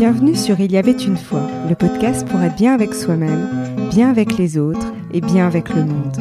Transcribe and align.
Bienvenue 0.00 0.34
sur 0.34 0.58
Il 0.60 0.72
y 0.72 0.78
avait 0.78 0.92
une 0.92 1.18
fois, 1.18 1.46
le 1.68 1.74
podcast 1.74 2.26
pour 2.26 2.40
être 2.40 2.56
bien 2.56 2.72
avec 2.72 2.94
soi-même, 2.94 3.86
bien 3.90 4.08
avec 4.08 4.38
les 4.38 4.56
autres 4.56 4.94
et 5.12 5.20
bien 5.20 5.46
avec 5.46 5.68
le 5.68 5.84
monde. 5.84 6.16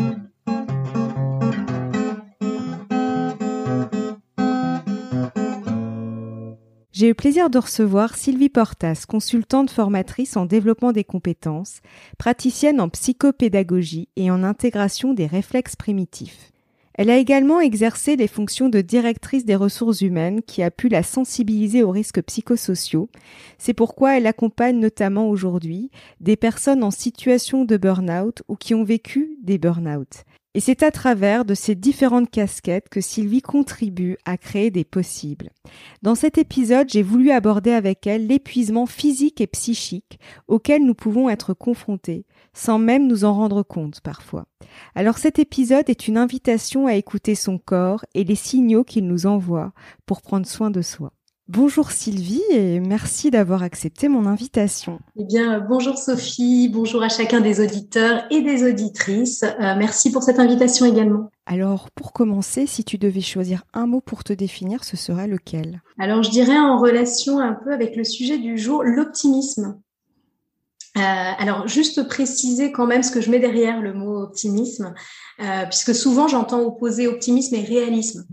J'ai 6.92 7.07
eu 7.07 7.15
plaisir 7.15 7.49
de 7.49 7.57
recevoir 7.57 8.17
Sylvie 8.17 8.49
Portas, 8.49 9.05
consultante 9.07 9.69
formatrice 9.69 10.35
en 10.35 10.46
développement 10.46 10.91
des 10.91 11.05
compétences, 11.05 11.79
praticienne 12.17 12.81
en 12.81 12.89
psychopédagogie 12.89 14.09
et 14.17 14.29
en 14.29 14.43
intégration 14.43 15.13
des 15.13 15.25
réflexes 15.25 15.77
primitifs. 15.77 16.52
Elle 17.00 17.09
a 17.09 17.18
également 17.18 17.62
exercé 17.62 18.18
les 18.18 18.27
fonctions 18.27 18.68
de 18.68 18.81
directrice 18.81 19.45
des 19.45 19.55
ressources 19.55 20.02
humaines 20.02 20.41
qui 20.41 20.62
a 20.62 20.70
pu 20.70 20.90
la 20.90 21.02
sensibiliser 21.02 21.81
aux 21.81 21.91
risques 21.91 22.21
psychosociaux. 22.21 23.07
C'est 23.57 23.73
pourquoi 23.73 24.17
elle 24.17 24.27
accompagne 24.27 24.77
notamment 24.77 25.30
aujourd'hui 25.30 25.91
des 26.20 26.35
personnes 26.35 26.84
en 26.84 26.91
situation 26.91 27.63
de 27.63 27.77
burn-out 27.77 28.43
ou 28.49 28.57
qui 28.57 28.76
ont 28.76 28.84
vécu 28.84 29.38
des 29.41 29.57
burn-out. 29.57 30.26
Et 30.55 30.62
c'est 30.62 30.81
à 30.81 30.89
travers 30.89 31.45
de 31.45 31.53
ces 31.53 31.76
différentes 31.76 32.31
casquettes 32.31 32.90
que 32.90 33.02
Sylvie 33.02 33.44
contribue 33.44 34.17
à 34.26 34.35
créer 34.35 34.71
des 34.71 34.84
possibles. 34.84 35.52
Dans 36.02 36.16
cet 36.16 36.40
épisode, 36.40 36.90
j'ai 36.90 37.03
voulu 37.03 37.30
aborder 37.30 37.71
avec 37.71 38.07
elle 38.07 38.26
l'épuisement 38.26 38.88
physique 38.88 39.41
et 39.41 39.48
psychique 39.48 40.20
auquel 40.48 40.84
nous 40.84 40.95
pouvons 40.95 41.30
être 41.30 41.54
confrontés, 41.54 42.26
sans 42.54 42.80
même 42.80 43.05
nous 43.05 43.26
en 43.26 43.34
rendre 43.35 43.62
compte 43.62 44.02
parfois. 44.02 44.48
Alors 44.95 45.20
cet 45.20 45.38
épisode 45.38 45.88
est 45.88 46.07
une 46.07 46.17
invitation 46.17 46.88
à 46.88 46.95
écouter 46.95 47.35
son 47.35 47.59
corps 47.59 48.04
et 48.16 48.23
les 48.23 48.35
signaux 48.35 48.84
qu'il 48.84 49.05
nous 49.05 49.27
envoie 49.27 49.71
pour 50.07 50.23
prendre 50.23 50.48
soin 50.48 50.71
de 50.71 50.81
soi. 50.81 51.12
Bonjour 51.52 51.89
Sylvie 51.89 52.44
et 52.52 52.80
merci 52.80 53.31
d'avoir 53.31 53.63
accepté 53.63 54.07
mon 54.07 54.27
invitation. 54.27 54.99
Eh 55.18 55.23
bien, 55.23 55.60
bonjour 55.60 55.98
Sophie, 55.98 56.70
bonjour 56.70 57.01
à 57.01 57.10
chacun 57.10 57.41
des 57.41 57.60
auditeurs 57.60 58.21
et 58.29 58.43
des 58.43 58.63
auditrices. 58.70 59.41
Euh, 59.41 59.73
merci 59.76 60.12
pour 60.12 60.21
cette 60.21 60.38
invitation 60.38 60.85
également. 60.85 61.32
Alors, 61.48 61.90
pour 61.90 62.13
commencer, 62.13 62.68
si 62.68 62.84
tu 62.84 62.99
devais 62.99 63.21
choisir 63.21 63.63
un 63.73 63.88
mot 63.88 63.99
pour 63.99 64.23
te 64.23 64.32
définir, 64.32 64.84
ce 64.84 64.96
serait 64.96 65.26
lequel? 65.26 65.82
Alors, 65.98 66.22
je 66.22 66.30
dirais 66.30 66.56
en 66.56 66.78
relation 66.78 67.40
un 67.40 67.54
peu 67.54 67.73
avec 67.73 67.95
le 67.95 68.04
sujet 68.04 68.38
du 68.38 68.60
jour, 68.60 68.84
l'optimisme. 68.84 69.82
Euh, 70.98 71.02
alors, 71.02 71.68
juste 71.68 72.08
préciser 72.08 72.72
quand 72.72 72.86
même 72.86 73.02
ce 73.02 73.10
que 73.10 73.22
je 73.22 73.32
mets 73.32 73.40
derrière 73.40 73.82
le 73.82 73.95
mot 73.95 74.22
optimisme, 74.22 74.94
euh, 75.40 75.66
puisque 75.66 75.95
souvent 75.95 76.28
j'entends 76.28 76.62
opposer 76.62 77.08
optimisme 77.08 77.56
et 77.56 77.64
réalisme. 77.64 78.28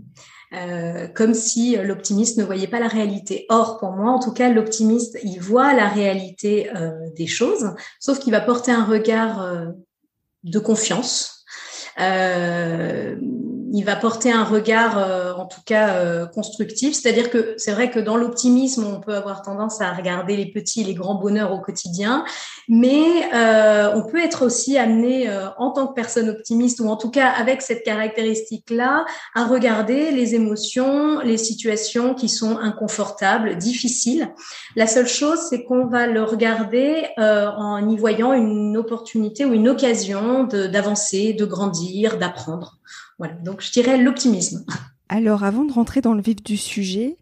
Euh, 0.53 1.07
comme 1.07 1.33
si 1.33 1.75
l'optimiste 1.75 2.37
ne 2.37 2.43
voyait 2.43 2.67
pas 2.67 2.79
la 2.79 2.87
réalité. 2.87 3.45
Or, 3.49 3.79
pour 3.79 3.91
moi, 3.91 4.11
en 4.11 4.19
tout 4.19 4.31
cas, 4.31 4.49
l'optimiste, 4.49 5.17
il 5.23 5.39
voit 5.39 5.73
la 5.73 5.89
réalité 5.89 6.69
euh, 6.75 6.91
des 7.15 7.27
choses, 7.27 7.73
sauf 7.99 8.19
qu'il 8.19 8.31
va 8.31 8.39
porter 8.39 8.71
un 8.71 8.85
regard 8.85 9.41
euh, 9.41 9.65
de 10.43 10.59
confiance. 10.59 11.43
Euh, 11.99 13.17
il 13.73 13.83
va 13.83 13.95
porter 13.95 14.31
un 14.31 14.43
regard, 14.43 14.97
euh, 14.97 15.33
en 15.33 15.45
tout 15.45 15.61
cas, 15.65 15.95
euh, 15.95 16.25
constructif. 16.25 16.95
C'est-à-dire 16.95 17.29
que 17.29 17.55
c'est 17.57 17.71
vrai 17.71 17.89
que 17.89 17.99
dans 17.99 18.15
l'optimisme, 18.15 18.85
on 18.85 18.99
peut 18.99 19.15
avoir 19.15 19.41
tendance 19.41 19.81
à 19.81 19.91
regarder 19.91 20.37
les 20.37 20.45
petits 20.45 20.81
et 20.81 20.83
les 20.83 20.93
grands 20.93 21.15
bonheurs 21.15 21.51
au 21.51 21.59
quotidien, 21.59 22.23
mais 22.69 23.29
euh, 23.33 23.91
on 23.95 24.03
peut 24.03 24.23
être 24.23 24.45
aussi 24.45 24.77
amené, 24.77 25.29
en 25.57 25.71
tant 25.71 25.87
que 25.87 25.93
personne 25.93 26.29
optimiste, 26.29 26.79
ou 26.79 26.87
en 26.87 26.95
tout 26.95 27.11
cas 27.11 27.27
avec 27.29 27.61
cette 27.61 27.83
caractéristique-là, 27.83 29.05
à 29.35 29.45
regarder 29.45 30.11
les 30.11 30.35
émotions, 30.35 31.19
les 31.21 31.37
situations 31.37 32.13
qui 32.13 32.29
sont 32.29 32.57
inconfortables, 32.57 33.57
difficiles. 33.57 34.29
La 34.75 34.87
seule 34.87 35.07
chose, 35.07 35.39
c'est 35.49 35.63
qu'on 35.63 35.85
va 35.85 36.07
le 36.07 36.23
regarder 36.23 37.05
en 37.17 37.89
y 37.89 37.97
voyant 37.97 38.33
une 38.33 38.77
opportunité 38.77 39.45
ou 39.45 39.53
une 39.53 39.69
occasion 39.69 40.43
d'avancer, 40.43 41.33
de 41.33 41.45
grandir, 41.45 42.17
d'apprendre. 42.17 42.77
Voilà, 43.17 43.33
donc 43.35 43.61
je 43.61 43.71
dirais 43.71 43.97
l'optimisme. 43.97 44.65
Alors, 45.09 45.43
avant 45.43 45.63
de 45.63 45.71
rentrer 45.71 46.01
dans 46.01 46.13
le 46.13 46.21
vif 46.21 46.43
du 46.43 46.57
sujet, 46.57 47.17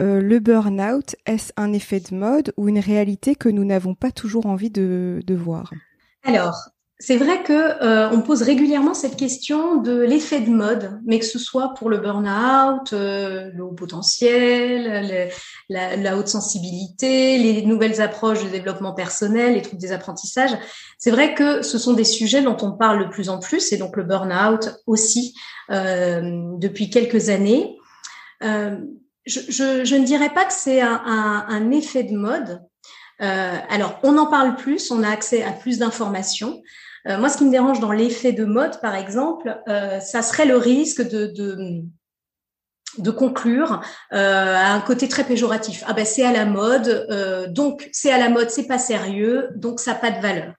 euh, 0.00 0.20
le 0.20 0.38
burn-out, 0.38 1.16
est-ce 1.26 1.52
un 1.56 1.72
effet 1.72 2.00
de 2.00 2.14
mode 2.14 2.52
ou 2.56 2.68
une 2.68 2.78
réalité 2.78 3.34
que 3.34 3.48
nous 3.48 3.64
n'avons 3.64 3.94
pas 3.94 4.12
toujours 4.12 4.46
envie 4.46 4.70
de, 4.70 5.20
de 5.26 5.34
voir? 5.34 5.72
Alors, 6.22 6.54
c'est 7.02 7.16
vrai 7.16 7.42
que 7.42 7.52
euh, 7.52 8.10
on 8.10 8.20
pose 8.20 8.42
régulièrement 8.42 8.92
cette 8.92 9.16
question 9.16 9.76
de 9.76 10.02
l'effet 10.02 10.40
de 10.40 10.50
mode, 10.50 11.00
mais 11.06 11.18
que 11.18 11.24
ce 11.24 11.38
soit 11.38 11.72
pour 11.72 11.88
le 11.88 11.96
burn-out, 11.96 12.92
euh, 12.92 13.50
le 13.54 13.64
haut 13.64 13.72
potentiel, 13.72 15.30
la, 15.70 16.16
haute 16.18 16.28
sensibilité, 16.28 17.38
les 17.38 17.62
nouvelles 17.62 18.02
approches 18.02 18.44
de 18.44 18.50
développement 18.50 18.92
personnel, 18.92 19.54
les 19.54 19.62
troubles 19.62 19.80
des 19.80 19.92
apprentissages. 19.92 20.50
C'est 20.98 21.10
vrai 21.10 21.32
que 21.32 21.62
ce 21.62 21.78
sont 21.78 21.94
des 21.94 22.04
sujets 22.04 22.42
dont 22.42 22.58
on 22.60 22.72
parle 22.72 23.06
de 23.06 23.10
plus 23.10 23.30
en 23.30 23.38
plus, 23.38 23.72
et 23.72 23.78
donc 23.78 23.96
le 23.96 24.02
burn-out 24.02 24.68
aussi 24.86 25.34
euh, 25.70 26.20
depuis 26.58 26.90
quelques 26.90 27.30
années. 27.30 27.78
Euh, 28.42 28.76
je, 29.24 29.40
je, 29.48 29.84
je, 29.86 29.96
ne 29.96 30.04
dirais 30.04 30.34
pas 30.34 30.44
que 30.44 30.52
c'est 30.52 30.82
un, 30.82 31.00
un, 31.06 31.46
un, 31.48 31.70
effet 31.70 32.02
de 32.02 32.14
mode. 32.14 32.60
Euh, 33.22 33.56
alors, 33.70 33.98
on 34.02 34.18
en 34.18 34.26
parle 34.26 34.56
plus, 34.56 34.90
on 34.90 35.02
a 35.02 35.08
accès 35.08 35.42
à 35.42 35.52
plus 35.52 35.78
d'informations. 35.78 36.62
Euh, 37.08 37.18
moi, 37.18 37.28
ce 37.28 37.38
qui 37.38 37.44
me 37.44 37.50
dérange 37.50 37.80
dans 37.80 37.92
l'effet 37.92 38.32
de 38.32 38.44
mode, 38.44 38.80
par 38.80 38.94
exemple, 38.94 39.58
euh, 39.68 40.00
ça 40.00 40.22
serait 40.22 40.46
le 40.46 40.56
risque 40.56 41.02
de, 41.02 41.26
de, 41.26 41.82
de 42.98 43.10
conclure 43.10 43.80
euh, 44.12 44.54
à 44.54 44.72
un 44.72 44.80
côté 44.80 45.08
très 45.08 45.24
péjoratif. 45.24 45.84
Ah 45.86 45.92
ben 45.92 46.04
c'est 46.04 46.24
à 46.24 46.32
la 46.32 46.44
mode, 46.44 47.06
euh, 47.10 47.46
donc 47.46 47.88
c'est 47.92 48.10
à 48.10 48.18
la 48.18 48.28
mode, 48.28 48.50
c'est 48.50 48.66
pas 48.66 48.78
sérieux, 48.78 49.48
donc 49.56 49.80
ça 49.80 49.92
n'a 49.92 49.98
pas 49.98 50.10
de 50.10 50.20
valeur. 50.20 50.54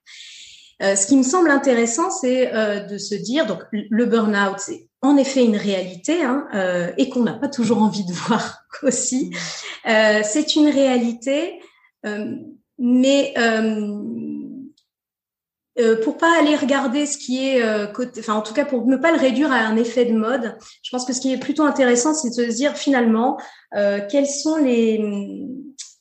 Euh, 0.82 0.96
ce 0.96 1.06
qui 1.06 1.16
me 1.16 1.22
semble 1.22 1.50
intéressant, 1.50 2.10
c'est 2.10 2.50
de 2.88 2.98
se 2.98 3.14
dire, 3.14 3.46
donc 3.46 3.60
le 3.72 4.06
burn-out, 4.06 4.56
c'est 4.58 4.88
en 5.00 5.16
effet 5.16 5.44
une 5.44 5.56
réalité 5.56 6.22
hein, 6.22 6.46
et 6.96 7.08
qu'on 7.08 7.22
n'a 7.22 7.34
pas 7.34 7.48
toujours 7.48 7.82
envie 7.82 8.04
de 8.04 8.12
voir 8.26 8.62
aussi. 8.82 9.30
Mmh. 9.84 10.22
c'est 10.24 10.56
une 10.56 10.68
réalité, 10.68 11.60
mais 12.78 13.34
euh, 15.78 15.96
pour 16.02 16.18
pas 16.18 16.38
aller 16.38 16.54
regarder 16.54 17.06
ce 17.06 17.16
qui 17.16 17.48
est 17.48 17.62
euh, 17.62 17.86
côté, 17.86 18.20
enfin 18.20 18.34
en 18.34 18.42
tout 18.42 18.52
cas 18.52 18.66
pour 18.66 18.86
ne 18.86 18.96
pas 18.96 19.10
le 19.10 19.18
réduire 19.18 19.50
à 19.50 19.56
un 19.56 19.76
effet 19.76 20.04
de 20.04 20.12
mode, 20.12 20.54
je 20.82 20.90
pense 20.90 21.06
que 21.06 21.14
ce 21.14 21.20
qui 21.20 21.32
est 21.32 21.38
plutôt 21.38 21.62
intéressant, 21.62 22.12
c'est 22.12 22.28
de 22.28 22.50
se 22.50 22.56
dire 22.56 22.76
finalement 22.76 23.38
euh, 23.74 24.00
quels 24.10 24.26
sont 24.26 24.56
les 24.56 25.02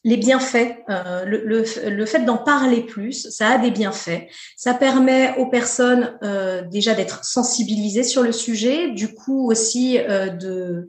les 0.04 0.18
bienfaits. 0.18 0.78
Euh, 0.90 1.26
le, 1.26 1.46
le, 1.46 1.64
le, 1.90 2.06
fait 2.08 2.26
d'en 2.26 2.38
parler 2.38 2.82
plus, 2.82 3.30
ça 3.30 3.50
a 3.50 3.58
des 3.60 3.70
bienfaits. 3.70 4.28
Ça 4.58 4.74
permet 4.74 5.38
aux 5.38 5.46
personnes 5.46 6.18
déjà 6.72 6.96
d'être 6.96 7.24
sensibilisées 7.24 8.04
sur 8.04 8.24
le 8.24 8.32
sujet, 8.32 8.90
du 8.90 9.14
coup 9.14 9.50
aussi 9.50 10.00
de 10.00 10.88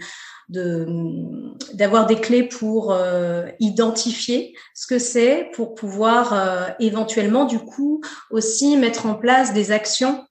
d'avoir 0.53 2.07
des 2.07 2.17
clés 2.17 2.45
pour 2.45 2.93
euh, 2.93 3.47
identifier 3.61 4.55
ce 4.75 4.87
que 4.87 4.99
c'est, 4.99 5.51
pour 5.55 5.75
pouvoir 5.75 6.33
euh, 6.33 6.69
éventuellement 6.81 7.45
du 7.45 7.59
coup 7.59 8.03
aussi 8.31 8.77
mettre 8.77 9.07
en 9.07 9.15
place 9.15 9.53
des 9.53 9.73
actions 9.73 10.25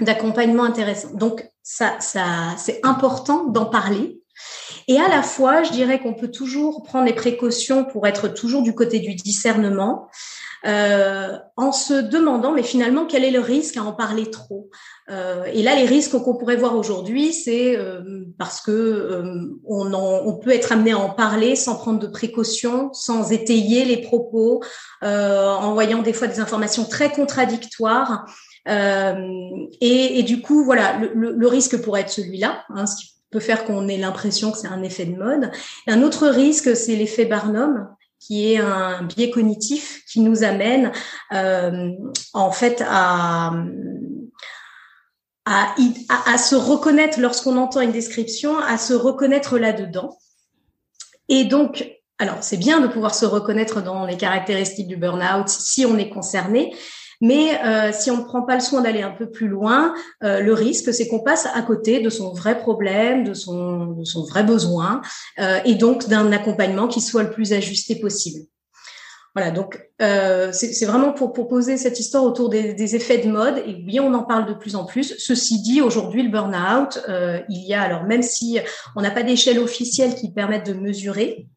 d'accompagnement 0.00 0.64
intéressant. 0.64 1.14
Donc 1.14 1.48
ça, 1.62 1.96
ça 2.00 2.54
c'est 2.58 2.80
important 2.84 3.44
d'en 3.44 3.66
parler. 3.66 4.20
Et 4.88 5.00
à 5.00 5.08
la 5.08 5.22
fois, 5.22 5.62
je 5.62 5.72
dirais 5.72 6.00
qu'on 6.00 6.14
peut 6.14 6.30
toujours 6.30 6.82
prendre 6.82 7.06
les 7.06 7.14
précautions 7.14 7.84
pour 7.84 8.06
être 8.06 8.28
toujours 8.28 8.62
du 8.62 8.74
côté 8.74 9.00
du 9.00 9.14
discernement, 9.14 10.08
euh, 10.64 11.36
en 11.56 11.72
se 11.72 11.94
demandant, 11.94 12.52
mais 12.52 12.62
finalement, 12.62 13.06
quel 13.06 13.24
est 13.24 13.30
le 13.30 13.40
risque 13.40 13.76
à 13.76 13.82
en 13.82 13.92
parler 13.92 14.30
trop? 14.30 14.70
Euh, 15.10 15.44
Et 15.52 15.62
là, 15.62 15.74
les 15.76 15.84
risques 15.84 16.18
qu'on 16.18 16.36
pourrait 16.36 16.56
voir 16.56 16.76
aujourd'hui, 16.76 17.32
c'est 17.32 17.76
euh, 17.76 18.24
parce 18.38 18.60
que 18.60 18.70
euh, 18.70 19.58
on, 19.64 19.92
en, 19.92 20.22
on, 20.24 20.34
peut 20.38 20.50
être 20.50 20.72
amené 20.72 20.92
à 20.92 20.98
en 20.98 21.10
parler 21.10 21.56
sans 21.56 21.76
prendre 21.76 21.98
de 21.98 22.06
précautions, 22.06 22.92
sans 22.92 23.32
étayer 23.32 23.84
les 23.84 23.98
propos, 23.98 24.62
euh, 25.04 25.48
en 25.50 25.74
voyant 25.74 26.02
des 26.02 26.12
fois 26.12 26.26
des 26.26 26.40
informations 26.40 26.84
très 26.84 27.10
contradictoires. 27.10 28.26
Et, 28.68 30.18
et, 30.18 30.22
du 30.24 30.42
coup, 30.42 30.64
voilà, 30.64 30.98
le, 30.98 31.12
le, 31.14 31.32
le 31.32 31.46
risque 31.46 31.80
pourrait 31.80 32.00
être 32.00 32.10
celui-là, 32.10 32.64
hein, 32.70 32.86
ce 32.86 32.96
qui 32.96 33.12
peut 33.30 33.40
faire 33.40 33.64
qu'on 33.64 33.88
ait 33.88 33.96
l'impression 33.96 34.50
que 34.52 34.58
c'est 34.58 34.68
un 34.68 34.82
effet 34.82 35.04
de 35.04 35.16
mode. 35.16 35.50
un 35.86 36.02
autre 36.02 36.28
risque, 36.28 36.76
c'est 36.76 36.96
l'effet 36.96 37.24
Barnum, 37.24 37.88
qui 38.18 38.52
est 38.52 38.58
un 38.58 39.02
biais 39.02 39.30
cognitif 39.30 40.04
qui 40.10 40.20
nous 40.20 40.42
amène 40.42 40.92
euh, 41.32 41.90
en 42.32 42.50
fait 42.50 42.82
à, 42.86 43.52
à, 45.44 45.74
à, 46.08 46.38
se 46.38 46.56
reconnaître 46.56 47.20
lorsqu'on 47.20 47.56
entend 47.56 47.80
une 47.80 47.92
description, 47.92 48.58
à 48.58 48.78
se 48.78 48.94
reconnaître 48.94 49.58
là-dedans. 49.58 50.18
Et 51.28 51.44
donc, 51.44 51.88
alors 52.18 52.38
c'est 52.42 52.56
bien 52.56 52.80
de 52.80 52.88
pouvoir 52.88 53.14
se 53.14 53.26
reconnaître 53.26 53.82
dans 53.82 54.06
les 54.06 54.16
caractéristiques 54.16 54.88
du 54.88 54.96
burn-out 54.96 55.48
si 55.48 55.86
on 55.86 55.98
est 55.98 56.08
concerné, 56.08 56.74
mais 57.20 57.58
euh, 57.64 57.92
si 57.92 58.10
on 58.10 58.18
ne 58.18 58.24
prend 58.24 58.42
pas 58.42 58.54
le 58.54 58.60
soin 58.60 58.82
d'aller 58.82 59.02
un 59.02 59.10
peu 59.10 59.30
plus 59.30 59.48
loin, 59.48 59.94
euh, 60.22 60.40
le 60.40 60.52
risque, 60.52 60.92
c'est 60.92 61.08
qu'on 61.08 61.20
passe 61.20 61.46
à 61.54 61.62
côté 61.62 62.00
de 62.00 62.10
son 62.10 62.32
vrai 62.32 62.58
problème, 62.58 63.24
de 63.24 63.34
son, 63.34 63.96
vrai 64.28 64.42
besoin, 64.42 65.00
euh, 65.38 65.58
et 65.64 65.74
donc 65.74 66.08
d'un 66.08 66.32
accompagnement 66.32 66.88
qui 66.88 67.00
soit 67.00 67.22
le 67.22 67.30
plus 67.30 67.52
ajusté 67.52 67.96
possible. 67.96 68.40
Voilà, 69.36 69.50
donc 69.50 69.78
euh, 70.00 70.48
c'est 70.50 70.86
vraiment 70.86 71.12
pour, 71.12 71.34
poser 71.46 71.76
cette 71.76 72.00
histoire 72.00 72.24
autour 72.24 72.48
des, 72.48 72.96
effets 72.96 73.18
de 73.18 73.30
mode. 73.30 73.58
Et 73.66 73.84
oui, 73.86 74.00
on 74.00 74.14
en 74.14 74.22
parle 74.22 74.46
de 74.46 74.54
plus 74.54 74.76
en 74.76 74.86
plus. 74.86 75.14
Ceci 75.18 75.60
dit, 75.60 75.82
aujourd'hui, 75.82 76.22
le 76.22 76.30
burn-out, 76.30 77.04
euh, 77.10 77.40
il 77.50 77.62
y 77.66 77.74
a 77.74 77.82
alors 77.82 78.04
même 78.04 78.22
si 78.22 78.58
on 78.96 79.02
n'a 79.02 79.10
pas 79.10 79.22
d'échelle 79.22 79.58
officielle 79.58 80.14
qui 80.14 80.32
permette 80.32 80.64
de 80.66 80.72
mesurer, 80.72 81.48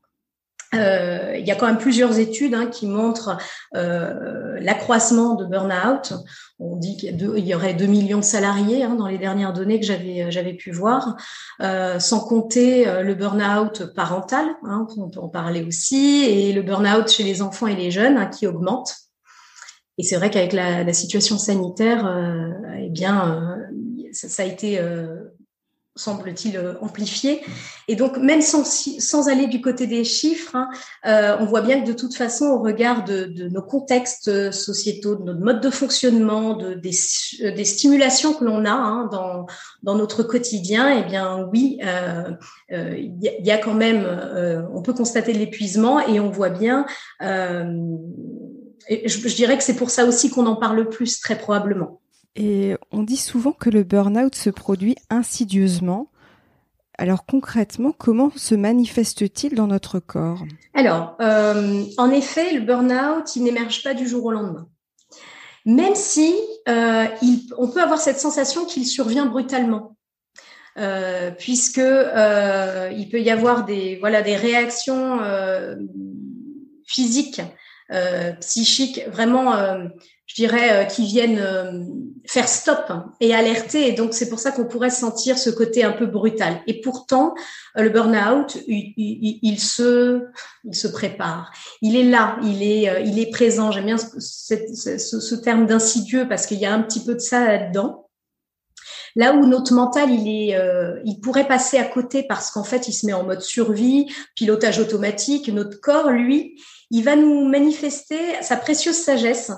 euh, 0.76 1.36
il 1.38 1.48
y 1.48 1.52
a 1.52 1.56
quand 1.56 1.66
même 1.66 1.78
plusieurs 1.78 2.20
études 2.20 2.54
hein, 2.54 2.68
qui 2.68 2.86
montrent 2.86 3.38
euh, 3.76 4.58
l'accroissement 4.60 5.36
de 5.36 5.46
burn-out. 5.46 6.14
On 6.60 6.76
dit 6.76 6.98
qu'il 6.98 7.18
y, 7.40 7.56
aurait 7.56 7.74
2 7.74 7.86
millions 7.86 8.20
de 8.20 8.24
salariés 8.24 8.84
hein, 8.84 8.96
dans 8.96 9.08
les 9.08 9.18
dernières 9.18 9.54
données 9.54 9.80
que 9.80 9.86
j'avais 9.86 10.30
j'avais 10.30 10.54
pu 10.54 10.72
voir, 10.72 11.16
euh, 11.62 12.00
sans 12.00 12.20
compter 12.20 12.88
euh, 12.88 13.02
le 13.02 13.16
burn-out 13.16 13.94
parental, 13.96 14.46
hein, 14.64 14.86
on 14.98 15.10
peut 15.10 15.20
en 15.20 15.30
parler 15.30 15.64
aussi, 15.64 16.26
et 16.26 16.54
le 16.54 16.62
burn-out 16.62 17.10
chez 17.10 17.24
les 17.24 17.42
enfants 17.42 17.68
et 17.68 17.76
les 17.76 17.92
jeunes 17.92 18.18
hein, 18.18 18.28
qui 18.28 18.46
augmente. 18.46 18.96
Et 19.98 20.04
c'est 20.04 20.18
vrai 20.18 20.30
qu'avec 20.30 20.54
la, 20.54 20.84
la, 20.84 20.94
situation 20.94 21.38
sanitaire, 21.38 22.06
euh, 22.06 22.50
eh 22.78 22.90
bien, 22.90 23.58
ça, 24.14 24.30
ça, 24.30 24.44
a 24.44 24.46
été 24.46 24.80
semble-t-il, 25.96 26.58
euh, 26.58 26.74
amplifié. 26.82 27.42
Et 27.88 27.96
donc, 27.96 28.18
même 28.18 28.42
sans, 28.42 28.64
sans 28.64 29.28
aller 29.28 29.48
du 29.48 29.62
côté 29.62 29.88
des 29.88 30.04
chiffres, 30.04 30.56
hein, 30.56 30.70
euh, 31.06 31.38
on 31.40 31.46
voit 31.46 31.62
bien 31.62 31.82
que 31.82 31.88
de 31.88 31.94
toute 31.94 32.16
façon, 32.16 32.46
au 32.46 32.62
regard 32.62 33.04
de, 33.04 33.26
de 33.26 33.50
nos 33.50 33.62
contextes 33.62 34.52
sociétaux, 34.52 35.16
de 35.16 35.24
notre 35.24 35.40
mode 35.42 35.62
de 35.62 35.70
fonctionnement, 35.70 36.56
de, 36.56 36.74
des, 36.74 36.96
euh, 37.42 37.52
des 37.52 37.66
stimulations 37.66 38.34
que 38.34 38.46
l'on 38.46 38.66
a 38.66 38.72
hein, 38.72 39.10
dans, 39.12 39.46
dans 39.84 39.96
notre 39.96 40.24
quotidien, 40.24 40.90
eh 40.90 41.04
bien, 41.04 41.48
oui, 41.52 41.78
il 41.80 41.88
euh, 41.88 42.32
euh, 42.72 42.96
y, 43.22 43.52
a 43.52 43.58
quand 43.58 43.74
même, 43.74 44.04
euh, 44.06 44.62
on 44.74 44.82
peut 44.82 44.94
constater 44.94 45.34
l'épuisement 45.34 46.00
et 46.00 46.20
on 46.20 46.30
voit 46.30 46.50
bien. 46.50 46.86
et 47.22 49.08
je, 49.08 49.28
je 49.28 49.36
dirais 49.36 49.58
que 49.58 49.64
c'est 49.64 49.76
pour 49.76 49.90
ça 49.90 50.06
aussi 50.06 50.30
qu'on 50.30 50.46
en 50.46 50.56
parle 50.56 50.88
plus, 50.90 51.20
très 51.20 51.38
probablement. 51.38 52.00
Et 52.36 52.76
on 52.92 53.04
dit 53.04 53.18
souvent 53.18 53.52
que 53.52 53.70
le 53.70 53.84
burn-out 53.84 54.36
se 54.36 54.50
produit 54.50 54.96
insidieusement. 55.10 56.12
Alors 56.98 57.26
concrètement, 57.26 57.94
comment 57.98 58.32
se 58.36 58.56
manifeste-t-il 58.56 59.56
dans 59.56 59.68
notre 59.68 60.00
corps? 60.00 60.44
Alors, 60.74 61.16
euh, 61.22 61.84
en 61.98 62.12
effet, 62.12 62.54
le 62.54 62.62
burn-out, 62.62 63.36
il 63.36 63.44
n'émerge 63.44 63.84
pas 63.84 63.94
du 63.94 64.08
jour 64.08 64.26
au 64.26 64.32
lendemain. 64.32 64.68
Même 65.66 65.96
si 65.96 66.36
euh, 66.68 67.06
on 67.58 67.68
peut 67.70 67.82
avoir 67.82 68.00
cette 68.00 68.20
sensation 68.20 68.66
qu'il 68.66 68.86
survient 68.86 69.26
brutalement. 69.26 69.96
Euh, 70.78 71.32
puisque 71.32 71.78
il 71.78 73.10
peut 73.12 73.22
y 73.22 73.30
avoir 73.32 73.66
des 73.66 73.98
voilà 73.98 74.22
des 74.22 74.36
réactions 74.36 75.20
physiques, 76.86 77.42
psychiques 78.40 79.02
vraiment 79.12 79.54
je 80.30 80.36
dirais, 80.36 80.72
euh, 80.72 80.84
qui 80.86 81.08
viennent 81.08 81.40
euh, 81.40 81.84
faire 82.28 82.48
stop 82.48 82.92
et 83.20 83.34
alerter. 83.34 83.88
Et 83.88 83.94
donc, 83.94 84.14
c'est 84.14 84.30
pour 84.30 84.38
ça 84.38 84.52
qu'on 84.52 84.66
pourrait 84.66 84.92
sentir 84.92 85.40
ce 85.40 85.50
côté 85.50 85.84
un 85.84 85.92
peu 85.92 86.06
brutal. 86.06 86.62
Et 86.68 86.82
pourtant, 86.82 87.34
euh, 87.78 87.82
le 87.82 87.90
burn-out, 87.90 88.56
il, 88.68 88.94
il, 89.42 89.60
se, 89.60 90.22
il 90.66 90.76
se 90.76 90.88
prépare. 90.88 91.52
Il 91.82 91.96
est 91.96 92.04
là, 92.04 92.38
il 92.44 92.62
est, 92.62 93.04
il 93.08 93.18
est 93.18 93.32
présent. 93.32 93.72
J'aime 93.72 93.86
bien 93.86 93.98
ce, 93.98 94.20
ce, 94.20 95.20
ce 95.20 95.36
terme 95.36 95.66
d'insidieux 95.66 96.28
parce 96.30 96.46
qu'il 96.46 96.60
y 96.60 96.66
a 96.68 96.74
un 96.74 96.84
petit 96.84 97.04
peu 97.04 97.16
de 97.16 97.20
ça 97.20 97.46
là-dedans. 97.46 98.08
Là 99.16 99.34
où 99.34 99.48
notre 99.48 99.74
mental, 99.74 100.12
il 100.12 100.28
est, 100.28 100.56
il 101.06 101.20
pourrait 101.20 101.48
passer 101.48 101.80
à 101.80 101.86
côté 101.86 102.22
parce 102.22 102.52
qu'en 102.52 102.64
fait, 102.64 102.88
il 102.88 102.94
se 102.94 103.08
met 103.08 103.14
en 103.14 103.24
mode 103.24 103.42
survie, 103.42 104.06
pilotage 104.36 104.78
automatique. 104.78 105.50
Notre 105.50 105.82
corps, 105.82 106.12
lui, 106.12 106.62
il 106.92 107.04
va 107.04 107.16
nous 107.16 107.46
manifester 107.46 108.20
sa 108.42 108.56
précieuse 108.56 108.98
sagesse 108.98 109.52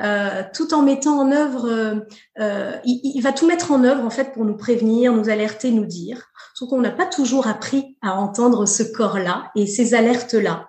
euh, 0.00 0.42
tout 0.52 0.74
en 0.74 0.82
mettant 0.82 1.20
en 1.20 1.30
œuvre, 1.30 1.68
euh, 1.68 1.94
euh, 2.40 2.72
il, 2.84 3.20
va 3.20 3.32
tout 3.32 3.46
mettre 3.46 3.70
en 3.70 3.84
œuvre 3.84 4.04
en 4.04 4.10
fait 4.10 4.32
pour 4.32 4.44
nous 4.44 4.56
prévenir, 4.56 5.12
nous 5.12 5.28
alerter, 5.28 5.70
nous 5.70 5.86
dire. 5.86 6.30
Sauf 6.54 6.68
qu'on 6.68 6.80
n'a 6.80 6.90
pas 6.90 7.06
toujours 7.06 7.46
appris 7.46 7.96
à 8.02 8.14
entendre 8.14 8.66
ce 8.66 8.82
corps-là 8.82 9.50
et 9.54 9.66
ces 9.66 9.94
alertes-là. 9.94 10.68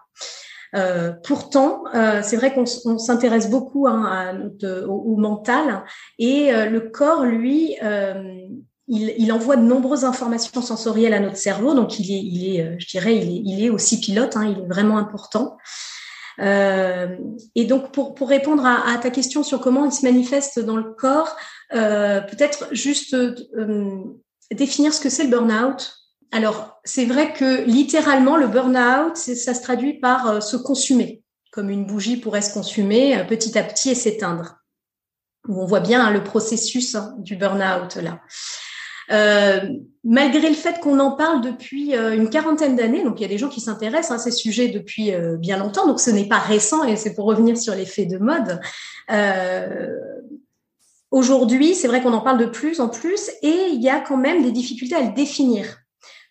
Euh, 0.75 1.13
pourtant, 1.23 1.83
euh, 1.95 2.21
c'est 2.21 2.35
vrai 2.35 2.53
qu'on 2.53 2.65
s'intéresse 2.65 3.49
beaucoup 3.49 3.87
hein, 3.87 4.03
à 4.03 4.33
notre, 4.33 4.85
au, 4.87 5.15
mental 5.15 5.83
et 6.19 6.51
le 6.51 6.79
corps, 6.81 7.23
lui, 7.23 7.77
il, 8.87 9.13
il, 9.17 9.31
envoie 9.31 9.55
de 9.55 9.63
nombreuses 9.63 10.05
informations 10.05 10.61
sensorielles 10.61 11.13
à 11.13 11.19
notre 11.19 11.37
cerveau, 11.37 11.73
donc 11.73 11.99
il 11.99 12.11
est, 12.11 12.21
il 12.21 12.55
est 12.55 12.79
je 12.79 12.87
dirais, 12.87 13.15
il 13.15 13.29
est, 13.29 13.41
il 13.45 13.65
est 13.65 13.69
aussi 13.69 13.99
pilote, 13.99 14.35
hein, 14.35 14.45
il 14.45 14.63
est 14.63 14.67
vraiment 14.67 14.97
important. 14.97 15.57
Euh, 16.39 17.15
et 17.55 17.65
donc, 17.65 17.91
pour, 17.91 18.13
pour 18.13 18.29
répondre 18.29 18.65
à, 18.65 18.93
à, 18.93 18.97
ta 18.97 19.09
question 19.09 19.43
sur 19.43 19.61
comment 19.61 19.85
il 19.85 19.91
se 19.91 20.05
manifeste 20.05 20.59
dans 20.59 20.77
le 20.77 20.93
corps, 20.93 21.35
euh, 21.73 22.21
peut-être 22.21 22.67
juste 22.71 23.13
euh, 23.13 24.03
définir 24.51 24.93
ce 24.93 25.01
que 25.01 25.09
c'est 25.09 25.23
le 25.23 25.29
burn-out. 25.29 25.93
Alors, 26.31 26.81
c'est 26.83 27.05
vrai 27.05 27.33
que 27.33 27.63
littéralement, 27.63 28.35
le 28.35 28.47
burn-out, 28.47 29.15
ça 29.15 29.53
se 29.53 29.61
traduit 29.61 29.99
par 29.99 30.27
euh, 30.27 30.39
se 30.41 30.57
consumer, 30.57 31.23
comme 31.51 31.69
une 31.69 31.85
bougie 31.85 32.17
pourrait 32.17 32.41
se 32.41 32.53
consumer 32.53 33.17
euh, 33.17 33.23
petit 33.23 33.57
à 33.57 33.63
petit 33.63 33.91
et 33.91 33.95
s'éteindre. 33.95 34.57
On 35.47 35.65
voit 35.65 35.79
bien 35.79 36.05
hein, 36.05 36.11
le 36.11 36.23
processus 36.23 36.95
hein, 36.95 37.15
du 37.19 37.35
burn-out 37.35 37.95
là. 37.95 38.19
Euh, 39.11 39.59
malgré 40.03 40.49
le 40.49 40.55
fait 40.55 40.79
qu'on 40.79 40.99
en 40.99 41.11
parle 41.11 41.41
depuis 41.41 41.95
euh, 41.95 42.15
une 42.15 42.29
quarantaine 42.29 42.75
d'années, 42.75 43.03
donc 43.03 43.19
il 43.19 43.23
y 43.23 43.25
a 43.25 43.29
des 43.29 43.37
gens 43.37 43.49
qui 43.49 43.61
s'intéressent 43.61 44.19
à 44.19 44.23
ces 44.23 44.31
sujets 44.31 44.69
depuis 44.69 45.13
euh, 45.13 45.37
bien 45.37 45.57
longtemps, 45.57 45.87
donc 45.87 45.99
ce 45.99 46.09
n'est 46.09 46.27
pas 46.27 46.39
récent 46.39 46.83
et 46.83 46.95
c'est 46.95 47.13
pour 47.13 47.25
revenir 47.25 47.57
sur 47.57 47.75
l'effet 47.75 48.05
de 48.05 48.17
mode. 48.17 48.59
Aujourd'hui, 51.11 51.75
c'est 51.75 51.87
vrai 51.87 52.01
qu'on 52.01 52.13
en 52.13 52.19
parle 52.19 52.39
de 52.39 52.45
plus 52.45 52.81
en 52.81 52.89
plus 52.89 53.29
et 53.41 53.69
il 53.71 53.81
y 53.81 53.89
a 53.89 54.01
quand 54.01 54.17
même 54.17 54.43
des 54.43 54.51
difficultés 54.51 54.95
à 54.95 55.01
le 55.01 55.13
définir. 55.13 55.77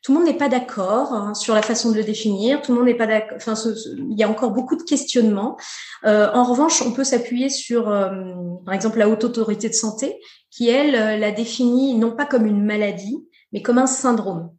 Tout 0.03 0.13
le 0.13 0.19
monde 0.19 0.29
n'est 0.29 0.37
pas 0.37 0.51
d'accord 0.51 1.15
hein, 1.15 1.33
sur 1.33 1.55
la 1.55 1.63
façon 1.63 1.91
de 1.91 1.97
le 1.97 2.05
définir. 2.05 2.61
Tout 2.61 2.73
le 2.73 2.79
monde 2.79 2.89
n'est 2.89 2.97
pas 2.97 3.07
d'accord. 3.07 3.39
Enfin, 3.39 3.55
il 3.97 4.19
y 4.19 4.23
a 4.23 4.29
encore 4.29 4.51
beaucoup 4.51 4.77
de 4.77 4.83
questionnements. 4.83 5.57
En 6.03 6.45
revanche, 6.45 6.83
on 6.83 6.93
peut 6.93 7.05
s'appuyer 7.05 7.49
sur, 7.49 7.85
par 7.85 8.75
exemple, 8.75 8.99
la 8.99 9.09
haute 9.09 9.25
autorité 9.25 9.71
de 9.71 9.75
santé, 9.75 10.21
qui 10.55 10.69
elle 10.69 10.95
euh, 10.95 11.17
la 11.17 11.33
définit 11.33 11.95
non 11.95 12.13
pas 12.13 12.27
comme 12.27 12.47
une 12.47 12.65
maladie, 12.65 13.27
mais 13.53 13.63
comme 13.63 13.79
un 13.79 13.87
syndrome. 13.87 14.51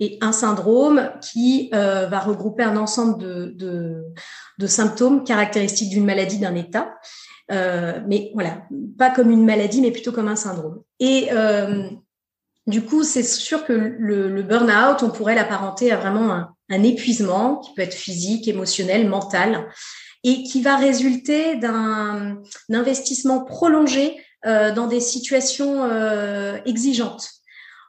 Et 0.00 0.18
un 0.22 0.32
syndrome 0.32 1.08
qui 1.20 1.70
va 1.70 2.18
regrouper 2.18 2.64
un 2.64 2.76
ensemble 2.76 3.16
de, 3.16 3.54
de, 4.58 4.66
symptômes 4.66 5.22
caractéristiques 5.22 5.90
d'une 5.90 6.04
maladie 6.04 6.38
d'un 6.38 6.56
état. 6.56 6.96
mais 7.48 8.32
voilà, 8.34 8.64
pas 8.98 9.10
comme 9.10 9.30
une 9.30 9.44
maladie, 9.44 9.80
mais 9.80 9.92
plutôt 9.92 10.10
comme 10.10 10.26
un 10.26 10.34
syndrome. 10.34 10.82
Et 10.98 11.30
du 12.66 12.82
coup, 12.82 13.04
c'est 13.04 13.22
sûr 13.22 13.64
que 13.66 13.72
le, 13.72 14.28
le 14.28 14.42
burn-out, 14.42 15.02
on 15.02 15.10
pourrait 15.10 15.34
l'apparenter 15.34 15.92
à 15.92 15.96
vraiment 15.96 16.32
un, 16.70 16.82
épuisement 16.82 17.58
qui 17.58 17.74
peut 17.74 17.82
être 17.82 17.94
physique, 17.94 18.48
émotionnel, 18.48 19.06
mental, 19.08 19.68
et 20.24 20.42
qui 20.42 20.62
va 20.62 20.76
résulter 20.76 21.56
d'un 21.56 22.42
investissement 22.70 23.44
prolongé 23.44 24.16
euh, 24.46 24.72
dans 24.72 24.86
des 24.86 25.00
situations 25.00 25.84
euh, 25.84 26.58
exigeantes. 26.66 27.28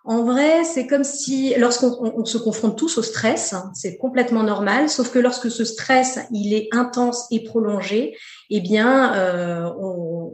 En 0.07 0.23
vrai, 0.23 0.63
c'est 0.63 0.85
comme 0.85 1.03
si 1.03 1.55
lorsqu'on 1.57 2.13
on, 2.15 2.25
se 2.25 2.37
confronte 2.37 2.77
tous 2.77 2.99
au 2.99 3.01
stress, 3.01 3.53
hein, 3.53 3.71
c'est 3.73 3.97
complètement 3.97 4.43
normal, 4.43 4.87
sauf 4.87 5.11
que 5.11 5.17
lorsque 5.17 5.49
ce 5.49 5.65
stress 5.65 6.19
il 6.31 6.53
est 6.53 6.69
intense 6.71 7.25
et 7.31 7.43
prolongé, 7.43 8.15
eh 8.51 8.61
bien, 8.61 9.15
euh, 9.15 9.67
on, 9.79 10.31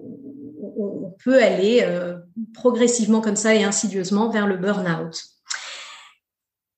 on, 0.77 1.15
peut 1.23 1.41
aller 1.41 1.81
euh, 1.83 2.17
progressivement 2.53 3.21
comme 3.21 3.35
ça 3.35 3.55
et 3.55 3.63
insidieusement 3.63 4.29
vers 4.29 4.47
le 4.47 4.57
burn-out. 4.57 5.23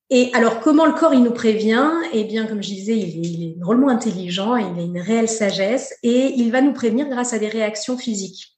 Et 0.09 0.29
alors, 0.33 0.59
comment 0.59 0.85
le 0.85 0.93
corps 0.93 1.13
il 1.13 1.23
nous 1.23 1.31
prévient? 1.31 1.89
Eh 2.13 2.25
bien, 2.25 2.45
comme 2.45 2.62
je 2.62 2.69
disais, 2.69 2.97
il 2.97 3.43
est, 3.43 3.59
drôlement 3.59 3.89
intelligent, 3.89 4.55
il 4.55 4.79
a 4.79 4.83
une 4.83 5.00
réelle 5.00 5.29
sagesse 5.29 5.95
et 6.03 6.33
il 6.35 6.51
va 6.51 6.62
nous 6.62 6.73
prévenir 6.73 7.09
grâce 7.09 7.33
à 7.33 7.39
des 7.39 7.47
réactions 7.47 7.97
physiques. 7.97 8.52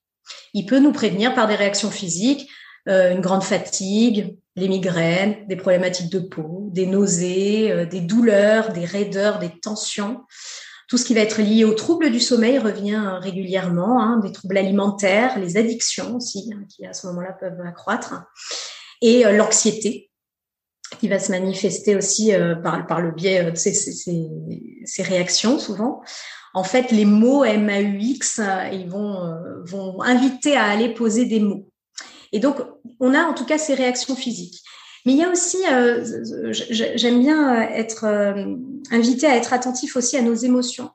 Il 0.54 0.66
peut 0.66 0.78
nous 0.78 0.92
prévenir 0.92 1.34
par 1.34 1.46
des 1.46 1.54
réactions 1.54 1.90
physiques, 1.90 2.48
euh, 2.88 3.12
une 3.12 3.20
grande 3.20 3.42
fatigue, 3.42 4.38
les 4.54 4.68
migraines, 4.68 5.46
des 5.48 5.56
problématiques 5.56 6.10
de 6.10 6.20
peau, 6.20 6.68
des 6.72 6.86
nausées, 6.86 7.70
euh, 7.72 7.86
des 7.86 8.00
douleurs, 8.00 8.72
des 8.72 8.84
raideurs, 8.84 9.38
des 9.38 9.50
tensions. 9.50 10.22
Tout 10.88 10.98
ce 10.98 11.04
qui 11.04 11.14
va 11.14 11.20
être 11.20 11.42
lié 11.42 11.64
aux 11.64 11.74
troubles 11.74 12.10
du 12.10 12.20
sommeil 12.20 12.58
revient 12.58 13.18
régulièrement, 13.20 14.00
hein, 14.00 14.20
des 14.22 14.30
troubles 14.30 14.56
alimentaires, 14.56 15.38
les 15.38 15.56
addictions 15.56 16.16
aussi, 16.16 16.50
hein, 16.54 16.62
qui 16.68 16.86
à 16.86 16.92
ce 16.92 17.08
moment-là 17.08 17.32
peuvent 17.32 17.60
accroître, 17.66 18.14
et 19.02 19.26
euh, 19.26 19.32
l'anxiété, 19.32 20.10
qui 21.00 21.08
va 21.08 21.18
se 21.18 21.32
manifester 21.32 21.96
aussi 21.96 22.32
euh, 22.32 22.54
par, 22.54 23.00
le 23.00 23.10
biais 23.10 23.46
euh, 23.46 23.50
de 23.50 23.56
ces, 23.56 25.02
réactions 25.02 25.58
souvent. 25.58 26.02
En 26.56 26.64
fait, 26.64 26.90
les 26.90 27.04
mots 27.04 27.44
MAUX, 27.44 28.40
ils 28.72 28.88
vont, 28.88 29.20
vont 29.66 30.00
inviter 30.00 30.56
à 30.56 30.64
aller 30.64 30.88
poser 30.88 31.26
des 31.26 31.38
mots. 31.38 31.68
Et 32.32 32.40
donc, 32.40 32.56
on 32.98 33.12
a 33.12 33.24
en 33.24 33.34
tout 33.34 33.44
cas 33.44 33.58
ces 33.58 33.74
réactions 33.74 34.16
physiques. 34.16 34.62
Mais 35.04 35.12
il 35.12 35.18
y 35.18 35.22
a 35.22 35.30
aussi, 35.30 35.58
euh, 35.70 36.02
j'aime 36.70 37.20
bien 37.20 37.60
être 37.60 38.04
euh, 38.04 38.56
invité 38.90 39.26
à 39.26 39.36
être 39.36 39.52
attentif 39.52 39.96
aussi 39.96 40.16
à 40.16 40.22
nos 40.22 40.34
émotions. 40.34 40.90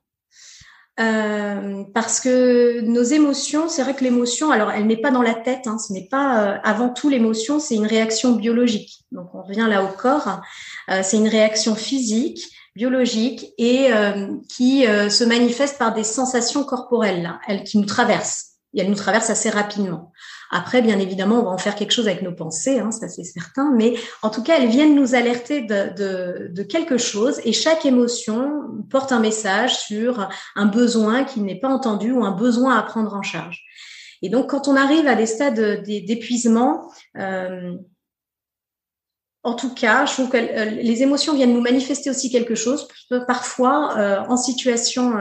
Euh, 1.00 1.84
parce 1.94 2.20
que 2.20 2.82
nos 2.82 3.02
émotions, 3.02 3.70
c'est 3.70 3.82
vrai 3.82 3.96
que 3.96 4.04
l'émotion, 4.04 4.52
alors 4.52 4.72
elle 4.72 4.86
n'est 4.88 4.98
pas 5.02 5.10
dans 5.10 5.22
la 5.22 5.34
tête, 5.34 5.66
hein, 5.66 5.78
ce 5.80 5.94
n'est 5.94 6.08
pas 6.08 6.44
euh, 6.44 6.58
avant 6.64 6.90
tout 6.90 7.10
l'émotion, 7.10 7.60
c'est 7.60 7.76
une 7.76 7.88
réaction 7.88 8.34
biologique. 8.34 9.00
Donc 9.12 9.34
on 9.34 9.42
revient 9.42 9.68
là 9.70 9.84
au 9.84 9.88
corps, 9.88 10.42
euh, 10.90 11.00
c'est 11.02 11.18
une 11.18 11.30
réaction 11.30 11.76
physique, 11.76 12.46
biologique 12.76 13.54
et 13.58 13.90
qui 14.50 14.84
se 14.84 15.24
manifeste 15.24 15.78
par 15.78 15.94
des 15.94 16.04
sensations 16.04 16.64
corporelles, 16.64 17.24
là, 17.24 17.40
elles 17.48 17.64
qui 17.64 17.78
nous 17.78 17.86
traversent. 17.86 18.52
Et 18.74 18.82
elles 18.82 18.90
nous 18.90 18.96
traversent 18.96 19.30
assez 19.30 19.50
rapidement. 19.50 20.12
Après, 20.54 20.82
bien 20.82 21.00
évidemment, 21.00 21.40
on 21.40 21.44
va 21.44 21.50
en 21.52 21.58
faire 21.58 21.76
quelque 21.76 21.94
chose 21.94 22.10
avec 22.10 22.22
nos 22.22 22.34
pensées, 22.34 22.80
hein, 22.80 22.92
ça 22.92 23.08
c'est 23.08 23.24
certain, 23.24 23.72
mais 23.74 23.96
en 24.22 24.30
tout 24.30 24.44
cas, 24.44 24.60
elles 24.60 24.68
viennent 24.68 24.96
nous 24.96 25.16
alerter 25.16 25.62
de, 25.62 25.94
de, 25.96 26.48
de, 26.52 26.64
quelque 26.64 26.98
chose 26.98 27.40
et 27.46 27.54
chaque 27.54 27.86
émotion 27.86 28.64
porte 28.90 29.14
un 29.14 29.22
message 29.22 29.78
sur 29.78 30.30
un 30.58 30.66
besoin 30.66 31.24
qui 31.24 31.40
n'est 31.40 31.60
pas 31.60 31.70
entendu 31.70 32.12
ou 32.12 32.26
un 32.26 32.32
besoin 32.32 32.78
à 32.78 32.84
prendre 32.84 33.14
en 33.14 33.22
charge. 33.22 33.64
Et 34.22 34.30
donc, 34.30 34.50
quand 34.50 34.68
on 34.68 34.76
arrive 34.76 35.08
à 35.08 35.16
des 35.16 35.26
stades 35.26 35.84
d'épuisement, 35.84 36.92
euh, 37.18 37.74
en 39.44 39.56
tout 39.56 39.74
cas, 39.74 40.06
je 40.06 40.14
trouve 40.14 40.30
que 40.30 40.38
euh, 40.38 40.66
les 40.66 41.02
émotions 41.02 41.34
viennent 41.34 41.54
nous 41.54 41.62
manifester 41.62 42.12
aussi 42.12 42.30
quelque 42.30 42.54
chose. 42.54 42.88
Parfois, 43.26 43.98
euh, 43.98 44.20
en 44.28 44.38
situation 44.38 45.18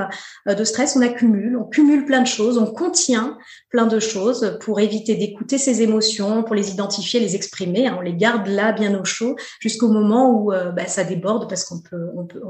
euh, 0.47 0.55
de 0.55 0.63
stress, 0.63 0.95
on 0.95 1.01
accumule, 1.01 1.57
on 1.57 1.65
cumule 1.65 2.05
plein 2.05 2.21
de 2.21 2.27
choses, 2.27 2.59
on 2.59 2.67
contient 2.67 3.39
plein 3.71 3.87
de 3.87 3.99
choses 3.99 4.59
pour 4.61 4.79
éviter 4.79 5.15
d'écouter 5.15 5.57
ces 5.57 5.81
émotions, 5.81 6.43
pour 6.43 6.55
les 6.55 6.71
identifier, 6.71 7.19
les 7.19 7.35
exprimer. 7.35 7.87
Hein. 7.87 7.97
on 7.99 8.03
les 8.03 8.15
garde 8.15 8.47
là, 8.47 8.73
bien 8.73 8.99
au 8.99 9.07
chaud, 9.07 9.37
jusqu'au 9.59 9.89
moment 9.89 10.31
où 10.35 10.51
bah, 10.51 10.87
ça 10.87 11.05
déborde 11.05 11.49
parce 11.49 11.65
qu'on 11.65 11.81
peut, 11.81 12.11
on 12.15 12.27
peut 12.27 12.43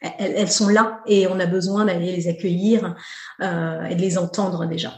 elles, 0.00 0.50
sont 0.50 0.68
là 0.68 1.00
et 1.06 1.28
on 1.28 1.38
a 1.38 1.46
besoin 1.46 1.84
d'aller 1.84 2.10
les 2.10 2.28
accueillir 2.28 2.96
et 3.40 3.94
de 3.94 4.00
les 4.00 4.18
entendre 4.18 4.66
déjà. 4.66 4.94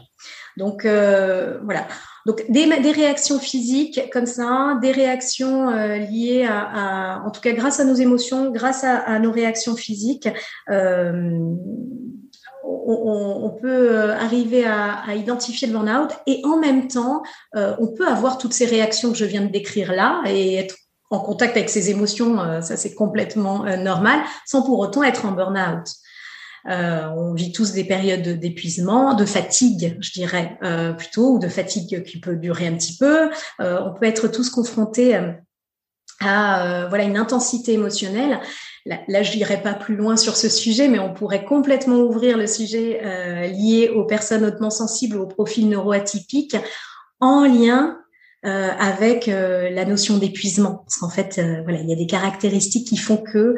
Donc 0.55 0.83
voilà. 0.83 1.87
Donc 2.27 2.43
des, 2.49 2.65
réactions 2.91 3.39
physiques 3.39 4.01
comme 4.11 4.25
ça, 4.25 4.77
des 4.81 4.91
réactions 4.91 5.69
euh, 5.69 5.95
liées 5.95 6.45
à, 6.45 7.23
en 7.25 7.31
tout 7.31 7.39
cas 7.39 7.53
grâce 7.53 7.79
à 7.79 7.85
nos 7.85 7.93
émotions, 7.95 8.51
grâce 8.51 8.83
à, 8.83 9.17
nos 9.19 9.31
réactions 9.31 9.77
physiques, 9.77 10.27
euh, 10.69 11.39
on, 12.65 13.57
peut 13.61 13.95
euh, 13.95 14.13
arriver 14.17 14.65
à, 14.65 15.15
identifier 15.15 15.69
le 15.69 15.73
burn-out 15.73 16.11
et 16.27 16.41
en 16.43 16.57
même 16.57 16.89
temps, 16.89 17.23
on 17.53 17.87
peut 17.87 18.07
avoir 18.07 18.37
toutes 18.37 18.53
ces 18.53 18.65
réactions 18.65 19.13
que 19.13 19.17
je 19.17 19.25
viens 19.25 19.45
de 19.45 19.51
décrire 19.51 19.93
là 19.93 20.21
et 20.25 20.55
être 20.55 20.75
en 21.09 21.19
contact 21.19 21.55
avec 21.55 21.69
ses 21.69 21.89
émotions, 21.89 22.61
ça 22.61 22.75
c'est 22.75 22.93
complètement 22.93 23.63
normal, 23.77 24.19
sans 24.45 24.63
pour 24.63 24.79
autant 24.79 25.03
être 25.03 25.25
en 25.25 25.31
burn-out. 25.31 25.87
Euh, 26.69 27.07
on 27.15 27.33
vit 27.33 27.51
tous 27.51 27.71
des 27.73 27.83
périodes 27.83 28.27
d'épuisement, 28.39 29.13
de 29.13 29.25
fatigue, 29.25 29.97
je 29.99 30.11
dirais 30.11 30.57
euh, 30.63 30.93
plutôt, 30.93 31.35
ou 31.35 31.39
de 31.39 31.47
fatigue 31.47 32.03
qui 32.03 32.19
peut 32.19 32.35
durer 32.35 32.67
un 32.67 32.75
petit 32.75 32.97
peu. 32.97 33.29
Euh, 33.61 33.79
on 33.85 33.97
peut 33.97 34.05
être 34.05 34.27
tous 34.27 34.49
confrontés 34.49 35.15
à 36.19 36.87
voilà 36.89 37.03
une 37.03 37.17
intensité 37.17 37.73
émotionnelle. 37.73 38.39
Là, 38.85 39.21
je 39.21 39.35
n'irai 39.35 39.61
pas 39.61 39.75
plus 39.75 39.95
loin 39.95 40.17
sur 40.17 40.35
ce 40.35 40.49
sujet, 40.49 40.87
mais 40.87 40.97
on 40.97 41.13
pourrait 41.13 41.45
complètement 41.45 41.97
ouvrir 41.97 42.37
le 42.37 42.47
sujet 42.47 43.47
lié 43.49 43.89
aux 43.89 44.03
personnes 44.03 44.43
hautement 44.43 44.71
sensibles, 44.71 45.17
aux 45.17 45.27
profils 45.27 45.69
neuroatypiques, 45.69 46.57
en 47.19 47.45
lien 47.45 47.99
avec 48.41 49.27
la 49.27 49.85
notion 49.85 50.17
d'épuisement. 50.17 50.85
Parce 50.85 50.97
qu'en 50.97 51.09
fait, 51.09 51.39
voilà, 51.63 51.81
il 51.81 51.89
y 51.89 51.93
a 51.93 51.97
des 51.97 52.07
caractéristiques 52.07 52.87
qui 52.87 52.97
font 52.97 53.17
que 53.17 53.53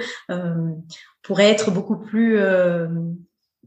pourrait 1.29 1.51
être 1.51 1.69
beaucoup 1.69 1.95
plus 1.95 2.39
euh, 2.39 2.87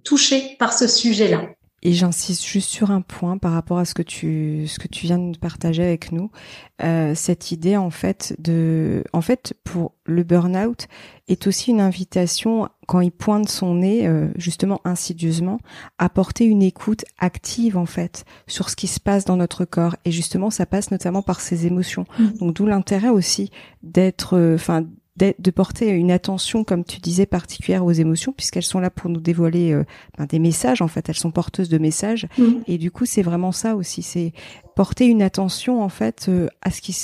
touché 0.02 0.56
par 0.58 0.72
ce 0.72 0.88
sujet-là. 0.88 1.42
Et 1.84 1.92
j'insiste 1.92 2.44
juste 2.44 2.68
sur 2.68 2.90
un 2.90 3.02
point 3.02 3.38
par 3.38 3.52
rapport 3.52 3.78
à 3.78 3.84
ce 3.84 3.94
que 3.94 4.02
tu 4.02 4.66
ce 4.66 4.80
que 4.80 4.88
tu 4.88 5.06
viens 5.06 5.18
de 5.18 5.38
partager 5.38 5.84
avec 5.84 6.10
nous, 6.10 6.32
euh, 6.82 7.14
cette 7.14 7.52
idée 7.52 7.76
en 7.76 7.90
fait 7.90 8.34
de 8.40 9.04
en 9.12 9.20
fait 9.20 9.54
pour 9.62 9.92
le 10.06 10.24
burn-out 10.24 10.88
est 11.28 11.46
aussi 11.46 11.70
une 11.70 11.80
invitation 11.80 12.68
quand 12.88 13.00
il 13.00 13.12
pointe 13.12 13.48
son 13.48 13.76
nez 13.76 14.08
euh, 14.08 14.26
justement 14.34 14.80
insidieusement 14.84 15.60
à 15.98 16.08
porter 16.08 16.44
une 16.44 16.62
écoute 16.62 17.04
active 17.18 17.76
en 17.76 17.86
fait 17.86 18.24
sur 18.48 18.70
ce 18.70 18.76
qui 18.76 18.88
se 18.88 18.98
passe 18.98 19.24
dans 19.24 19.36
notre 19.36 19.64
corps 19.64 19.94
et 20.04 20.10
justement 20.10 20.50
ça 20.50 20.66
passe 20.66 20.90
notamment 20.90 21.22
par 21.22 21.40
ses 21.40 21.64
émotions. 21.66 22.06
Mmh. 22.18 22.26
Donc 22.40 22.54
d'où 22.54 22.66
l'intérêt 22.66 23.08
aussi 23.08 23.52
d'être 23.84 24.36
enfin 24.54 24.84
de, 25.16 25.50
porter 25.50 25.90
une 25.90 26.10
attention, 26.10 26.64
comme 26.64 26.84
tu 26.84 26.98
disais, 26.98 27.26
particulière 27.26 27.84
aux 27.84 27.92
émotions, 27.92 28.32
puisqu'elles 28.32 28.62
sont 28.62 28.80
là 28.80 28.90
pour 28.90 29.10
nous 29.10 29.20
dévoiler 29.20 29.72
euh, 29.72 29.84
ben, 30.18 30.26
des 30.26 30.38
messages. 30.38 30.80
En 30.80 30.88
fait, 30.88 31.08
elles 31.08 31.16
sont 31.16 31.30
porteuses 31.30 31.68
de 31.68 31.78
messages. 31.78 32.26
Mmh. 32.38 32.44
Et 32.66 32.78
du 32.78 32.90
coup, 32.90 33.04
c'est 33.04 33.22
vraiment 33.22 33.52
ça 33.52 33.76
aussi. 33.76 34.02
C'est 34.02 34.32
porter 34.74 35.06
une 35.06 35.22
attention 35.22 35.82
en 35.82 35.88
fait 35.88 36.26
euh, 36.28 36.48
à 36.62 36.70
ce 36.70 36.80
qui 36.80 36.96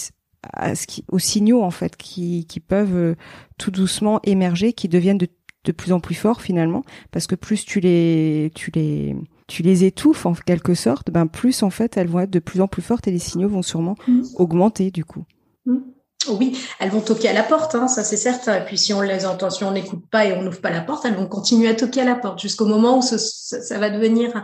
à 0.53 0.75
ce 0.75 0.87
qui, 0.87 1.05
aux 1.09 1.19
signaux 1.19 1.63
en 1.63 1.71
fait 1.71 1.97
qui, 1.97 2.47
qui 2.47 2.61
peuvent 2.61 2.95
euh, 2.95 3.15
tout 3.59 3.71
doucement 3.71 4.21
émerger, 4.23 4.73
qui 4.73 4.89
deviennent 4.89 5.19
de, 5.19 5.29
de 5.65 5.73
plus 5.73 5.93
en 5.93 6.01
plus 6.01 6.15
forts 6.15 6.41
finalement, 6.41 6.85
parce 7.11 7.27
que 7.27 7.35
plus 7.35 7.65
tu 7.65 7.81
les 7.81 8.53
tu 8.55 8.71
les 8.75 9.17
tu 9.49 9.63
les 9.63 9.85
étouffes 9.85 10.27
en 10.27 10.35
quelque 10.35 10.75
sorte, 10.75 11.11
ben 11.11 11.27
plus 11.27 11.63
en 11.63 11.71
fait 11.71 11.97
elles 11.97 12.07
vont 12.07 12.21
être 12.21 12.31
de 12.31 12.39
plus 12.39 12.61
en 12.61 12.69
plus 12.69 12.83
fortes 12.83 13.09
et 13.09 13.11
les 13.11 13.19
signaux 13.19 13.49
vont 13.49 13.63
sûrement 13.63 13.97
mmh. 14.07 14.23
augmenter 14.37 14.91
du 14.91 15.05
coup. 15.05 15.25
Mmh. 15.67 15.79
Oui, 16.29 16.59
elles 16.79 16.91
vont 16.91 17.01
toquer 17.01 17.29
à 17.29 17.33
la 17.33 17.43
porte, 17.43 17.75
hein, 17.75 17.89
ça 17.89 18.05
c'est 18.05 18.17
certain. 18.17 18.57
Et 18.57 18.65
puis 18.65 18.79
si 18.79 18.93
on 18.93 19.01
les 19.01 19.27
entend, 19.27 19.51
si 19.51 19.65
on 19.65 19.71
n'écoute 19.71 20.05
pas 20.11 20.25
et 20.25 20.33
on 20.33 20.43
n'ouvre 20.43 20.61
pas 20.61 20.71
la 20.71 20.81
porte, 20.81 21.05
elles 21.05 21.15
vont 21.15 21.27
continuer 21.27 21.69
à 21.69 21.75
toquer 21.75 22.03
à 22.03 22.05
la 22.05 22.15
porte 22.15 22.41
jusqu'au 22.41 22.67
moment 22.67 22.99
où 22.99 23.03
ça, 23.03 23.79
va 23.79 23.91
devenir 23.91 24.43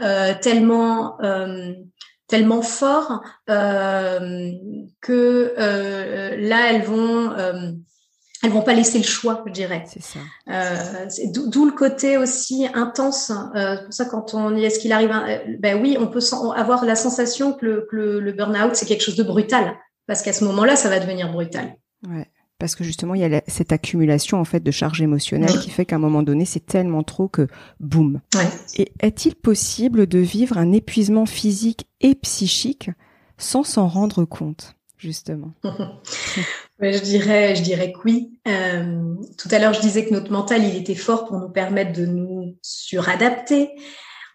euh, 0.00 0.34
tellement 0.40 1.20
euh, 1.22 1.72
tellement 2.28 2.62
fort 2.62 3.22
euh, 3.50 4.50
que 5.00 5.54
là 5.56 6.72
elles 6.72 6.82
vont 6.82 7.34
elles 8.42 8.50
vont 8.50 8.62
pas 8.62 8.74
laisser 8.74 8.98
le 8.98 9.04
choix, 9.04 9.42
je 9.46 9.52
dirais. 9.52 9.84
C'est 9.86 10.02
ça. 10.02 10.18
D'où 11.32 11.64
le 11.64 11.72
côté 11.72 12.18
aussi 12.18 12.68
intense. 12.74 13.32
c'est 13.54 13.84
pour 13.84 13.92
ça 13.92 14.04
quand 14.04 14.34
on 14.34 14.50
dit 14.50 14.64
est-ce 14.64 14.78
qu'il 14.78 14.92
arrive, 14.92 15.12
ben 15.58 15.80
oui, 15.80 15.96
on 15.98 16.06
peut 16.06 16.20
avoir 16.54 16.84
la 16.84 16.96
sensation 16.96 17.54
que 17.54 17.64
le, 17.64 17.88
que 17.90 17.96
le 17.96 18.32
burn-out 18.32 18.76
c'est 18.76 18.86
quelque 18.86 19.02
chose 19.02 19.16
de 19.16 19.24
brutal 19.24 19.76
parce 20.06 20.22
qu'à 20.22 20.32
ce 20.32 20.44
moment-là, 20.44 20.76
ça 20.76 20.88
va 20.88 21.00
devenir 21.00 21.30
brutal. 21.32 21.76
Ouais. 22.08 22.26
Parce 22.58 22.74
que 22.74 22.84
justement, 22.84 23.14
il 23.14 23.20
y 23.20 23.24
a 23.24 23.42
cette 23.48 23.72
accumulation 23.72 24.40
en 24.40 24.44
fait 24.44 24.60
de 24.60 24.70
charges 24.70 25.02
émotionnelles 25.02 25.58
qui 25.58 25.68
fait 25.68 25.84
qu'à 25.84 25.96
un 25.96 25.98
moment 26.00 26.22
donné, 26.22 26.46
c'est 26.46 26.64
tellement 26.64 27.02
trop 27.02 27.28
que 27.28 27.48
boum. 27.80 28.20
Ouais. 28.34 28.48
Et 28.76 28.92
est-il 29.00 29.34
possible 29.34 30.06
de 30.06 30.18
vivre 30.18 30.56
un 30.56 30.72
épuisement 30.72 31.26
physique 31.26 31.86
et 32.00 32.14
psychique 32.14 32.90
sans 33.36 33.62
s'en 33.62 33.88
rendre 33.88 34.24
compte, 34.24 34.74
justement? 34.96 35.52
Je 36.80 36.98
dirais, 36.98 37.56
je 37.56 37.62
dirais 37.62 37.90
que 37.90 37.98
oui. 38.04 38.38
Euh, 38.46 39.14
tout 39.38 39.48
à 39.50 39.58
l'heure, 39.58 39.72
je 39.72 39.80
disais 39.80 40.04
que 40.04 40.12
notre 40.12 40.30
mental, 40.30 40.62
il 40.62 40.76
était 40.76 40.94
fort 40.94 41.24
pour 41.24 41.38
nous 41.38 41.48
permettre 41.48 41.98
de 41.98 42.04
nous 42.04 42.54
suradapter, 42.60 43.70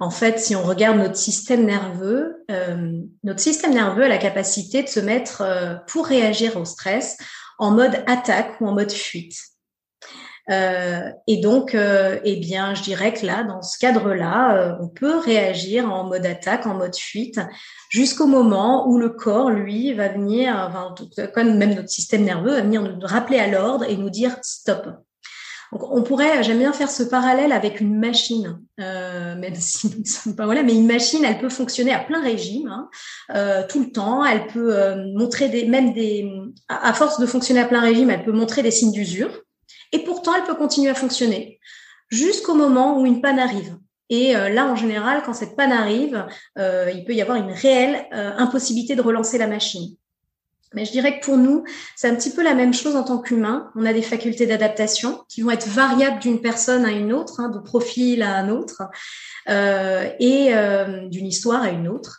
en 0.01 0.09
fait, 0.09 0.39
si 0.39 0.55
on 0.55 0.63
regarde 0.63 0.97
notre 0.97 1.15
système 1.15 1.63
nerveux, 1.63 2.43
euh, 2.49 3.01
notre 3.23 3.39
système 3.39 3.75
nerveux 3.75 4.03
a 4.03 4.07
la 4.07 4.17
capacité 4.17 4.81
de 4.81 4.87
se 4.87 4.99
mettre, 4.99 5.43
euh, 5.43 5.75
pour 5.87 6.07
réagir 6.07 6.57
au 6.57 6.65
stress, 6.65 7.19
en 7.59 7.69
mode 7.69 8.03
attaque 8.07 8.59
ou 8.59 8.67
en 8.67 8.73
mode 8.73 8.91
fuite. 8.91 9.37
Euh, 10.49 11.11
et 11.27 11.37
donc, 11.37 11.75
eh 11.75 12.35
bien, 12.37 12.73
je 12.73 12.81
dirais 12.81 13.13
que 13.13 13.27
là, 13.27 13.43
dans 13.43 13.61
ce 13.61 13.77
cadre-là, 13.77 14.75
on 14.81 14.87
peut 14.87 15.19
réagir 15.19 15.93
en 15.93 16.05
mode 16.05 16.25
attaque, 16.25 16.65
en 16.65 16.73
mode 16.73 16.95
fuite, 16.95 17.39
jusqu'au 17.89 18.25
moment 18.25 18.89
où 18.89 18.97
le 18.97 19.09
corps, 19.09 19.51
lui, 19.51 19.93
va 19.93 20.07
venir, 20.07 20.55
enfin, 20.67 20.95
comme 21.31 21.57
même 21.57 21.75
notre 21.75 21.89
système 21.89 22.23
nerveux, 22.23 22.55
va 22.55 22.61
venir 22.61 22.81
nous 22.81 22.99
rappeler 23.03 23.37
à 23.37 23.47
l'ordre 23.47 23.85
et 23.87 23.95
nous 23.95 24.09
dire 24.09 24.35
stop. 24.41 24.87
Donc, 25.71 25.89
on 25.89 26.03
pourrait, 26.03 26.43
j'aime 26.43 26.59
bien 26.59 26.73
faire 26.73 26.91
ce 26.91 27.03
parallèle 27.03 27.53
avec 27.53 27.79
une 27.79 27.97
machine, 27.97 28.59
euh, 28.81 29.35
même 29.37 29.55
si 29.55 29.87
nous 29.89 29.99
ne 29.99 30.05
sommes 30.05 30.35
pas 30.35 30.45
voilà, 30.45 30.63
mais 30.63 30.73
une 30.73 30.85
machine, 30.85 31.23
elle 31.23 31.39
peut 31.39 31.49
fonctionner 31.49 31.93
à 31.93 31.99
plein 31.99 32.21
régime, 32.21 32.67
hein, 32.67 32.89
euh, 33.35 33.63
tout 33.67 33.79
le 33.79 33.91
temps. 33.91 34.25
Elle 34.25 34.47
peut 34.47 34.75
euh, 34.75 35.05
montrer 35.15 35.47
des, 35.47 35.65
même 35.65 35.93
des, 35.93 36.29
à 36.67 36.93
force 36.93 37.19
de 37.19 37.25
fonctionner 37.25 37.61
à 37.61 37.65
plein 37.65 37.79
régime, 37.79 38.09
elle 38.09 38.25
peut 38.25 38.33
montrer 38.33 38.63
des 38.63 38.71
signes 38.71 38.91
d'usure. 38.91 39.31
Et 39.93 39.99
pourtant, 39.99 40.33
elle 40.35 40.43
peut 40.43 40.55
continuer 40.55 40.89
à 40.89 40.95
fonctionner 40.95 41.59
jusqu'au 42.09 42.53
moment 42.53 42.99
où 42.99 43.05
une 43.05 43.21
panne 43.21 43.39
arrive. 43.39 43.77
Et 44.09 44.35
euh, 44.35 44.49
là, 44.49 44.65
en 44.65 44.75
général, 44.75 45.21
quand 45.25 45.33
cette 45.33 45.55
panne 45.55 45.71
arrive, 45.71 46.25
il 46.57 47.05
peut 47.07 47.13
y 47.13 47.21
avoir 47.21 47.37
une 47.37 47.51
réelle 47.51 48.07
impossibilité 48.11 48.95
de 48.95 49.01
relancer 49.01 49.37
la 49.37 49.47
machine. 49.47 49.95
Mais 50.73 50.85
je 50.85 50.91
dirais 50.91 51.19
que 51.19 51.25
pour 51.25 51.37
nous, 51.37 51.63
c'est 51.95 52.07
un 52.07 52.15
petit 52.15 52.29
peu 52.29 52.43
la 52.43 52.53
même 52.53 52.73
chose 52.73 52.95
en 52.95 53.03
tant 53.03 53.19
qu'humain. 53.19 53.71
On 53.75 53.85
a 53.85 53.93
des 53.93 54.01
facultés 54.01 54.45
d'adaptation 54.45 55.23
qui 55.27 55.41
vont 55.41 55.51
être 55.51 55.67
variables 55.67 56.19
d'une 56.19 56.39
personne 56.39 56.85
à 56.85 56.91
une 56.91 57.11
autre, 57.11 57.39
hein, 57.39 57.49
de 57.49 57.59
profil 57.59 58.23
à 58.23 58.35
un 58.35 58.49
autre, 58.49 58.83
euh, 59.49 60.09
et 60.19 60.55
euh, 60.55 61.07
d'une 61.07 61.27
histoire 61.27 61.61
à 61.61 61.69
une 61.69 61.87
autre. 61.87 62.17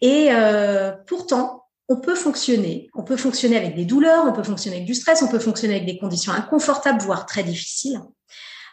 Et 0.00 0.28
euh, 0.32 0.92
pourtant, 1.06 1.66
on 1.88 1.96
peut 1.96 2.16
fonctionner. 2.16 2.90
On 2.94 3.04
peut 3.04 3.16
fonctionner 3.16 3.56
avec 3.56 3.76
des 3.76 3.84
douleurs, 3.84 4.24
on 4.26 4.32
peut 4.32 4.42
fonctionner 4.42 4.76
avec 4.76 4.86
du 4.86 4.94
stress, 4.94 5.22
on 5.22 5.28
peut 5.28 5.38
fonctionner 5.38 5.74
avec 5.76 5.86
des 5.86 5.98
conditions 5.98 6.32
inconfortables, 6.32 7.00
voire 7.00 7.26
très 7.26 7.44
difficiles 7.44 8.00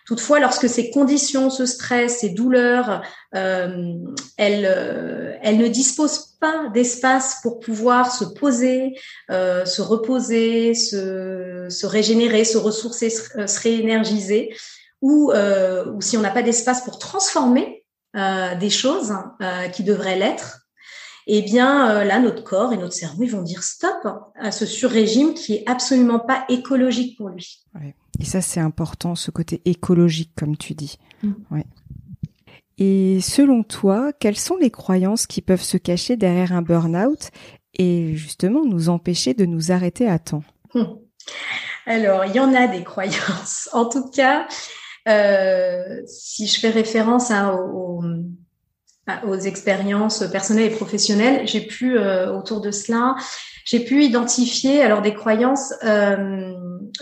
Toutefois, 0.09 0.39
lorsque 0.39 0.67
ces 0.67 0.89
conditions, 0.89 1.51
ce 1.51 1.67
stress, 1.67 2.21
ces 2.21 2.29
douleurs, 2.29 3.03
euh, 3.35 3.93
elles, 4.37 4.65
euh, 4.65 5.35
elles 5.43 5.59
ne 5.59 5.67
disposent 5.67 6.28
pas 6.39 6.69
d'espace 6.69 7.39
pour 7.41 7.59
pouvoir 7.59 8.11
se 8.11 8.25
poser, 8.25 8.95
euh, 9.29 9.65
se 9.65 9.81
reposer, 9.81 10.73
se, 10.73 11.67
se, 11.69 11.85
régénérer, 11.85 12.43
se 12.43 12.57
ressourcer, 12.57 13.09
se, 13.09 13.47
se 13.47 13.59
réénergiser, 13.61 14.55
ou, 15.01 15.31
euh, 15.31 15.91
ou 15.93 16.01
si 16.01 16.17
on 16.17 16.21
n'a 16.21 16.31
pas 16.31 16.43
d'espace 16.43 16.81
pour 16.83 16.99
transformer 16.99 17.83
euh, 18.15 18.55
des 18.55 18.69
choses 18.69 19.13
qui 19.73 19.83
devraient 19.83 20.17
l'être, 20.17 20.59
eh 21.27 21.41
bien 21.43 22.03
là, 22.03 22.19
notre 22.19 22.43
corps 22.43 22.73
et 22.73 22.77
notre 22.77 22.95
cerveau 22.95 23.21
ils 23.23 23.31
vont 23.31 23.43
dire 23.43 23.61
stop 23.61 24.07
à 24.35 24.51
ce 24.51 24.65
sur-régime 24.65 25.35
qui 25.35 25.55
est 25.55 25.69
absolument 25.69 26.19
pas 26.19 26.43
écologique 26.49 27.17
pour 27.17 27.29
lui. 27.29 27.63
Et 28.19 28.25
ça, 28.25 28.41
c'est 28.41 28.59
important, 28.59 29.15
ce 29.15 29.31
côté 29.31 29.61
écologique, 29.65 30.31
comme 30.35 30.57
tu 30.57 30.73
dis. 30.73 30.97
Mm. 31.23 31.31
Ouais. 31.51 31.65
Et 32.79 33.19
selon 33.21 33.63
toi, 33.63 34.11
quelles 34.19 34.37
sont 34.37 34.55
les 34.55 34.71
croyances 34.71 35.27
qui 35.27 35.41
peuvent 35.41 35.61
se 35.61 35.77
cacher 35.77 36.15
derrière 36.15 36.53
un 36.53 36.61
burn-out 36.61 37.29
et 37.77 38.15
justement 38.15 38.63
nous 38.65 38.87
empêcher 38.87 39.33
de 39.33 39.45
nous 39.45 39.71
arrêter 39.71 40.07
à 40.07 40.17
temps? 40.17 40.43
Hmm. 40.73 40.85
Alors, 41.85 42.23
il 42.25 42.33
y 42.33 42.39
en 42.39 42.53
a 42.53 42.67
des 42.67 42.83
croyances. 42.83 43.69
En 43.73 43.89
tout 43.89 44.09
cas, 44.09 44.47
euh, 45.09 46.01
si 46.07 46.47
je 46.47 46.59
fais 46.59 46.69
référence 46.69 47.31
aux, 47.31 48.01
expériences 49.43 50.23
personnelles 50.31 50.71
et 50.71 50.75
professionnelles, 50.75 51.47
j'ai 51.47 51.61
pu 51.61 51.97
euh, 51.97 52.31
autour 52.31 52.61
de 52.61 52.71
cela 52.71 53.15
j'ai 53.65 53.81
pu 53.81 54.03
identifier 54.03 54.81
alors 54.81 55.03
des 55.03 55.13
croyances 55.13 55.73
euh, 55.83 56.53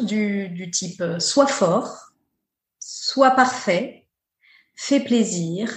du, 0.01 0.69
type 0.69 1.01
soit 1.17 1.47
fort, 1.47 2.11
soit 2.79 3.31
parfait, 3.31 4.06
fais 4.77 5.01
plaisir, 5.01 5.69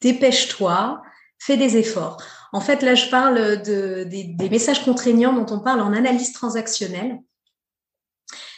dépêche-toi, 0.00 1.02
fais 1.38 1.56
des 1.56 1.76
efforts. 1.76 2.22
En 2.52 2.60
fait, 2.60 2.82
là, 2.82 2.94
je 2.94 3.08
parle 3.08 3.62
de, 3.62 4.04
des, 4.04 4.24
des, 4.24 4.50
messages 4.50 4.84
contraignants 4.84 5.32
dont 5.32 5.52
on 5.54 5.60
parle 5.60 5.80
en 5.80 5.92
analyse 5.92 6.32
transactionnelle. 6.32 7.18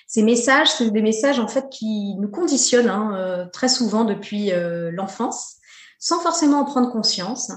Ces 0.07 0.23
messages, 0.23 0.71
c'est 0.71 0.91
des 0.91 1.01
messages 1.01 1.39
en 1.39 1.49
fait 1.49 1.71
qui 1.71 2.17
nous 2.17 2.29
conditionnent 2.29 2.91
hein, 2.91 3.15
euh, 3.15 3.47
très 3.51 3.69
souvent 3.69 4.05
depuis 4.05 4.53
euh, 4.53 4.91
l'enfance, 4.91 5.57
sans 5.99 6.21
forcément 6.21 6.61
en 6.61 6.65
prendre 6.65 6.91
conscience. 6.91 7.51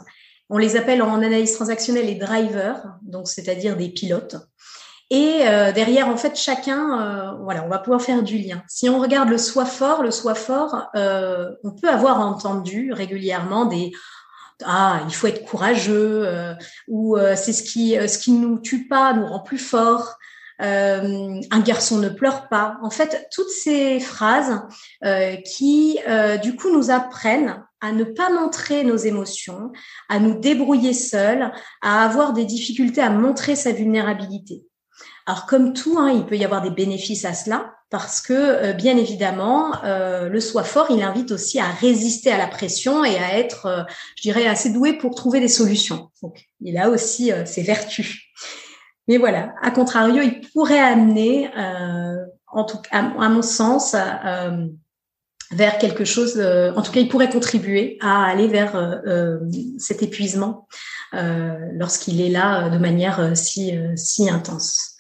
On 0.50 0.58
les 0.58 0.76
appelle 0.76 1.02
en 1.02 1.16
analyse 1.16 1.54
transactionnelle 1.54 2.06
les 2.06 2.16
drivers, 2.16 2.86
donc 3.02 3.28
c'est-à-dire 3.28 3.76
des 3.76 3.90
pilotes. 3.90 4.38
Et 5.12 5.48
euh, 5.48 5.72
derrière, 5.72 6.08
en 6.08 6.18
fait, 6.18 6.36
chacun, 6.36 7.00
euh, 7.00 7.32
voilà, 7.44 7.64
on 7.64 7.70
va 7.70 7.78
pouvoir 7.78 8.02
faire 8.02 8.24
du 8.24 8.40
lien. 8.40 8.64
Si 8.68 8.90
on 8.90 9.00
regarde 9.00 9.30
le 9.30 9.38
soi 9.38 9.66
fort, 9.66 10.02
le 10.02 10.10
soi 10.10 10.34
fort, 10.34 10.88
euh, 10.96 11.52
on 11.64 11.72
peut 11.72 11.90
avoir 11.90 12.20
entendu 12.22 12.92
régulièrement 12.92 13.66
des 13.66 13.92
ah, 14.64 15.02
il 15.06 15.14
faut 15.14 15.28
être 15.28 15.44
courageux, 15.44 16.56
ou 16.88 17.18
c'est 17.36 17.52
ce 17.52 17.62
qui 17.62 17.98
ce 18.08 18.18
qui 18.18 18.32
nous 18.32 18.58
tue 18.60 18.88
pas 18.88 19.12
nous 19.12 19.26
rend 19.26 19.42
plus 19.42 19.58
fort. 19.58 20.16
un 20.60 21.60
garçon 21.60 21.98
ne 21.98 22.08
pleure 22.08 22.48
pas. 22.48 22.78
En 22.82 22.90
fait, 22.90 23.28
toutes 23.34 23.50
ces 23.50 24.00
phrases 24.00 24.62
qui, 25.44 26.00
du 26.42 26.56
coup, 26.56 26.72
nous 26.72 26.90
apprennent 26.90 27.62
à 27.82 27.92
ne 27.92 28.06
pas 28.06 28.30
montrer 28.30 28.86
nos 28.86 28.96
émotions, 28.96 29.74
à 30.08 30.20
nous 30.20 30.40
débrouiller 30.40 30.94
seuls, 30.94 31.52
à 31.82 32.06
avoir 32.06 32.32
des 32.32 32.46
difficultés 32.46 33.02
à 33.02 33.10
montrer 33.10 33.58
sa 33.58 33.74
vulnérabilité. 33.74 34.64
Alors 35.26 35.46
comme 35.46 35.74
tout, 35.74 35.98
hein, 35.98 36.12
il 36.12 36.26
peut 36.26 36.38
y 36.38 36.46
avoir 36.46 36.62
des 36.62 36.70
bénéfices 36.70 37.26
à 37.26 37.34
cela, 37.34 37.74
parce 37.90 38.22
que 38.22 38.34
euh, 38.34 38.74
bien 38.74 38.98
évidemment, 38.98 39.84
euh, 39.84 40.30
le 40.30 40.40
soi 40.40 40.64
fort, 40.64 40.88
il 40.90 41.02
invite 41.02 41.32
aussi 41.32 41.60
à 41.60 41.68
résister 41.68 42.32
à 42.32 42.38
la 42.38 42.48
pression 42.48 43.04
et 43.04 43.18
à 43.18 43.38
être, 43.38 43.66
euh, 43.66 43.84
je 44.18 44.22
dirais, 44.22 44.46
assez 44.46 44.70
doué 44.72 44.94
pour 44.94 45.16
trouver 45.16 45.40
des 45.40 45.48
solutions. 45.48 46.12
Donc 46.22 46.46
il 46.62 46.78
a 46.78 46.90
aussi 46.90 47.32
ses 47.46 47.64
vertus. 47.64 48.22
Mais 49.08 49.18
voilà, 49.18 49.54
à 49.62 49.72
contrario, 49.72 50.22
il 50.24 50.42
pourrait 50.52 50.80
amener, 50.80 51.50
en 52.48 52.64
tout 52.64 52.80
cas, 52.80 53.12
à, 53.20 53.30
mon 53.30 53.44
sens, 53.44 53.96
vers 55.52 55.78
quelque 55.78 56.06
chose, 56.06 56.36
euh, 56.38 56.74
en 56.76 56.82
tout 56.82 56.92
cas, 56.92 57.00
il 57.00 57.10
pourrait 57.10 57.30
contribuer 57.30 57.98
à 58.02 58.26
aller 58.26 58.48
vers 58.48 58.76
euh, 58.76 58.96
euh, 59.08 59.40
cet 59.78 60.04
épuisement 60.04 60.68
lorsqu'il 61.72 62.20
est 62.20 62.30
là 62.30 62.68
de 62.68 62.78
manière 62.78 63.38
si, 63.38 63.72
si 63.96 64.30
intense. 64.30 64.95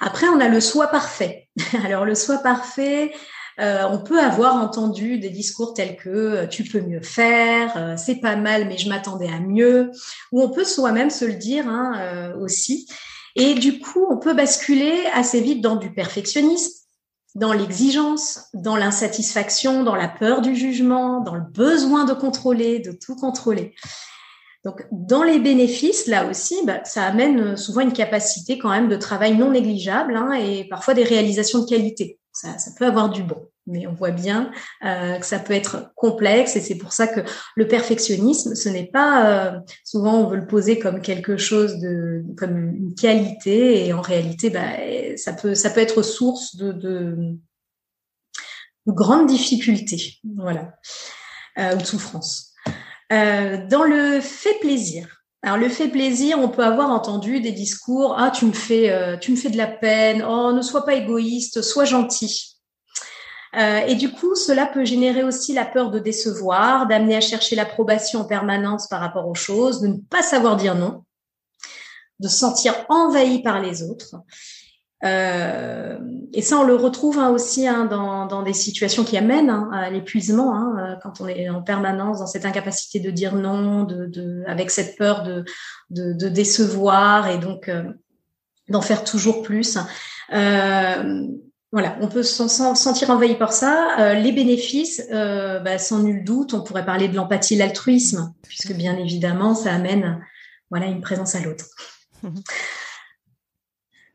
Après, 0.00 0.28
on 0.28 0.40
a 0.40 0.48
le 0.48 0.60
soi 0.60 0.88
parfait. 0.88 1.48
Alors, 1.84 2.04
le 2.04 2.14
soi 2.14 2.38
parfait, 2.38 3.12
on 3.58 3.98
peut 4.04 4.20
avoir 4.20 4.56
entendu 4.56 5.18
des 5.18 5.30
discours 5.30 5.72
tels 5.72 5.96
que 5.96 6.44
tu 6.46 6.64
peux 6.64 6.80
mieux 6.80 7.00
faire, 7.00 7.94
c'est 7.96 8.16
pas 8.16 8.36
mal, 8.36 8.68
mais 8.68 8.76
je 8.76 8.88
m'attendais 8.88 9.28
à 9.28 9.40
mieux, 9.40 9.90
ou 10.30 10.42
on 10.42 10.50
peut 10.50 10.64
soi-même 10.64 11.08
se 11.08 11.24
le 11.24 11.34
dire 11.34 11.66
hein, 11.66 12.34
aussi. 12.38 12.86
Et 13.34 13.54
du 13.54 13.80
coup, 13.80 14.06
on 14.10 14.18
peut 14.18 14.34
basculer 14.34 15.06
assez 15.14 15.40
vite 15.40 15.62
dans 15.62 15.76
du 15.76 15.90
perfectionnisme 15.90 16.86
dans 17.36 17.52
l'exigence, 17.52 18.46
dans 18.54 18.76
l'insatisfaction, 18.76 19.84
dans 19.84 19.94
la 19.94 20.08
peur 20.08 20.40
du 20.40 20.56
jugement, 20.56 21.20
dans 21.20 21.34
le 21.34 21.42
besoin 21.42 22.04
de 22.04 22.14
contrôler, 22.14 22.78
de 22.78 22.92
tout 22.92 23.14
contrôler. 23.14 23.74
Donc, 24.66 24.84
dans 24.90 25.22
les 25.22 25.38
bénéfices, 25.38 26.08
là 26.08 26.26
aussi, 26.26 26.56
bah, 26.66 26.80
ça 26.82 27.04
amène 27.04 27.56
souvent 27.56 27.82
une 27.82 27.92
capacité 27.92 28.58
quand 28.58 28.70
même 28.70 28.88
de 28.88 28.96
travail 28.96 29.36
non 29.36 29.52
négligeable 29.52 30.16
hein, 30.16 30.32
et 30.32 30.64
parfois 30.64 30.92
des 30.92 31.04
réalisations 31.04 31.60
de 31.60 31.68
qualité. 31.68 32.18
Ça, 32.32 32.56
peut 32.76 32.84
avoir 32.84 33.08
du 33.08 33.22
bon, 33.22 33.46
mais 33.68 33.86
on 33.86 33.94
voit 33.94 34.10
bien 34.10 34.50
euh, 34.84 35.20
que 35.20 35.24
ça 35.24 35.38
peut 35.38 35.52
être 35.52 35.92
complexe 35.94 36.56
et 36.56 36.60
c'est 36.60 36.74
pour 36.74 36.92
ça 36.92 37.06
que 37.06 37.20
le 37.54 37.68
perfectionnisme, 37.68 38.56
ce 38.56 38.68
n'est 38.68 38.88
pas 38.88 39.54
euh, 39.54 39.60
souvent 39.84 40.14
on 40.14 40.26
veut 40.26 40.36
le 40.36 40.48
poser 40.48 40.80
comme 40.80 41.00
quelque 41.00 41.36
chose 41.36 41.78
de 41.78 42.24
comme 42.36 42.58
une 42.58 42.94
qualité 42.96 43.86
et 43.86 43.92
en 43.92 44.00
réalité, 44.00 44.50
bah, 44.50 44.66
ça 45.16 45.32
peut 45.32 45.80
être 45.80 46.02
source 46.02 46.56
de, 46.56 46.72
de, 46.72 47.16
de 48.86 48.92
grandes 48.92 49.28
difficultés, 49.28 50.18
voilà, 50.34 50.74
euh, 51.56 51.76
ou 51.76 51.78
de 51.78 51.86
souffrance. 51.86 52.55
Euh, 53.12 53.66
dans 53.68 53.84
le 53.84 54.20
fait 54.20 54.58
plaisir, 54.60 55.22
alors 55.42 55.58
le 55.58 55.68
fait 55.68 55.88
plaisir, 55.88 56.38
on 56.40 56.48
peut 56.48 56.64
avoir 56.64 56.90
entendu 56.90 57.40
des 57.40 57.52
discours 57.52 58.16
ah 58.18 58.32
tu 58.32 58.46
me 58.46 58.52
fais 58.52 58.90
euh, 58.90 59.16
tu 59.16 59.30
me 59.30 59.36
fais 59.36 59.50
de 59.50 59.56
la 59.56 59.68
peine, 59.68 60.24
oh 60.28 60.52
ne 60.52 60.60
sois 60.60 60.84
pas 60.84 60.94
égoïste, 60.94 61.62
sois 61.62 61.84
gentil. 61.84 62.56
Euh, 63.56 63.78
et 63.86 63.94
du 63.94 64.10
coup, 64.10 64.34
cela 64.34 64.66
peut 64.66 64.84
générer 64.84 65.22
aussi 65.22 65.54
la 65.54 65.64
peur 65.64 65.90
de 65.90 65.98
décevoir, 65.98 66.86
d'amener 66.86 67.16
à 67.16 67.20
chercher 67.20 67.56
l'approbation 67.56 68.20
en 68.20 68.24
permanence 68.24 68.88
par 68.88 69.00
rapport 69.00 69.28
aux 69.28 69.34
choses, 69.34 69.80
de 69.80 69.86
ne 69.86 69.96
pas 69.96 70.22
savoir 70.22 70.56
dire 70.56 70.74
non, 70.74 71.04
de 72.18 72.28
se 72.28 72.36
sentir 72.36 72.74
envahi 72.88 73.42
par 73.42 73.60
les 73.60 73.82
autres. 73.82 74.16
Euh, 75.04 75.98
et 76.32 76.42
ça, 76.42 76.58
on 76.58 76.64
le 76.64 76.74
retrouve 76.74 77.18
hein, 77.18 77.30
aussi 77.30 77.66
hein, 77.66 77.84
dans, 77.84 78.26
dans, 78.26 78.42
des 78.42 78.54
situations 78.54 79.04
qui 79.04 79.16
amènent 79.16 79.50
hein, 79.50 79.70
à 79.72 79.90
l'épuisement, 79.90 80.54
hein, 80.54 80.76
euh, 80.78 80.96
quand 81.02 81.20
on 81.20 81.28
est 81.28 81.48
en 81.50 81.62
permanence 81.62 82.20
dans 82.20 82.26
cette 82.26 82.46
incapacité 82.46 83.00
de 83.00 83.10
dire 83.10 83.34
non, 83.34 83.84
de, 83.84 84.06
de 84.06 84.42
avec 84.46 84.70
cette 84.70 84.96
peur 84.96 85.22
de, 85.22 85.44
de, 85.90 86.12
de 86.12 86.28
décevoir 86.28 87.28
et 87.28 87.38
donc 87.38 87.68
euh, 87.68 87.84
d'en 88.68 88.80
faire 88.80 89.04
toujours 89.04 89.42
plus. 89.42 89.78
Euh, 90.32 91.26
voilà, 91.72 91.96
on 92.00 92.08
peut 92.08 92.22
se 92.22 92.48
sentir 92.48 93.10
envahi 93.10 93.34
par 93.34 93.52
ça. 93.52 93.98
Euh, 93.98 94.14
les 94.14 94.32
bénéfices, 94.32 95.02
bah, 95.10 95.78
sans 95.78 95.98
nul 95.98 96.24
doute, 96.24 96.54
on 96.54 96.62
pourrait 96.62 96.86
parler 96.86 97.08
de 97.08 97.16
l'empathie, 97.16 97.54
l'altruisme, 97.54 98.32
puisque 98.42 98.72
bien 98.72 98.96
évidemment, 98.96 99.54
ça 99.54 99.74
amène 99.74 100.24
voilà 100.70 100.86
une 100.86 101.02
présence 101.02 101.34
à 101.34 101.40
l'autre. 101.40 101.66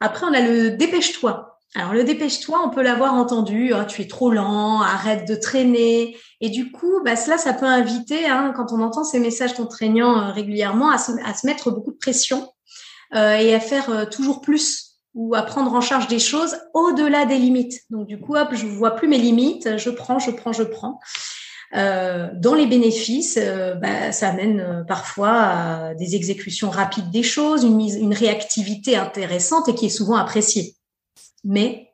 Après, 0.01 0.25
on 0.25 0.33
a 0.33 0.41
le 0.41 0.71
dépêche-toi. 0.71 1.59
Alors 1.73 1.93
le 1.93 2.03
dépêche-toi, 2.03 2.61
on 2.65 2.69
peut 2.69 2.81
l'avoir 2.81 3.13
entendu, 3.13 3.71
oh, 3.73 3.85
tu 3.87 4.01
es 4.01 4.07
trop 4.07 4.29
lent, 4.29 4.81
arrête 4.81 5.25
de 5.25 5.35
traîner. 5.35 6.17
Et 6.41 6.49
du 6.49 6.71
coup, 6.71 7.01
bah, 7.05 7.15
cela, 7.15 7.37
ça 7.37 7.53
peut 7.53 7.65
inviter, 7.65 8.27
hein, 8.27 8.51
quand 8.55 8.73
on 8.73 8.81
entend 8.81 9.05
ces 9.05 9.19
messages 9.19 9.53
contraignants 9.53 10.17
euh, 10.17 10.31
régulièrement, 10.31 10.89
à 10.89 10.97
se, 10.97 11.45
mettre 11.45 11.71
beaucoup 11.71 11.91
de 11.91 11.97
pression 11.97 12.51
euh, 13.15 13.35
et 13.35 13.55
à 13.55 13.61
faire 13.61 13.89
euh, 13.89 14.05
toujours 14.05 14.41
plus 14.41 14.97
ou 15.13 15.35
à 15.35 15.43
prendre 15.43 15.73
en 15.73 15.81
charge 15.81 16.07
des 16.07 16.19
choses 16.19 16.57
au-delà 16.73 17.25
des 17.25 17.37
limites. 17.37 17.79
Donc 17.89 18.07
du 18.07 18.19
coup, 18.19 18.35
hop, 18.35 18.49
je 18.51 18.65
vois 18.65 18.91
plus 18.91 19.07
mes 19.07 19.17
limites, 19.17 19.77
je 19.77 19.89
prends, 19.89 20.19
je 20.19 20.31
prends, 20.31 20.51
je 20.51 20.63
prends. 20.63 20.99
Euh, 21.73 22.29
dans 22.33 22.53
les 22.53 22.67
bénéfices, 22.67 23.37
euh, 23.41 23.75
bah, 23.75 24.11
ça 24.11 24.29
amène 24.29 24.59
euh, 24.59 24.83
parfois 24.83 25.31
à 25.31 25.93
des 25.95 26.15
exécutions 26.15 26.69
rapides 26.69 27.09
des 27.11 27.23
choses, 27.23 27.63
une, 27.63 27.75
mise, 27.75 27.95
une 27.95 28.13
réactivité 28.13 28.97
intéressante 28.97 29.69
et 29.69 29.75
qui 29.75 29.85
est 29.85 29.89
souvent 29.89 30.17
appréciée. 30.17 30.75
Mais 31.43 31.87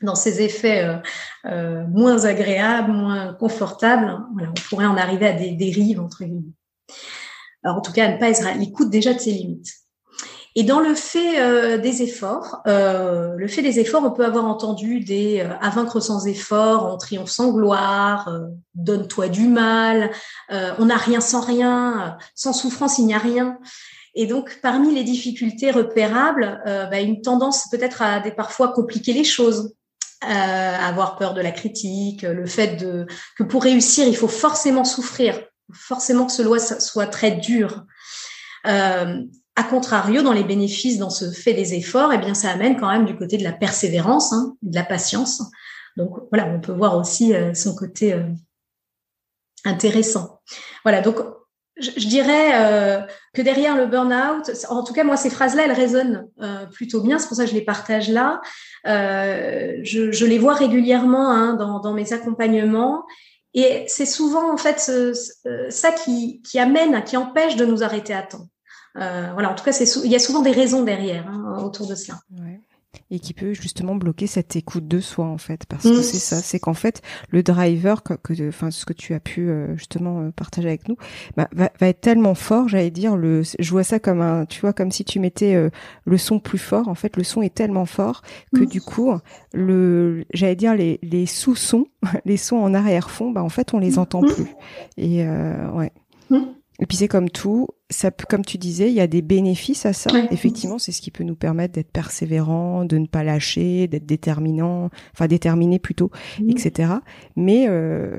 dans 0.00 0.14
ces 0.14 0.40
effets 0.40 0.88
moins 1.44 2.24
agréables, 2.24 2.90
moins 2.90 3.34
confortables, 3.34 4.18
voilà, 4.32 4.48
on 4.48 4.68
pourrait 4.68 4.86
en 4.86 4.96
arriver 4.96 5.26
à 5.26 5.34
des 5.34 5.50
dérives 5.50 6.00
entre 6.00 6.24
guillemets. 6.24 6.54
Alors 7.62 7.76
en 7.76 7.80
tout 7.82 7.92
cas, 7.92 8.06
à 8.06 8.12
ne 8.12 8.18
pas 8.18 8.30
être 8.30 8.46
à 8.46 8.54
déjà 8.86 9.12
de 9.12 9.18
ses 9.18 9.32
limites. 9.32 9.70
Et 10.56 10.64
dans 10.64 10.80
le 10.80 10.94
fait 10.94 11.40
euh, 11.40 11.78
des 11.78 12.02
efforts, 12.02 12.60
euh, 12.66 13.34
le 13.36 13.46
fait 13.46 13.62
des 13.62 13.78
efforts, 13.78 14.02
on 14.04 14.10
peut 14.10 14.24
avoir 14.24 14.46
entendu 14.46 15.00
des 15.00 15.40
euh, 15.40 15.54
à 15.60 15.70
vaincre 15.70 16.00
sans 16.00 16.26
effort, 16.26 16.92
on 16.92 16.96
triomphe 16.96 17.30
sans 17.30 17.52
gloire, 17.52 18.28
donne-toi 18.74 19.28
du 19.28 19.46
mal, 19.46 20.10
on 20.50 20.86
n'a 20.86 20.96
rien 20.96 21.20
sans 21.20 21.40
rien, 21.40 22.16
sans 22.34 22.52
souffrance 22.52 22.98
il 22.98 23.06
n'y 23.06 23.14
a 23.14 23.18
rien. 23.18 23.58
Et 24.16 24.26
donc, 24.26 24.58
parmi 24.60 24.92
les 24.92 25.04
difficultés 25.04 25.70
repérables, 25.70 26.60
bah, 26.64 27.00
une 27.00 27.22
tendance 27.22 27.68
peut-être 27.70 28.02
à 28.02 28.18
des, 28.18 28.32
parfois 28.32 28.72
compliquer 28.72 29.12
les 29.12 29.24
choses, 29.24 29.74
avoir 30.22 31.16
peur 31.16 31.34
de 31.34 31.40
la 31.40 31.52
critique, 31.52 32.22
le 32.22 32.46
fait 32.46 32.76
de 32.76 33.06
que 33.36 33.44
pour 33.44 33.62
réussir, 33.62 34.08
il 34.08 34.16
faut 34.16 34.28
forcément 34.28 34.84
souffrir, 34.84 35.40
forcément 35.72 36.26
que 36.26 36.32
ce 36.32 36.42
loi 36.42 36.58
soit 36.58 37.06
très 37.06 37.32
dur. 37.32 37.84
Euh, 38.66 39.22
a 39.60 39.64
contrario, 39.64 40.22
dans 40.22 40.32
les 40.32 40.44
bénéfices, 40.44 40.98
dans 40.98 41.10
ce 41.10 41.30
fait 41.30 41.52
des 41.52 41.74
efforts, 41.74 42.12
eh 42.12 42.18
bien, 42.18 42.34
ça 42.34 42.50
amène 42.50 42.78
quand 42.78 42.90
même 42.90 43.04
du 43.04 43.16
côté 43.16 43.36
de 43.36 43.44
la 43.44 43.52
persévérance, 43.52 44.32
hein, 44.32 44.56
de 44.62 44.74
la 44.74 44.84
patience. 44.84 45.42
Donc 45.96 46.16
voilà, 46.32 46.48
on 46.48 46.60
peut 46.60 46.72
voir 46.72 46.96
aussi 46.96 47.34
euh, 47.34 47.52
son 47.52 47.74
côté 47.74 48.14
euh, 48.14 48.22
intéressant. 49.66 50.40
Voilà, 50.82 51.02
donc 51.02 51.16
je, 51.78 52.06
dirais 52.06 52.52
euh, 52.54 53.02
que 53.34 53.42
derrière 53.42 53.76
le 53.76 53.86
burn-out, 53.86 54.50
en 54.70 54.82
tout 54.82 54.94
cas 54.94 55.04
moi 55.04 55.18
ces 55.18 55.30
phrases-là, 55.30 55.64
elles 55.64 55.72
résonnent 55.72 56.28
plutôt 56.72 57.02
bien. 57.02 57.18
C'est 57.18 57.28
pour 57.28 57.36
ça 57.36 57.44
que 57.44 57.50
je 57.50 57.54
les 57.54 57.64
partage 57.64 58.08
là. 58.08 58.40
Je, 58.84 60.10
je, 60.10 60.26
les 60.26 60.38
vois 60.38 60.54
régulièrement 60.54 61.30
hein, 61.30 61.54
dans, 61.54 61.80
dans, 61.80 61.92
mes 61.92 62.12
accompagnements. 62.12 63.04
Et 63.52 63.84
c'est 63.88 64.06
souvent 64.06 64.52
en 64.52 64.56
fait 64.56 64.78
ça 65.70 65.92
qui, 65.92 66.40
qui 66.42 66.58
amène, 66.58 67.02
qui 67.04 67.16
empêche 67.16 67.56
de 67.56 67.64
nous 67.64 67.82
arrêter 67.82 68.14
à 68.14 68.22
temps. 68.22 68.48
Euh, 68.96 69.30
voilà, 69.32 69.50
en 69.50 69.54
tout 69.54 69.64
cas, 69.64 69.72
il 70.04 70.10
y 70.10 70.16
a 70.16 70.18
souvent 70.18 70.42
des 70.42 70.50
raisons 70.50 70.82
derrière 70.82 71.28
hein, 71.28 71.62
autour 71.62 71.86
de 71.86 71.94
cela. 71.94 72.18
Et 73.12 73.20
qui 73.20 73.34
peut 73.34 73.54
justement 73.54 73.94
bloquer 73.94 74.26
cette 74.26 74.56
écoute 74.56 74.88
de 74.88 74.98
soi 74.98 75.24
en 75.24 75.38
fait, 75.38 75.64
parce 75.66 75.84
que 75.84 76.00
mm. 76.00 76.02
c'est 76.02 76.18
ça, 76.18 76.36
c'est 76.36 76.58
qu'en 76.58 76.74
fait 76.74 77.02
le 77.28 77.44
driver, 77.44 78.02
que, 78.02 78.48
enfin 78.48 78.72
ce 78.72 78.84
que 78.84 78.92
tu 78.92 79.14
as 79.14 79.20
pu 79.20 79.48
euh, 79.48 79.76
justement 79.76 80.22
euh, 80.22 80.30
partager 80.32 80.66
avec 80.66 80.88
nous, 80.88 80.96
bah, 81.36 81.48
va, 81.52 81.70
être 81.82 82.00
tellement 82.00 82.34
fort, 82.34 82.68
j'allais 82.68 82.90
dire, 82.90 83.16
le, 83.16 83.42
je 83.42 83.70
vois 83.70 83.84
ça 83.84 84.00
comme 84.00 84.20
un, 84.20 84.44
tu 84.44 84.60
vois, 84.60 84.72
comme 84.72 84.90
si 84.90 85.04
tu 85.04 85.20
mettais 85.20 85.70
le 86.04 86.18
son 86.18 86.40
plus 86.40 86.58
fort. 86.58 86.88
En 86.88 86.96
fait, 86.96 87.16
le 87.16 87.22
son 87.22 87.42
est 87.42 87.54
tellement 87.54 87.86
fort 87.86 88.22
que 88.54 88.62
mm. 88.62 88.66
du 88.66 88.80
coup, 88.80 89.12
le, 89.54 90.24
j'allais 90.32 90.56
dire 90.56 90.74
les, 90.74 90.98
les 91.02 91.26
sous-sons, 91.26 91.86
les 92.24 92.36
sons 92.36 92.58
en 92.58 92.74
arrière-fond, 92.74 93.30
bah 93.30 93.44
en 93.44 93.50
fait 93.50 93.72
on 93.72 93.78
les 93.78 93.92
mm. 93.92 93.98
entend 93.98 94.22
plus. 94.22 94.48
Et 94.96 95.24
ouais. 95.24 95.92
Et 96.80 96.86
puis 96.86 96.96
c'est 96.96 97.08
comme 97.08 97.30
tout, 97.30 97.68
ça 97.90 98.10
comme 98.10 98.44
tu 98.44 98.58
disais, 98.58 98.88
il 98.88 98.94
y 98.94 99.00
a 99.00 99.06
des 99.06 99.22
bénéfices 99.22 99.84
à 99.84 99.92
ça. 99.92 100.10
Effectivement, 100.30 100.78
c'est 100.78 100.92
ce 100.92 101.00
qui 101.00 101.10
peut 101.10 101.24
nous 101.24 101.34
permettre 101.34 101.74
d'être 101.74 101.90
persévérant, 101.90 102.84
de 102.84 102.98
ne 102.98 103.06
pas 103.06 103.24
lâcher, 103.24 103.88
d'être 103.88 104.06
déterminant, 104.06 104.90
enfin 105.12 105.26
déterminé 105.26 105.78
plutôt, 105.78 106.10
etc. 106.48 106.92
Mais 107.36 107.66
euh, 107.68 108.10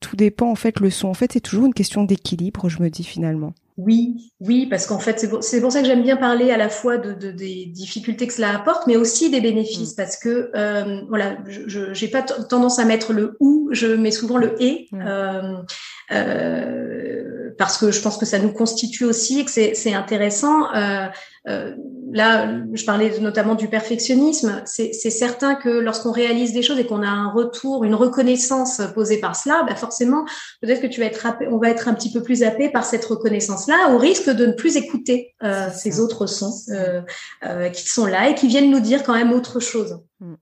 tout 0.00 0.16
dépend 0.16 0.50
en 0.50 0.54
fait. 0.54 0.80
Le 0.80 0.90
son, 0.90 1.08
en 1.08 1.14
fait, 1.14 1.32
c'est 1.32 1.40
toujours 1.40 1.66
une 1.66 1.74
question 1.74 2.04
d'équilibre. 2.04 2.68
Je 2.68 2.82
me 2.82 2.90
dis 2.90 3.04
finalement. 3.04 3.52
Oui, 3.78 4.32
oui, 4.40 4.66
parce 4.66 4.86
qu'en 4.86 4.98
fait, 4.98 5.20
c'est 5.20 5.28
pour, 5.30 5.38
pour, 5.38 5.72
ça 5.72 5.80
que 5.80 5.86
j'aime 5.86 6.02
bien 6.02 6.16
parler 6.16 6.50
à 6.50 6.56
la 6.56 6.68
fois 6.68 6.98
de, 6.98 7.12
de, 7.12 7.30
des 7.30 7.64
difficultés 7.66 8.26
que 8.26 8.32
cela 8.32 8.56
apporte, 8.56 8.88
mais 8.88 8.96
aussi 8.96 9.30
des 9.30 9.40
bénéfices, 9.40 9.92
mm. 9.92 9.96
parce 9.96 10.16
que 10.16 10.50
euh, 10.56 11.02
voilà, 11.08 11.38
je 11.46 12.04
n'ai 12.04 12.10
pas 12.10 12.22
tendance 12.22 12.80
à 12.80 12.84
mettre 12.84 13.12
le 13.12 13.36
ou, 13.38 13.68
je 13.70 13.86
mets 13.86 14.10
souvent 14.10 14.36
le 14.36 14.60
et. 14.60 14.88
Mm. 14.90 15.00
Euh, 15.06 15.54
euh, 16.10 17.27
parce 17.58 17.76
que 17.76 17.90
je 17.90 18.00
pense 18.00 18.16
que 18.16 18.24
ça 18.24 18.38
nous 18.38 18.52
constitue 18.52 19.04
aussi 19.04 19.40
et 19.40 19.44
que 19.44 19.50
c'est 19.50 19.94
intéressant. 19.94 20.72
Euh, 20.74 21.06
euh, 21.48 21.74
là, 22.12 22.48
je 22.72 22.84
parlais 22.84 23.18
notamment 23.20 23.54
du 23.56 23.68
perfectionnisme. 23.68 24.62
C'est 24.64 24.92
certain 24.92 25.56
que 25.56 25.68
lorsqu'on 25.68 26.12
réalise 26.12 26.52
des 26.52 26.62
choses 26.62 26.78
et 26.78 26.86
qu'on 26.86 27.02
a 27.02 27.08
un 27.08 27.30
retour, 27.30 27.84
une 27.84 27.94
reconnaissance 27.94 28.80
posée 28.94 29.18
par 29.18 29.34
cela, 29.34 29.64
bah 29.68 29.74
forcément, 29.74 30.24
peut-être 30.62 30.80
que 30.80 30.86
tu 30.86 31.00
vas 31.00 31.06
être, 31.06 31.26
on 31.50 31.58
va 31.58 31.70
être 31.70 31.88
un 31.88 31.94
petit 31.94 32.12
peu 32.12 32.22
plus 32.22 32.44
happé 32.44 32.70
par 32.70 32.84
cette 32.84 33.04
reconnaissance-là, 33.04 33.92
au 33.92 33.98
risque 33.98 34.30
de 34.30 34.46
ne 34.46 34.52
plus 34.52 34.76
écouter 34.76 35.34
euh, 35.42 35.68
ces 35.74 36.00
autres 36.00 36.26
sons 36.26 36.54
euh, 36.70 37.02
euh, 37.44 37.68
qui 37.70 37.88
sont 37.88 38.06
là 38.06 38.28
et 38.28 38.34
qui 38.34 38.46
viennent 38.46 38.70
nous 38.70 38.80
dire 38.80 39.02
quand 39.02 39.14
même 39.14 39.32
autre 39.32 39.58
chose. 39.58 39.98
Mm. 40.20 40.34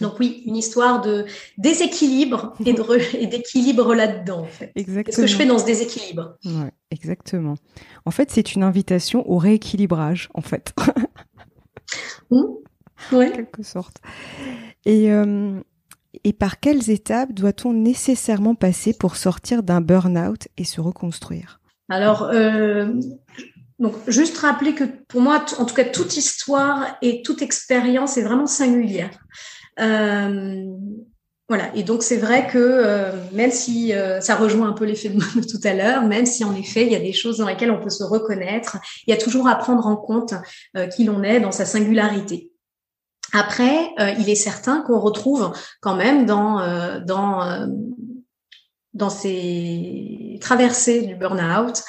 Donc 0.00 0.18
oui, 0.18 0.42
une 0.46 0.56
histoire 0.56 1.00
de 1.00 1.26
déséquilibre 1.58 2.54
et 2.66 3.26
d'équilibre 3.26 3.94
là-dedans. 3.94 4.40
En 4.40 4.46
fait. 4.46 4.72
Qu'est-ce 4.74 5.20
que 5.20 5.26
je 5.26 5.36
fais 5.36 5.46
dans 5.46 5.58
ce 5.58 5.66
déséquilibre? 5.66 6.36
Ouais, 6.44 6.72
Exactement. 6.90 7.54
En 8.04 8.10
fait, 8.10 8.30
c'est 8.30 8.54
une 8.54 8.62
invitation 8.62 9.28
au 9.30 9.38
rééquilibrage, 9.38 10.28
en 10.34 10.40
fait. 10.40 10.74
mmh. 12.30 12.42
En 13.12 13.30
quelque 13.30 13.62
sorte. 13.62 13.98
Et, 14.84 15.12
euh, 15.12 15.60
et 16.24 16.32
par 16.32 16.58
quelles 16.58 16.90
étapes 16.90 17.32
doit-on 17.32 17.72
nécessairement 17.72 18.54
passer 18.54 18.92
pour 18.92 19.16
sortir 19.16 19.62
d'un 19.62 19.80
burn-out 19.80 20.48
et 20.56 20.64
se 20.64 20.80
reconstruire? 20.80 21.60
Alors, 21.88 22.24
euh, 22.24 22.92
donc, 23.78 23.94
juste 24.08 24.38
rappeler 24.38 24.74
que 24.74 24.84
pour 24.84 25.20
moi, 25.20 25.44
en 25.58 25.64
tout 25.64 25.74
cas, 25.74 25.84
toute 25.84 26.16
histoire 26.16 26.98
et 27.02 27.22
toute 27.22 27.40
expérience 27.40 28.16
est 28.16 28.22
vraiment 28.22 28.46
singulière. 28.46 29.10
Euh, 29.78 30.64
voilà. 31.48 31.74
Et 31.74 31.82
donc 31.82 32.02
c'est 32.02 32.16
vrai 32.16 32.46
que 32.46 32.58
euh, 32.58 33.12
même 33.32 33.50
si 33.50 33.92
euh, 33.92 34.20
ça 34.20 34.36
rejoint 34.36 34.68
un 34.68 34.72
peu 34.72 34.84
l'effet 34.84 35.08
de 35.08 35.18
tout 35.42 35.60
à 35.64 35.74
l'heure, 35.74 36.02
même 36.04 36.26
si 36.26 36.44
en 36.44 36.54
effet 36.54 36.86
il 36.86 36.92
y 36.92 36.96
a 36.96 37.00
des 37.00 37.12
choses 37.12 37.38
dans 37.38 37.46
lesquelles 37.46 37.70
on 37.70 37.80
peut 37.80 37.90
se 37.90 38.04
reconnaître, 38.04 38.78
il 39.06 39.10
y 39.10 39.14
a 39.14 39.20
toujours 39.20 39.48
à 39.48 39.56
prendre 39.56 39.86
en 39.86 39.96
compte 39.96 40.34
qui 40.94 41.04
l'on 41.04 41.22
est 41.22 41.40
dans 41.40 41.52
sa 41.52 41.64
singularité. 41.64 42.50
Après, 43.32 43.92
il 44.18 44.28
est 44.28 44.34
certain 44.34 44.82
qu'on 44.82 44.98
retrouve 44.98 45.52
quand 45.80 45.94
même 45.94 46.26
dans 46.26 47.00
dans 47.00 47.68
dans 48.92 49.10
ces 49.10 50.38
traversées 50.40 51.02
du 51.02 51.14
burn-out 51.14 51.82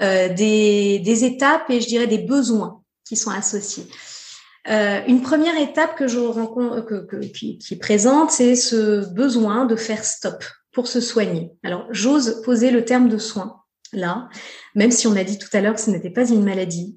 des, 0.00 0.98
des 0.98 1.24
étapes 1.24 1.70
et 1.70 1.80
je 1.80 1.86
dirais 1.86 2.08
des 2.08 2.18
besoins 2.18 2.82
qui 3.08 3.16
sont 3.16 3.30
associés. 3.30 3.86
Euh, 4.68 5.00
une 5.06 5.22
première 5.22 5.56
étape 5.60 5.96
que 5.96 6.08
je 6.08 6.18
rencontre, 6.18 6.80
que, 6.82 7.16
qui, 7.26 7.58
qui, 7.58 7.74
est 7.74 7.78
présente, 7.78 8.30
c'est 8.30 8.56
ce 8.56 9.08
besoin 9.12 9.64
de 9.64 9.76
faire 9.76 10.04
stop 10.04 10.44
pour 10.72 10.88
se 10.88 11.00
soigner. 11.00 11.52
Alors, 11.64 11.86
j'ose 11.90 12.42
poser 12.44 12.70
le 12.70 12.84
terme 12.84 13.08
de 13.08 13.18
soin 13.18 13.62
là, 13.92 14.28
même 14.74 14.90
si 14.90 15.06
on 15.06 15.16
a 15.16 15.24
dit 15.24 15.38
tout 15.38 15.48
à 15.52 15.60
l'heure 15.60 15.74
que 15.74 15.80
ce 15.80 15.90
n'était 15.90 16.10
pas 16.10 16.28
une 16.28 16.44
maladie. 16.44 16.96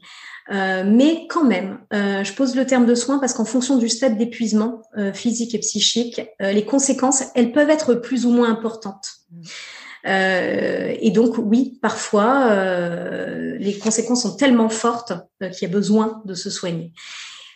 Euh, 0.52 0.84
mais 0.86 1.28
quand 1.30 1.46
même, 1.46 1.80
euh, 1.94 2.24
je 2.24 2.34
pose 2.34 2.56
le 2.56 2.66
terme 2.66 2.86
de 2.86 2.96
soin 2.96 3.20
parce 3.20 3.34
qu'en 3.34 3.46
fonction 3.46 3.78
du 3.78 3.88
stade 3.88 4.18
d'épuisement 4.18 4.82
euh, 4.98 5.14
physique 5.14 5.56
et 5.56 5.60
psychique, 5.60 6.22
euh, 6.42 6.52
les 6.52 6.66
conséquences, 6.66 7.24
elles 7.36 7.52
peuvent 7.52 7.70
être 7.70 7.94
plus 7.96 8.26
ou 8.26 8.32
moins 8.32 8.50
importantes. 8.50 9.08
et 10.04 11.12
donc 11.14 11.36
oui, 11.38 11.78
parfois, 11.82 12.56
les 13.60 13.78
conséquences 13.78 14.24
sont 14.24 14.36
tellement 14.36 14.70
fortes 14.70 15.14
qu'il 15.40 15.62
y 15.62 15.66
a 15.66 15.74
besoin 15.74 16.22
de 16.26 16.34
se 16.34 16.50
soigner. 16.50 16.92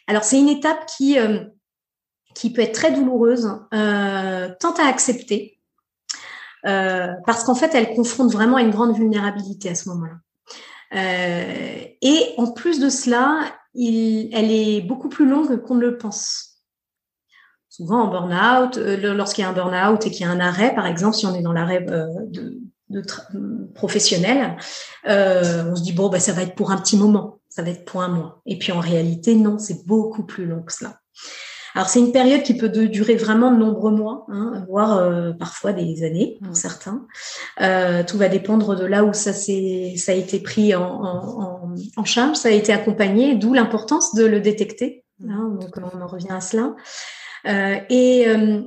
Alors 0.07 0.23
c'est 0.23 0.39
une 0.39 0.49
étape 0.49 0.85
qui 0.85 1.19
euh, 1.19 1.45
qui 2.33 2.51
peut 2.51 2.61
être 2.61 2.73
très 2.73 2.91
douloureuse, 2.91 3.49
euh, 3.73 4.49
tant 4.59 4.73
à 4.73 4.87
accepter, 4.87 5.59
euh, 6.65 7.13
parce 7.25 7.43
qu'en 7.43 7.55
fait 7.55 7.73
elle 7.73 7.95
confronte 7.95 8.31
vraiment 8.31 8.57
à 8.57 8.61
une 8.61 8.71
grande 8.71 8.95
vulnérabilité 8.95 9.69
à 9.69 9.75
ce 9.75 9.89
moment-là. 9.89 10.17
et 12.01 12.33
en 12.37 12.51
plus 12.51 12.79
de 12.79 12.89
cela, 12.89 13.39
il, 13.73 14.29
elle 14.33 14.51
est 14.51 14.81
beaucoup 14.81 15.09
plus 15.09 15.27
longue 15.27 15.61
qu'on 15.61 15.75
ne 15.75 15.81
le 15.81 15.97
pense 15.97 16.51
souvent 17.69 18.03
en 18.03 18.07
burn-out, 18.07 18.77
lorsqu'il 18.77 19.41
y 19.41 19.45
a 19.45 19.49
un 19.49 19.53
burn-out 19.53 20.05
et 20.05 20.11
qu'il 20.11 20.25
y 20.25 20.29
a 20.29 20.31
un 20.31 20.39
arrêt, 20.39 20.73
par 20.73 20.85
exemple, 20.85 21.15
si 21.17 21.25
on 21.25 21.35
est 21.35 21.41
dans 21.41 21.51
l'arrêt 21.51 21.81
de, 21.81 22.57
de 22.89 23.01
professionnel, 23.73 24.57
euh, 25.07 25.71
on 25.71 25.75
se 25.75 25.83
dit 25.83 25.93
bon, 25.93 26.09
bah, 26.09 26.19
ça 26.19 26.33
va 26.33 26.43
être 26.43 26.55
pour 26.55 26.71
un 26.71 26.77
petit 26.77 26.97
moment 26.97 27.39
ça 27.55 27.63
va 27.63 27.69
être 27.69 27.85
pour 27.85 28.01
un 28.01 28.09
mois. 28.09 28.41
Et 28.45 28.57
puis 28.57 28.73
en 28.73 28.81
réalité, 28.81 29.33
non, 29.33 29.57
c'est 29.57 29.85
beaucoup 29.85 30.23
plus 30.23 30.45
long 30.45 30.61
que 30.61 30.73
cela. 30.73 30.99
Alors 31.73 31.87
c'est 31.87 31.99
une 31.99 32.11
période 32.11 32.43
qui 32.43 32.55
peut 32.55 32.69
durer 32.69 33.15
vraiment 33.15 33.51
de 33.51 33.57
nombreux 33.57 33.91
mois, 33.91 34.25
hein, 34.29 34.65
voire 34.67 34.97
euh, 34.97 35.31
parfois 35.33 35.73
des 35.73 36.03
années 36.03 36.37
pour 36.43 36.55
certains. 36.55 37.05
Euh, 37.61 38.03
tout 38.03 38.17
va 38.17 38.27
dépendre 38.27 38.75
de 38.75 38.85
là 38.85 39.03
où 39.03 39.13
ça, 39.13 39.31
ça 39.33 39.51
a 39.51 40.15
été 40.15 40.39
pris 40.39 40.75
en, 40.75 40.83
en, 40.83 41.75
en, 41.97 42.05
charge, 42.05 42.37
ça 42.37 42.49
a 42.49 42.51
été 42.51 42.73
accompagné, 42.73 43.35
d'où 43.35 43.53
l'importance 43.53 44.15
de 44.15 44.25
le 44.25 44.39
détecter. 44.41 45.03
Hein, 45.27 45.57
donc 45.61 45.71
on 45.77 46.01
en 46.01 46.07
revient 46.07 46.31
à 46.31 46.41
cela. 46.41 46.75
Euh, 47.47 47.75
et 47.89 48.27
euh, 48.27 48.61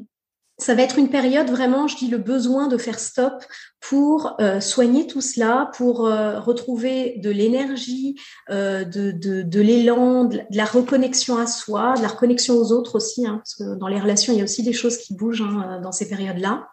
ça 0.59 0.75
va 0.75 0.83
être 0.83 0.99
une 0.99 1.09
période 1.09 1.49
vraiment, 1.51 1.87
je 1.87 1.97
dis, 1.97 2.09
le 2.09 2.19
besoin 2.19 2.67
de 2.67 2.77
faire 2.79 2.99
stop 2.99 3.45
pour 3.81 4.35
euh, 4.41 4.61
soigner 4.61 5.07
tout 5.07 5.21
cela, 5.21 5.71
pour 5.77 6.07
euh, 6.07 6.41
retrouver 6.41 7.15
de 7.23 7.31
l'énergie, 7.31 8.17
euh, 8.51 8.85
de, 8.85 9.13
de, 9.13 9.43
de 9.43 9.61
l'élan, 9.61 10.25
de, 10.25 10.41
la 10.51 10.65
reconnexion 10.65 11.39
à 11.39 11.47
soi, 11.47 11.95
de 11.97 12.03
la 12.03 12.09
reconnexion 12.09 12.55
aux 12.57 12.73
autres 12.73 12.97
aussi, 12.97 13.25
hein, 13.25 13.37
parce 13.37 13.55
que 13.55 13.79
dans 13.79 13.87
les 13.87 14.01
relations, 14.01 14.33
il 14.33 14.39
y 14.39 14.41
a 14.41 14.45
aussi 14.45 14.65
des 14.65 14.73
choses 14.73 14.99
qui 14.99 15.15
bougent 15.15 15.43
hein, 15.43 15.81
dans 15.81 15.93
ces 15.93 16.09
périodes-là. 16.09 16.69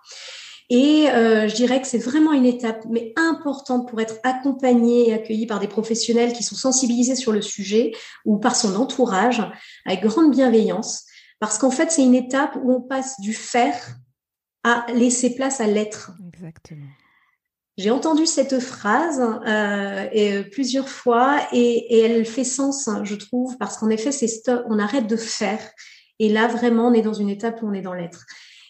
Et 0.71 1.06
je 1.06 1.54
dirais 1.54 1.80
que 1.80 1.86
c'est 1.86 2.00
vraiment 2.00 2.34
une 2.34 2.48
étape, 2.48 2.86
mais 2.89 3.13
importante 3.17 3.88
pour 3.88 4.02
être 4.02 4.15
accompagné 4.24 5.10
et 5.10 5.13
accueilli 5.13 5.45
par 5.45 5.60
des 5.60 5.67
professionnels 5.67 6.34
qui 6.34 6.41
sont 6.41 6.56
sensibilisés 6.56 7.15
sur 7.15 7.32
le 7.32 7.43
sujet 7.43 7.91
ou 8.26 8.39
par 8.39 8.56
son 8.56 8.76
entourage 8.76 9.43
avec 9.86 10.02
grande 10.02 10.32
bienveillance. 10.32 11.04
Parce 11.39 11.58
qu'en 11.58 11.71
fait, 11.71 11.91
c'est 11.91 12.04
une 12.04 12.15
étape 12.15 12.58
où 12.62 12.71
on 12.71 12.82
passe 12.82 13.19
du 13.19 13.34
faire 13.34 13.98
à 14.63 14.86
laisser 14.93 15.36
place 15.36 15.62
à 15.62 15.67
l'être. 15.67 16.12
Exactement. 16.34 16.88
J'ai 17.78 17.91
entendu 17.91 18.26
cette 18.26 18.60
phrase 18.60 19.21
euh, 19.45 20.08
et, 20.13 20.43
plusieurs 20.45 20.88
fois 20.88 21.41
et, 21.52 21.95
et, 21.95 22.00
elle 22.00 22.26
fait 22.26 22.45
sens, 22.45 22.89
je 23.04 23.15
trouve, 23.15 23.58
parce 23.58 23.78
qu'en 23.78 23.89
effet, 23.89 24.13
c'est 24.13 24.30
stop, 24.30 24.63
on 24.69 24.80
arrête 24.80 25.08
de 25.08 25.17
faire 25.17 25.60
et 26.19 26.30
là 26.30 26.48
vraiment, 26.48 26.88
on 26.88 26.93
est 26.93 27.02
dans 27.02 27.13
une 27.13 27.30
étape 27.30 27.62
où 27.62 27.67
on 27.67 27.74
est 27.74 27.82
dans 27.82 27.93
l'être. 27.93 28.26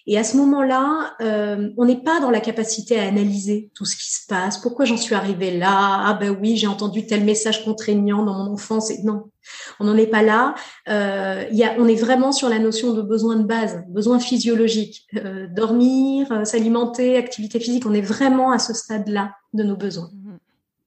Et 0.08 0.18
à 0.18 0.24
ce 0.24 0.38
moment-là, 0.38 1.16
euh, 1.22 1.70
on 1.78 1.86
n'est 1.86 2.02
pas 2.02 2.20
dans 2.20 2.30
la 2.30 2.40
capacité 2.40 3.00
à 3.00 3.08
analyser 3.08 3.72
tout 3.74 3.86
ce 3.86 3.96
qui 3.96 4.14
se 4.14 4.28
passe. 4.28 4.60
Pourquoi 4.60 4.86
j'en 4.86 4.98
suis 4.98 5.16
arrivée 5.16 5.58
là? 5.58 6.04
Ah 6.06 6.18
ben 6.20 6.36
oui, 6.40 6.58
j'ai 6.58 6.68
entendu 6.68 7.08
tel 7.08 7.24
message 7.24 7.66
contraignant 7.66 8.24
dans 8.24 8.34
mon 8.34 8.54
enfance. 8.54 8.92
Et 8.92 9.02
non, 9.04 9.32
on 9.80 9.86
n'en 9.86 9.98
est 9.98 10.08
pas 10.08 10.22
là. 10.22 10.56
Euh, 10.90 11.46
y 11.52 11.64
a, 11.64 11.76
on 11.80 11.88
est 11.88 11.96
vraiment 11.96 12.32
sur 12.32 12.50
la 12.50 12.60
notion 12.60 12.94
de 12.94 13.02
besoin 13.02 13.38
de 13.38 13.44
base, 13.44 13.84
besoin 13.88 14.20
physiologique, 14.20 15.08
euh, 15.16 15.48
dormir, 15.48 16.32
euh, 16.32 16.46
s'alimenter, 16.46 17.18
activité 17.18 17.60
physique. 17.60 17.86
On 17.88 17.94
est 17.94 18.02
vraiment 18.02 18.52
à 18.52 18.60
ce 18.60 18.74
stade-là 18.74 19.32
de 19.54 19.64
nos 19.64 19.76
besoins. 19.76 20.12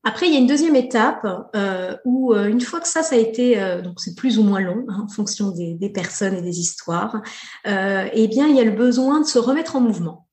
Après, 0.04 0.26
il 0.26 0.32
y 0.32 0.36
a 0.36 0.38
une 0.38 0.46
deuxième 0.46 0.76
étape 0.76 1.26
euh, 1.56 1.96
où, 2.04 2.32
euh, 2.32 2.46
une 2.46 2.60
fois 2.60 2.80
que 2.80 2.88
ça, 2.88 3.02
ça 3.02 3.16
a 3.16 3.18
été, 3.18 3.60
euh, 3.60 3.82
donc 3.82 4.00
c'est 4.00 4.14
plus 4.14 4.38
ou 4.38 4.44
moins 4.44 4.60
long 4.60 4.84
hein, 4.88 5.04
en 5.04 5.08
fonction 5.08 5.50
des, 5.50 5.74
des, 5.74 5.90
personnes 5.90 6.34
et 6.34 6.42
des 6.42 6.60
histoires, 6.60 7.20
euh, 7.66 8.08
eh 8.12 8.28
bien, 8.28 8.46
il 8.46 8.56
y 8.56 8.60
a 8.60 8.64
le 8.64 8.70
besoin 8.70 9.20
de 9.20 9.26
se 9.26 9.38
remettre 9.38 9.76
en 9.76 9.80
mouvement. 9.80 10.26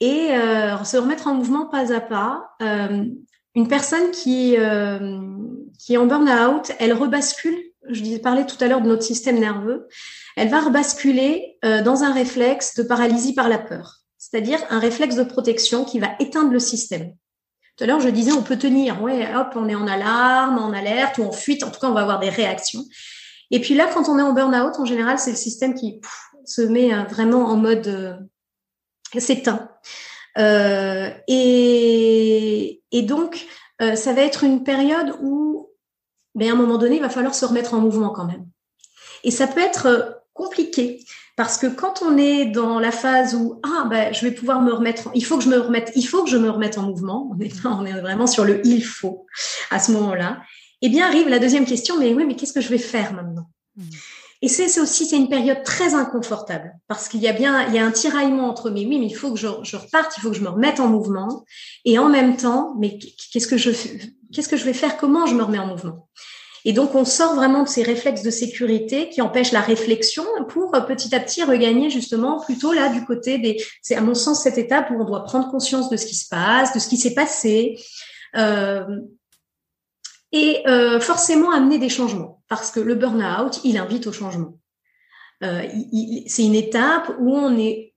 Et 0.00 0.34
euh, 0.36 0.82
se 0.84 0.96
remettre 0.98 1.26
en 1.26 1.34
mouvement 1.34 1.66
pas 1.66 1.92
à 1.92 2.00
pas. 2.00 2.50
une 2.60 3.68
personne 3.68 4.10
qui, 4.12 4.56
qui 5.78 5.94
est 5.94 5.96
en 5.96 6.06
burn-out, 6.06 6.72
elle 6.78 6.92
rebascule, 6.92 7.58
je 7.88 8.18
parlais 8.18 8.44
tout 8.44 8.62
à 8.62 8.68
l'heure 8.68 8.82
de 8.82 8.88
notre 8.88 9.02
système 9.02 9.38
nerveux, 9.38 9.88
elle 10.36 10.48
va 10.48 10.60
rebasculer 10.60 11.58
dans 11.62 12.02
un 12.02 12.12
réflexe 12.12 12.74
de 12.74 12.82
paralysie 12.82 13.34
par 13.34 13.48
la 13.48 13.58
peur, 13.58 14.00
c'est-à-dire 14.18 14.58
un 14.68 14.78
réflexe 14.78 15.16
de 15.16 15.24
protection 15.24 15.86
qui 15.86 15.98
va 15.98 16.10
éteindre 16.20 16.52
le 16.52 16.60
système. 16.60 17.14
Tout 17.76 17.84
à 17.84 17.86
l'heure, 17.86 18.00
je 18.00 18.08
disais, 18.08 18.32
on 18.32 18.42
peut 18.42 18.58
tenir. 18.58 19.02
Ouais, 19.02 19.34
hop, 19.34 19.52
on 19.54 19.68
est 19.68 19.74
en 19.74 19.86
alarme, 19.86 20.58
en 20.58 20.72
alerte 20.72 21.18
ou 21.18 21.24
en 21.24 21.32
fuite. 21.32 21.62
En 21.62 21.70
tout 21.70 21.78
cas, 21.78 21.88
on 21.88 21.92
va 21.92 22.02
avoir 22.02 22.20
des 22.20 22.30
réactions. 22.30 22.84
Et 23.50 23.60
puis 23.60 23.74
là, 23.74 23.88
quand 23.92 24.08
on 24.08 24.18
est 24.18 24.22
en 24.22 24.32
burn-out, 24.32 24.74
en 24.78 24.84
général, 24.84 25.18
c'est 25.18 25.30
le 25.30 25.36
système 25.36 25.74
qui 25.74 26.00
se 26.44 26.62
met 26.62 26.94
euh, 26.94 27.02
vraiment 27.04 27.46
en 27.46 27.56
mode 27.56 27.86
euh, 27.86 28.14
s'éteint. 29.18 29.68
Euh, 30.38 31.10
et, 31.28 32.80
donc, 33.02 33.46
ça 33.78 34.12
va 34.14 34.22
être 34.22 34.42
une 34.42 34.64
période 34.64 35.14
où, 35.20 35.70
ben, 36.34 36.48
à 36.48 36.52
un 36.52 36.56
moment 36.56 36.78
donné, 36.78 36.96
il 36.96 37.02
va 37.02 37.10
falloir 37.10 37.34
se 37.34 37.44
remettre 37.44 37.74
en 37.74 37.78
mouvement 37.78 38.10
quand 38.10 38.24
même. 38.24 38.46
Et 39.22 39.30
ça 39.30 39.46
peut 39.46 39.60
être 39.60 40.22
compliqué 40.32 41.04
parce 41.36 41.58
que 41.58 41.66
quand 41.66 42.02
on 42.02 42.16
est 42.16 42.46
dans 42.46 42.78
la 42.80 42.90
phase 42.90 43.34
où 43.34 43.60
ah 43.62 43.86
ben 43.88 44.12
je 44.12 44.22
vais 44.22 44.32
pouvoir 44.32 44.62
me 44.62 44.72
remettre, 44.72 45.10
il 45.14 45.24
faut 45.24 45.36
que 45.36 45.44
je 45.44 45.50
me 45.50 45.58
remette, 45.58 45.92
il 45.94 46.02
faut 46.02 46.24
que 46.24 46.30
je 46.30 46.38
me 46.38 46.48
remette 46.50 46.78
en 46.78 46.82
mouvement. 46.82 47.30
On 47.32 47.38
est, 47.38 47.52
on 47.66 47.84
est 47.84 48.00
vraiment 48.00 48.26
sur 48.26 48.44
le 48.44 48.66
il 48.66 48.82
faut 48.82 49.26
à 49.70 49.78
ce 49.78 49.92
moment-là. 49.92 50.40
Eh 50.82 50.88
bien 50.88 51.06
arrive 51.06 51.28
la 51.28 51.38
deuxième 51.38 51.66
question, 51.66 51.98
mais 51.98 52.12
oui, 52.14 52.24
mais 52.26 52.36
qu'est-ce 52.36 52.52
que 52.52 52.60
je 52.60 52.68
vais 52.68 52.78
faire 52.78 53.12
maintenant? 53.12 53.48
Mmh. 53.76 53.82
Et 54.42 54.48
c'est 54.48 54.80
aussi 54.80 55.06
c'est 55.06 55.16
une 55.16 55.28
période 55.28 55.62
très 55.62 55.94
inconfortable 55.94 56.74
parce 56.88 57.08
qu'il 57.08 57.20
y 57.20 57.28
a 57.28 57.32
bien 57.32 57.66
il 57.68 57.74
y 57.74 57.78
a 57.78 57.86
un 57.86 57.90
tiraillement 57.90 58.48
entre 58.48 58.70
mais 58.70 58.84
oui 58.84 58.98
mais 58.98 59.06
il 59.06 59.14
faut 59.14 59.32
que 59.32 59.38
je, 59.38 59.48
je 59.62 59.76
reparte, 59.76 60.16
il 60.16 60.20
faut 60.20 60.30
que 60.30 60.36
je 60.36 60.42
me 60.42 60.50
remette 60.50 60.78
en 60.78 60.88
mouvement 60.88 61.44
et 61.84 61.98
en 61.98 62.08
même 62.08 62.36
temps 62.36 62.74
mais 62.78 62.98
qu'est-ce 63.32 63.46
que 63.46 63.56
je 63.56 63.70
qu'est-ce 64.32 64.48
que 64.48 64.56
je 64.56 64.64
vais 64.64 64.74
faire 64.74 64.98
Comment 64.98 65.26
je 65.26 65.34
me 65.34 65.42
remets 65.42 65.58
en 65.58 65.66
mouvement? 65.66 66.08
Et 66.68 66.72
donc, 66.72 66.96
on 66.96 67.04
sort 67.04 67.36
vraiment 67.36 67.62
de 67.62 67.68
ces 67.68 67.84
réflexes 67.84 68.22
de 68.22 68.30
sécurité 68.30 69.08
qui 69.08 69.22
empêchent 69.22 69.52
la 69.52 69.60
réflexion 69.60 70.24
pour 70.48 70.74
euh, 70.74 70.80
petit 70.80 71.14
à 71.14 71.20
petit 71.20 71.44
regagner 71.44 71.90
justement 71.90 72.40
plutôt 72.40 72.72
là 72.72 72.88
du 72.88 73.04
côté 73.04 73.38
des. 73.38 73.64
C'est 73.82 73.94
à 73.94 74.00
mon 74.00 74.14
sens 74.14 74.42
cette 74.42 74.58
étape 74.58 74.90
où 74.90 75.00
on 75.00 75.04
doit 75.04 75.22
prendre 75.22 75.48
conscience 75.48 75.90
de 75.90 75.96
ce 75.96 76.06
qui 76.06 76.16
se 76.16 76.28
passe, 76.28 76.74
de 76.74 76.80
ce 76.80 76.88
qui 76.88 76.96
s'est 76.96 77.14
passé. 77.14 77.78
Euh, 78.34 78.98
et 80.32 80.64
euh, 80.66 80.98
forcément 80.98 81.52
amener 81.52 81.78
des 81.78 81.88
changements 81.88 82.42
parce 82.48 82.72
que 82.72 82.80
le 82.80 82.96
burn-out, 82.96 83.60
il 83.62 83.78
invite 83.78 84.08
au 84.08 84.12
changement. 84.12 84.58
C'est 85.40 86.44
une 86.44 86.56
étape 86.56 87.14
où 87.20 87.36
on 87.36 87.56
est, 87.58 87.94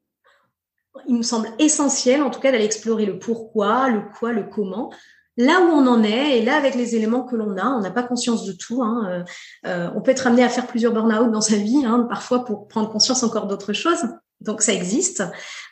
il 1.07 1.15
me 1.15 1.23
semble 1.23 1.49
essentiel 1.57 2.21
en 2.21 2.29
tout 2.29 2.39
cas 2.39 2.51
d'aller 2.51 2.65
explorer 2.65 3.07
le 3.07 3.17
pourquoi, 3.17 3.89
le 3.89 4.03
quoi, 4.19 4.31
le 4.31 4.43
comment, 4.43 4.91
là 5.39 5.61
où 5.61 5.71
on 5.71 5.87
en 5.87 6.03
est 6.03 6.37
et 6.37 6.41
là 6.43 6.57
avec 6.57 6.75
les 6.75 6.97
éléments 6.97 7.23
que 7.23 7.35
l'on 7.37 7.57
a, 7.57 7.65
on 7.65 7.79
n'a 7.79 7.91
pas 7.91 8.03
conscience 8.03 8.45
de 8.45 8.51
tout. 8.51 8.83
Hein, 8.83 9.07
euh, 9.09 9.23
euh, 9.67 9.89
on 9.95 10.01
peut 10.01 10.11
être 10.11 10.27
amené 10.27 10.43
à 10.43 10.49
faire 10.49 10.67
plusieurs 10.67 10.91
burn-out 10.91 11.31
dans 11.31 11.41
sa 11.41 11.55
vie, 11.55 11.81
hein, 11.85 12.05
parfois 12.09 12.43
pour 12.43 12.67
prendre 12.67 12.91
conscience 12.91 13.23
encore 13.23 13.47
d'autres 13.47 13.71
choses. 13.71 14.03
Donc 14.41 14.61
ça 14.61 14.73
existe. 14.73 15.23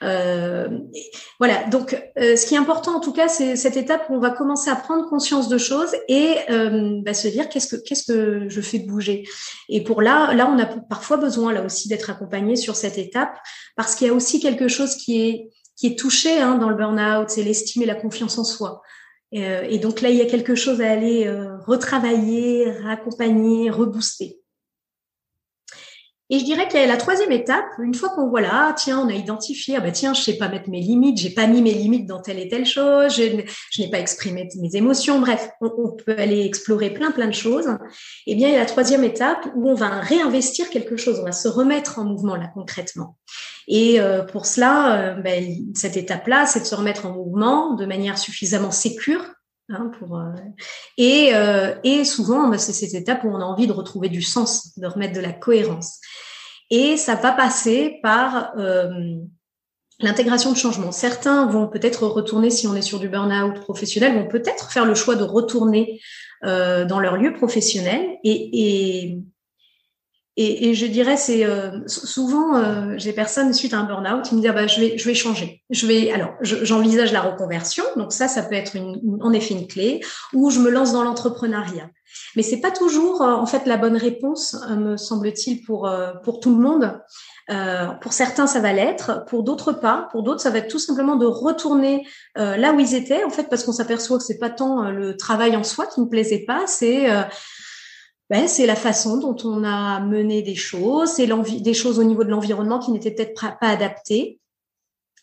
Euh, 0.04 0.68
voilà. 1.40 1.66
Donc 1.66 2.02
ce 2.18 2.46
qui 2.46 2.56
est 2.56 2.58
important 2.58 2.98
en 2.98 3.00
tout 3.00 3.14
cas, 3.14 3.28
c'est 3.28 3.56
cette 3.56 3.78
étape 3.78 4.10
où 4.10 4.16
on 4.16 4.20
va 4.20 4.30
commencer 4.30 4.70
à 4.70 4.76
prendre 4.76 5.10
conscience 5.10 5.48
de 5.48 5.58
choses 5.58 5.96
et 6.10 6.36
bah, 7.06 7.14
se 7.14 7.30
dire 7.30 7.48
qu'est-ce 7.48 8.04
que 8.12 8.50
je 8.50 8.62
fais 8.62 8.80
bouger. 8.80 9.24
Et 9.70 9.84
pour 9.84 10.02
là, 10.02 10.34
là 10.34 10.50
on 10.50 10.60
a 10.60 10.66
parfois 10.66 11.16
besoin 11.16 11.54
là 11.54 11.64
aussi 11.64 11.88
d'être 11.88 12.10
accompagné 12.10 12.58
sur 12.58 12.76
cette 12.76 12.98
étape 12.98 13.38
parce 13.78 13.96
qu'il 13.96 14.08
y 14.08 14.10
a 14.10 14.14
aussi 14.14 14.42
quelque 14.42 14.68
chose 14.68 14.96
qui 14.96 15.22
est 15.22 15.50
qui 15.78 15.88
est 15.88 16.00
touché 16.00 16.42
hein, 16.42 16.56
dans 16.56 16.70
le 16.70 16.76
burn-out, 16.76 17.30
c'est 17.30 17.44
l'estime 17.44 17.84
et 17.84 17.86
la 17.86 17.96
confiance 17.96 18.38
en 18.38 18.44
soi. 18.44 18.82
Euh, 19.36 19.64
et 19.64 19.80
donc 19.80 20.02
là, 20.02 20.10
il 20.10 20.16
y 20.16 20.22
a 20.22 20.26
quelque 20.26 20.56
chose 20.56 20.82
à 20.82 20.90
aller 20.90 21.28
euh, 21.28 21.58
retravailler, 21.58 22.72
raccompagner, 22.72 23.70
rebooster. 23.70 24.40
Et 26.30 26.40
je 26.40 26.44
dirais 26.44 26.68
a 26.76 26.86
la 26.86 26.98
troisième 26.98 27.32
étape, 27.32 27.66
une 27.80 27.94
fois 27.94 28.10
qu'on 28.10 28.28
voit 28.28 28.42
là, 28.42 28.74
tiens, 28.78 29.00
on 29.00 29.08
a 29.08 29.14
identifié, 29.14 29.78
ah 29.78 29.80
bah 29.80 29.92
tiens, 29.92 30.14
je 30.14 30.22
sais 30.22 30.38
pas 30.38 30.50
mettre 30.50 30.70
mes 30.70 30.82
limites, 30.82 31.18
j'ai 31.18 31.30
pas 31.30 31.48
mis 31.48 31.62
mes 31.62 31.74
limites 31.74 32.06
dans 32.06 32.22
telle 32.22 32.40
et 32.40 32.50
telle 32.50 32.66
chose, 32.66 33.16
je, 33.16 33.82
n'ai 33.82 33.90
pas 33.90 34.00
exprimé 34.00 34.50
mes 34.60 34.76
émotions, 34.76 35.22
bref, 35.22 35.50
on, 35.62 35.92
peut 35.92 36.16
aller 36.18 36.46
explorer 36.46 36.90
plein 36.90 37.12
plein 37.12 37.28
de 37.28 37.34
choses. 37.34 37.70
Eh 38.26 38.36
bien, 38.36 38.52
la 38.52 38.66
troisième 38.66 39.06
étape 39.06 39.48
où 39.56 39.70
on 39.70 39.74
va 39.74 39.88
réinvestir 40.02 40.70
quelque 40.70 40.98
chose, 40.98 41.20
on 41.22 41.24
va 41.24 41.32
se 41.32 41.48
remettre 41.48 41.98
en 42.00 42.04
mouvement 42.04 42.36
là 42.36 42.50
concrètement. 42.54 43.16
Et 43.70 44.00
euh, 44.02 44.24
pour 44.24 44.46
cela, 44.46 45.00
euh, 45.00 45.14
ben, 45.14 45.46
cette 45.76 45.98
étape-là, 45.98 46.46
c'est 46.46 46.62
de 46.62 46.66
se 46.66 46.76
remettre 46.76 47.06
en 47.06 47.14
mouvement 47.14 47.74
de 47.76 47.86
manière 47.86 48.18
suffisamment 48.18 48.72
sécure 48.72 49.24
Hein, 49.70 49.92
euh, 50.02 50.34
et, 50.98 51.32
euh, 51.34 51.76
et 51.84 52.06
souvent, 52.06 52.48
bah, 52.48 52.58
c'est 52.58 52.74
cette 52.74 52.94
étape 52.94 53.24
où 53.24 53.28
on 53.28 53.42
a 53.42 53.44
envie 53.44 53.68
de 53.68 53.74
retrouver 53.74 54.10
du 54.10 54.22
sens, 54.22 54.78
de 54.78 54.88
remettre 54.88 55.14
de 55.14 55.20
la 55.20 55.34
cohérence. 55.34 56.00
Et 56.70 56.98
ça 56.98 57.16
va 57.16 57.32
passer 57.32 58.00
par 58.02 58.58
euh, 58.58 58.90
l'intégration 60.00 60.52
de 60.52 60.58
changement. 60.58 60.92
Certains 60.92 61.48
vont 61.48 61.68
peut-être 61.68 62.06
retourner, 62.08 62.50
si 62.50 62.68
on 62.68 62.76
est 62.76 62.82
sur 62.82 63.00
du 63.00 63.10
burn-out 63.10 63.60
professionnel, 63.62 64.16
vont 64.16 64.28
peut-être 64.28 64.72
faire 64.72 64.86
le 64.86 64.96
choix 64.96 65.16
de 65.16 65.24
retourner 65.24 66.00
euh, 66.46 66.86
dans 66.86 67.00
leur 67.00 67.18
lieu 67.18 67.34
professionnel 67.34 68.18
et, 68.24 69.06
et 69.06 69.20
et, 70.40 70.70
et, 70.70 70.76
je 70.76 70.86
dirais, 70.86 71.18
c'est 71.18 71.46
euh, 71.46 71.80
souvent, 71.88 72.56
euh, 72.56 72.94
j'ai 72.98 73.12
personne 73.12 73.52
suite 73.54 73.74
à 73.74 73.80
un 73.80 73.86
burn-out 73.86 74.24
qui 74.24 74.36
me 74.36 74.42
disent 74.42 74.52
ah 74.52 74.54
bah, 74.54 74.68
je 74.68 74.80
vais, 74.80 74.96
je 74.96 75.06
vais 75.08 75.16
changer. 75.16 75.64
Je 75.72 75.88
vais, 75.88 76.12
alors, 76.12 76.30
j'envisage 76.42 77.12
la 77.12 77.22
reconversion. 77.22 77.84
Donc 77.96 78.14
ça, 78.14 78.28
ça 78.28 78.44
peut 78.44 78.54
être 78.54 78.76
une, 78.76 79.18
en 79.22 79.34
effet 79.34 79.56
une 79.56 79.66
clé. 79.66 80.00
Ou 80.34 80.52
je 80.52 80.60
me 80.60 80.70
lance 80.70 80.94
dans 80.94 81.04
l'entrepreneuriat. 81.04 81.90
Mais 82.36 82.44
c'est 82.44 82.62
pas 82.62 82.70
toujours, 82.70 83.24
euh, 83.24 83.34
en 83.34 83.48
fait, 83.48 83.66
la 83.66 83.78
bonne 83.78 83.98
réponse, 83.98 84.56
euh, 84.70 84.76
me 84.76 84.96
semble-t-il, 84.96 85.64
pour 85.64 85.90
pour 86.24 86.40
tout 86.40 86.56
le 86.56 86.62
monde. 86.62 87.02
pour 88.02 88.14
certains, 88.14 88.46
ça 88.46 88.60
va 88.60 88.74
l'être. 88.74 89.26
Pour 89.26 89.42
d'autres, 89.42 89.72
pas. 89.72 90.08
Pour 90.12 90.22
d'autres, 90.22 90.42
ça 90.42 90.52
va 90.52 90.60
être 90.60 90.70
tout 90.70 90.78
simplement 90.78 91.16
de 91.16 91.26
retourner 91.26 92.06
là 92.36 92.74
où 92.74 92.80
ils 92.80 92.94
étaient, 92.94 93.24
en 93.24 93.32
fait, 93.32 93.50
parce 93.50 93.64
qu'on 93.64 93.72
s'aperçoit 93.72 94.20
que 94.20 94.24
c'est 94.24 94.38
pas 94.38 94.52
tant 94.52 94.92
le 94.92 95.18
travail 95.18 95.56
en 95.56 95.64
soi 95.64 95.88
qui 95.88 96.00
ne 96.00 96.06
plaisait 96.06 96.44
pas, 96.46 96.68
c'est 96.68 97.08
ben, 98.30 98.48
c'est 98.48 98.66
la 98.66 98.76
façon 98.76 99.18
dont 99.18 99.38
on 99.46 99.64
a 99.64 100.00
mené 100.02 100.42
des 100.42 100.56
choses, 100.56 101.12
c'est 101.12 101.28
des 101.28 101.74
choses 101.74 101.98
au 101.98 102.04
niveau 102.04 102.24
de 102.24 102.30
l'environnement 102.30 102.80
qui 102.80 102.92
n'étaient 102.92 103.12
peut-être 103.12 103.34
pas 103.34 103.56
adaptées. 103.62 104.40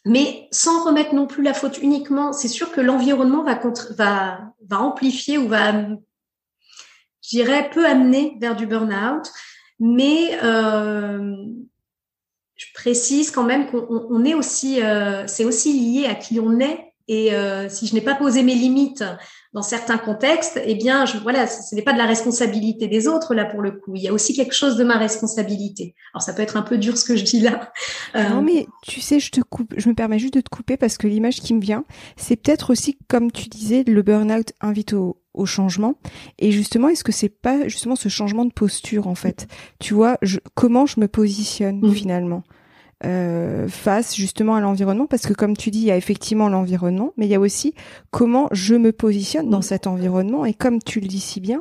Mais 0.07 0.49
sans 0.51 0.85
remettre 0.85 1.15
non 1.15 1.27
plus 1.27 1.43
la 1.43 1.55
faute 1.55 1.79
uniquement, 1.79 2.33
c'est 2.33 2.49
sûr 2.49 2.73
que 2.73 2.81
l'environnement 2.81 3.43
va, 3.43 3.61
va, 3.97 4.39
va 4.69 4.81
amplifier 4.81 5.39
ou 5.39 5.49
va, 5.49 5.73
je 5.73 7.29
dirais, 7.29 7.71
peut 7.71 7.87
amener 7.87 8.37
vers 8.41 8.57
du 8.57 8.67
burn-out. 8.67 9.31
Mais 9.81 10.39
euh, 10.43 11.37
je 12.57 12.67
précise 12.75 13.31
quand 13.31 13.45
même 13.45 13.67
qu'on 13.71 14.25
est 14.25 14.35
aussi, 14.35 14.83
euh, 14.83 15.27
c'est 15.27 15.45
aussi 15.45 15.73
lié 15.73 16.07
à 16.07 16.15
qui 16.15 16.39
on 16.39 16.61
est. 16.61 16.93
Et 17.09 17.35
euh, 17.35 17.69
si 17.69 17.87
je 17.87 17.95
n'ai 17.95 18.01
pas 18.01 18.15
posé 18.15 18.43
mes 18.43 18.55
limites 18.55 19.05
dans 19.55 19.63
certains 19.63 19.99
contextes, 19.99 20.61
eh 20.65 20.75
bien, 20.75 21.07
je, 21.07 21.17
voilà, 21.19 21.47
ce 21.47 21.75
n'est 21.77 21.83
pas 21.83 21.93
de 21.93 21.99
la 21.99 22.07
responsabilité 22.07 22.89
des 22.89 23.07
autres 23.07 23.35
là 23.35 23.45
pour 23.45 23.63
le 23.63 23.71
coup. 23.71 23.95
Il 23.95 24.03
y 24.03 24.09
a 24.09 24.13
aussi 24.13 24.35
quelque 24.35 24.55
chose 24.55 24.77
de 24.77 24.83
ma 24.83 24.99
responsabilité. 24.99 25.95
Alors 26.13 26.23
ça 26.23 26.33
peut 26.33 26.43
être 26.43 26.57
un 26.57 26.63
peu 26.63 26.77
dur 26.77 26.99
ce 26.99 27.05
que 27.05 27.17
je 27.17 27.23
dis 27.23 27.41
là. 27.41 27.73
Non 28.15 28.43
mais 28.43 28.67
tu 28.83 29.01
sais, 29.01 29.21
je 29.21 29.31
te 29.31 29.41
coupe, 29.41 29.73
je 29.77 29.89
me 29.89 29.95
permets 29.95 30.19
juste 30.19 30.35
de 30.35 30.41
te 30.41 30.51
couper 30.51 30.77
parce 30.77 30.99
que 30.99 31.07
l'image 31.07 31.41
qui 31.41 31.55
me 31.55 31.61
vient, 31.61 31.85
c'est 32.17 32.37
peut-être 32.37 32.71
aussi 32.71 32.99
comme 33.09 33.31
tu 33.31 33.49
disais, 33.49 33.85
le 33.87 34.03
burn-out 34.03 34.53
invite 34.61 34.93
au, 34.93 35.21
au 35.35 35.47
changement. 35.47 35.95
Et 36.41 36.51
justement, 36.51 36.89
est-ce 36.89 37.05
que 37.05 37.13
c'est 37.13 37.29
pas 37.29 37.69
justement 37.69 37.97
ce 37.97 38.09
changement 38.09 38.45
de 38.45 38.53
posture 38.53 39.07
en 39.07 39.15
fait? 39.15 39.47
Tu 39.79 39.95
vois, 39.95 40.19
je, 40.23 40.41
comment 40.55 40.87
je 40.87 40.99
me 40.99 41.07
positionne 41.07 41.81
mmh. 41.81 41.95
finalement? 41.95 42.43
Euh, 43.05 43.69
face 43.69 44.15
justement 44.15 44.55
à 44.55 44.61
l'environnement 44.61 45.07
parce 45.07 45.27
que 45.27 45.33
comme 45.33 45.57
tu 45.57 45.71
dis 45.71 45.81
il 45.81 45.87
y 45.87 45.91
a 45.91 45.97
effectivement 45.97 46.49
l'environnement 46.49 47.13
mais 47.17 47.27
il 47.27 47.31
y 47.31 47.35
a 47.35 47.41
aussi 47.41 47.75
comment 48.11 48.49
je 48.53 48.77
me 48.77 48.93
positionne 48.93 49.51
dans 49.51 49.63
cet 49.63 49.87
environnement 49.87 50.45
et 50.45 50.55
comme 50.55 50.81
tu 50.81 51.01
le 51.01 51.09
dis 51.09 51.21
si 51.21 51.41
bien 51.41 51.59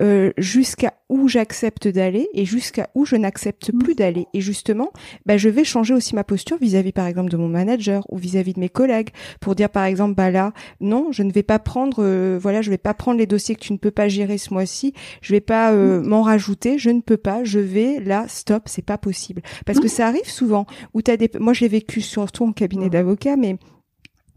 euh, 0.00 0.32
jusqu'à 0.38 0.94
où 1.10 1.28
j'accepte 1.28 1.88
d'aller 1.88 2.28
et 2.32 2.46
jusqu'à 2.46 2.88
où 2.94 3.04
je 3.04 3.16
n'accepte 3.16 3.72
plus 3.78 3.94
d'aller. 3.94 4.26
Et 4.32 4.40
justement, 4.40 4.92
bah, 5.26 5.36
je 5.36 5.48
vais 5.48 5.64
changer 5.64 5.92
aussi 5.92 6.14
ma 6.14 6.24
posture 6.24 6.56
vis-à-vis, 6.56 6.92
par 6.92 7.06
exemple, 7.06 7.30
de 7.30 7.36
mon 7.36 7.48
manager 7.48 8.04
ou 8.08 8.16
vis-à-vis 8.16 8.54
de 8.54 8.60
mes 8.60 8.68
collègues 8.68 9.10
pour 9.40 9.54
dire, 9.54 9.68
par 9.68 9.84
exemple, 9.84 10.14
bah 10.14 10.30
là, 10.30 10.52
non, 10.80 11.08
je 11.10 11.22
ne 11.22 11.32
vais 11.32 11.42
pas 11.42 11.58
prendre, 11.58 12.02
euh, 12.02 12.38
voilà, 12.40 12.62
je 12.62 12.70
vais 12.70 12.78
pas 12.78 12.94
prendre 12.94 13.18
les 13.18 13.26
dossiers 13.26 13.56
que 13.56 13.60
tu 13.60 13.72
ne 13.72 13.78
peux 13.78 13.90
pas 13.90 14.08
gérer 14.08 14.38
ce 14.38 14.54
mois-ci. 14.54 14.94
Je 15.20 15.32
vais 15.32 15.40
pas 15.40 15.72
euh, 15.72 16.00
m'en 16.00 16.22
rajouter. 16.22 16.78
Je 16.78 16.90
ne 16.90 17.00
peux 17.00 17.16
pas. 17.16 17.42
Je 17.42 17.58
vais 17.58 18.00
là, 18.00 18.26
stop, 18.28 18.62
c'est 18.66 18.84
pas 18.84 18.98
possible. 18.98 19.42
Parce 19.66 19.80
que 19.80 19.88
ça 19.88 20.06
arrive 20.06 20.28
souvent 20.28 20.64
où 20.94 21.02
t'as 21.02 21.16
des, 21.16 21.28
moi, 21.40 21.52
j'ai 21.52 21.68
vécu 21.68 22.00
surtout 22.00 22.44
en 22.44 22.52
cabinet 22.52 22.88
d'avocat, 22.88 23.36
mais 23.36 23.56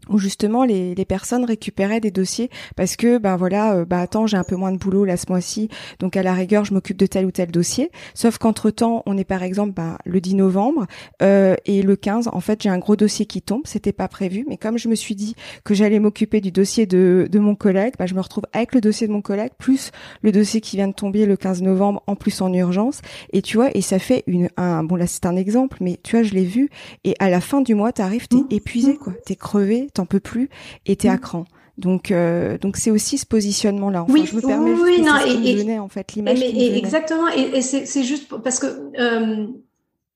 où 0.08 0.18
justement 0.18 0.64
les, 0.64 0.94
les, 0.94 1.04
personnes 1.04 1.44
récupéraient 1.44 2.00
des 2.00 2.10
dossiers 2.10 2.50
parce 2.76 2.96
que 2.96 3.18
ben 3.18 3.36
voilà 3.36 3.74
euh, 3.74 3.84
bah 3.84 4.00
attends 4.00 4.26
j'ai 4.26 4.36
un 4.36 4.44
peu 4.44 4.56
moins 4.56 4.72
de 4.72 4.78
boulot 4.78 5.04
là 5.04 5.16
ce 5.16 5.26
mois-ci 5.28 5.68
donc 6.00 6.16
à 6.16 6.22
la 6.22 6.34
rigueur 6.34 6.64
je 6.64 6.74
m'occupe 6.74 6.96
de 6.96 7.06
tel 7.06 7.26
ou 7.26 7.30
tel 7.30 7.50
dossier. 7.50 7.90
Sauf 8.14 8.38
qu'entre 8.38 8.70
temps 8.70 9.02
on 9.06 9.16
est 9.16 9.24
par 9.24 9.42
exemple 9.42 9.72
ben, 9.72 9.98
le 10.04 10.20
10 10.20 10.36
novembre 10.36 10.86
euh, 11.22 11.56
et 11.66 11.82
le 11.82 11.96
15 11.96 12.28
en 12.32 12.40
fait 12.40 12.62
j'ai 12.62 12.68
un 12.68 12.78
gros 12.78 12.96
dossier 12.96 13.26
qui 13.26 13.42
tombe 13.42 13.62
c'était 13.64 13.92
pas 13.92 14.08
prévu 14.08 14.44
mais 14.48 14.56
comme 14.56 14.78
je 14.78 14.88
me 14.88 14.94
suis 14.94 15.14
dit 15.14 15.34
que 15.64 15.74
j'allais 15.74 15.98
m'occuper 15.98 16.40
du 16.40 16.50
dossier 16.50 16.86
de, 16.86 17.28
de 17.30 17.38
mon 17.38 17.54
collègue 17.54 17.94
ben, 17.98 18.06
je 18.06 18.14
me 18.14 18.20
retrouve 18.20 18.44
avec 18.52 18.74
le 18.74 18.80
dossier 18.80 19.06
de 19.06 19.12
mon 19.12 19.22
collègue 19.22 19.52
plus 19.58 19.90
le 20.22 20.32
dossier 20.32 20.60
qui 20.60 20.76
vient 20.76 20.88
de 20.88 20.94
tomber 20.94 21.26
le 21.26 21.36
15 21.36 21.62
novembre 21.62 22.02
en 22.06 22.16
plus 22.16 22.40
en 22.40 22.52
urgence. 22.52 23.00
Et 23.32 23.42
tu 23.42 23.56
vois 23.56 23.70
et 23.74 23.80
ça 23.80 23.98
fait 23.98 24.24
une 24.26 24.48
un 24.56 24.84
bon 24.84 24.96
là 24.96 25.06
c'est 25.06 25.26
un 25.26 25.36
exemple 25.36 25.78
mais 25.80 25.98
tu 26.02 26.16
vois 26.16 26.22
je 26.22 26.34
l'ai 26.34 26.44
vu 26.44 26.70
et 27.04 27.14
à 27.18 27.30
la 27.30 27.40
fin 27.40 27.60
du 27.60 27.74
mois 27.74 27.92
t'arrives 27.92 28.28
t'es 28.28 28.36
mmh. 28.36 28.48
épuisé 28.50 28.96
quoi. 28.96 29.12
T'es 29.24 29.36
crevé 29.36 29.88
t'en 29.94 30.06
peux 30.06 30.20
plus 30.20 30.50
et 30.86 30.96
t'es 30.96 31.08
à 31.08 31.16
mm. 31.16 31.20
cran. 31.20 31.44
Donc, 31.76 32.10
euh, 32.12 32.56
donc 32.58 32.76
c'est 32.76 32.90
aussi 32.90 33.18
ce 33.18 33.26
positionnement-là. 33.26 34.04
Enfin, 34.04 34.12
oui, 34.12 34.26
je 34.26 34.36
me 34.36 34.40
permets 34.40 34.72
oui, 34.72 34.96
juste 34.96 35.08
non, 35.08 35.16
et, 35.26 35.72
et, 35.72 35.78
en 35.78 35.88
fait 35.88 36.12
l'image. 36.12 36.40
Exactement, 36.40 37.28
et, 37.28 37.62
c'est 37.62 38.04
juste 38.04 38.32
parce 38.42 38.60
que 38.60 38.66
euh, 38.98 39.46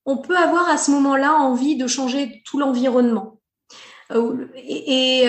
on 0.05 0.17
peut 0.17 0.37
avoir 0.37 0.69
à 0.69 0.77
ce 0.77 0.91
moment-là 0.91 1.33
envie 1.33 1.75
de 1.75 1.87
changer 1.87 2.41
tout 2.45 2.59
l'environnement. 2.59 3.39
Euh, 4.11 4.47
et, 4.55 5.25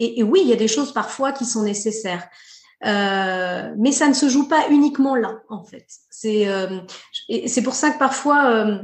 et, 0.00 0.22
oui, 0.22 0.40
il 0.42 0.48
y 0.48 0.52
a 0.52 0.56
des 0.56 0.68
choses 0.68 0.92
parfois 0.92 1.32
qui 1.32 1.44
sont 1.44 1.62
nécessaires, 1.62 2.28
mais 2.82 3.92
ça 3.92 4.08
ne 4.08 4.14
se 4.14 4.28
joue 4.28 4.48
pas 4.48 4.68
uniquement 4.70 5.14
là, 5.14 5.40
en 5.48 5.62
fait. 5.62 5.86
C'est 6.10 6.48
c'est 7.46 7.62
pour 7.62 7.74
ça 7.74 7.92
que 7.92 7.98
parfois 7.98 8.82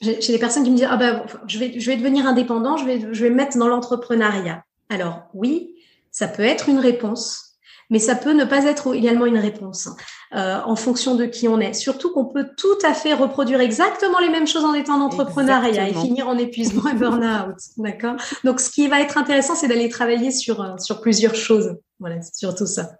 j'ai 0.00 0.32
des 0.32 0.38
personnes 0.38 0.64
qui 0.64 0.70
me 0.70 0.76
disent 0.76 0.88
ah 0.88 0.96
ben 0.96 1.24
je 1.46 1.58
vais 1.58 1.80
je 1.80 1.90
vais 1.90 1.96
devenir 1.96 2.26
indépendant, 2.26 2.76
je 2.76 2.84
vais 2.84 3.00
je 3.12 3.22
vais 3.22 3.30
me 3.30 3.36
mettre 3.36 3.58
dans 3.58 3.68
l'entrepreneuriat. 3.68 4.64
Alors 4.88 5.22
oui, 5.34 5.74
ça 6.10 6.28
peut 6.28 6.44
être 6.44 6.68
une 6.68 6.78
réponse, 6.78 7.56
mais 7.90 7.98
ça 7.98 8.14
peut 8.14 8.32
ne 8.32 8.44
pas 8.44 8.64
être 8.64 8.94
également 8.94 9.26
une 9.26 9.38
réponse 9.38 9.88
euh, 10.34 10.60
en 10.64 10.76
fonction 10.76 11.14
de 11.14 11.24
qui 11.26 11.48
on 11.48 11.58
est. 11.58 11.72
Surtout 11.72 12.12
qu'on 12.12 12.26
peut 12.26 12.48
tout 12.56 12.78
à 12.84 12.94
fait 12.94 13.12
reproduire 13.12 13.60
exactement 13.60 14.18
les 14.20 14.28
mêmes 14.28 14.46
choses 14.46 14.64
en 14.64 14.74
étant 14.74 14.94
en 14.94 15.06
entrepreneuriat 15.06 15.88
et 15.88 15.94
finir 15.94 16.28
en 16.28 16.38
épuisement 16.38 16.88
et 16.88 16.94
burn-out. 16.94 17.56
D'accord? 17.76 18.16
Donc 18.44 18.60
ce 18.60 18.70
qui 18.70 18.86
va 18.88 19.00
être 19.00 19.18
intéressant, 19.18 19.54
c'est 19.54 19.68
d'aller 19.68 19.88
travailler 19.88 20.30
sur 20.30 20.60
euh, 20.60 20.76
sur 20.78 21.00
plusieurs 21.00 21.34
choses. 21.34 21.76
Voilà, 21.98 22.22
c'est 22.22 22.36
surtout 22.36 22.66
ça. 22.66 22.90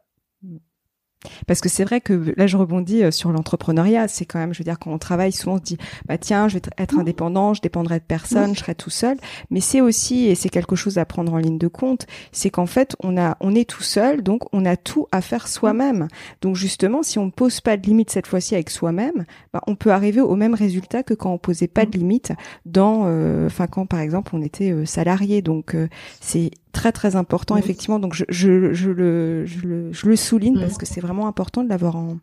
Parce 1.46 1.60
que 1.60 1.68
c'est 1.68 1.84
vrai 1.84 2.00
que 2.00 2.34
là, 2.36 2.46
je 2.46 2.56
rebondis 2.56 3.02
euh, 3.02 3.10
sur 3.10 3.32
l'entrepreneuriat. 3.32 4.08
C'est 4.08 4.24
quand 4.24 4.38
même, 4.38 4.52
je 4.54 4.58
veux 4.58 4.64
dire, 4.64 4.78
quand 4.78 4.92
on 4.92 4.98
travaille, 4.98 5.32
souvent 5.32 5.54
on 5.54 5.58
se 5.58 5.62
dit, 5.62 5.78
bah 6.06 6.18
tiens, 6.18 6.48
je 6.48 6.54
vais 6.54 6.62
être 6.78 6.96
mmh. 6.96 7.00
indépendant, 7.00 7.54
je 7.54 7.60
dépendrai 7.60 7.98
de 7.98 8.04
personne, 8.04 8.54
je 8.54 8.60
serai 8.60 8.74
tout 8.74 8.90
seul. 8.90 9.16
Mais 9.50 9.60
c'est 9.60 9.80
aussi, 9.80 10.26
et 10.26 10.34
c'est 10.34 10.48
quelque 10.48 10.76
chose 10.76 10.98
à 10.98 11.04
prendre 11.04 11.32
en 11.32 11.38
ligne 11.38 11.58
de 11.58 11.68
compte, 11.68 12.06
c'est 12.32 12.50
qu'en 12.50 12.66
fait, 12.66 12.96
on 13.02 13.16
a, 13.18 13.36
on 13.40 13.54
est 13.54 13.68
tout 13.68 13.82
seul, 13.82 14.22
donc 14.22 14.42
on 14.52 14.64
a 14.64 14.76
tout 14.76 15.06
à 15.10 15.20
faire 15.20 15.48
soi-même. 15.48 16.08
Donc 16.40 16.56
justement, 16.56 17.02
si 17.02 17.18
on 17.18 17.26
ne 17.26 17.30
pose 17.30 17.60
pas 17.60 17.76
de 17.76 17.86
limite 17.86 18.10
cette 18.10 18.26
fois-ci 18.26 18.54
avec 18.54 18.70
soi-même, 18.70 19.24
bah, 19.52 19.62
on 19.66 19.74
peut 19.74 19.90
arriver 19.90 20.20
au 20.20 20.36
même 20.36 20.54
résultat 20.54 21.02
que 21.02 21.14
quand 21.14 21.32
on 21.32 21.38
posait 21.38 21.68
pas 21.68 21.86
de 21.86 21.96
limite 21.96 22.32
dans, 22.64 23.04
euh, 23.06 23.46
enfin 23.46 23.66
quand 23.66 23.86
par 23.86 24.00
exemple 24.00 24.32
on 24.34 24.42
était 24.42 24.70
euh, 24.70 24.84
salarié. 24.86 25.42
Donc 25.42 25.76
c'est 26.20 26.50
très 26.72 26.92
très 26.92 27.16
important 27.16 27.56
effectivement. 27.56 27.98
Donc 27.98 28.14
je, 28.14 28.24
je, 28.28 28.72
je, 28.72 28.90
le, 28.90 29.46
je, 29.46 29.60
le, 29.66 29.92
je 29.92 30.06
le 30.06 30.16
souligne 30.16 30.58
parce 30.60 30.78
que 30.78 30.86
c'est 30.86 31.00
vraiment 31.00 31.26
important 31.26 31.62
de 31.62 31.68
l'avoir 31.68 31.96
en 31.96 32.18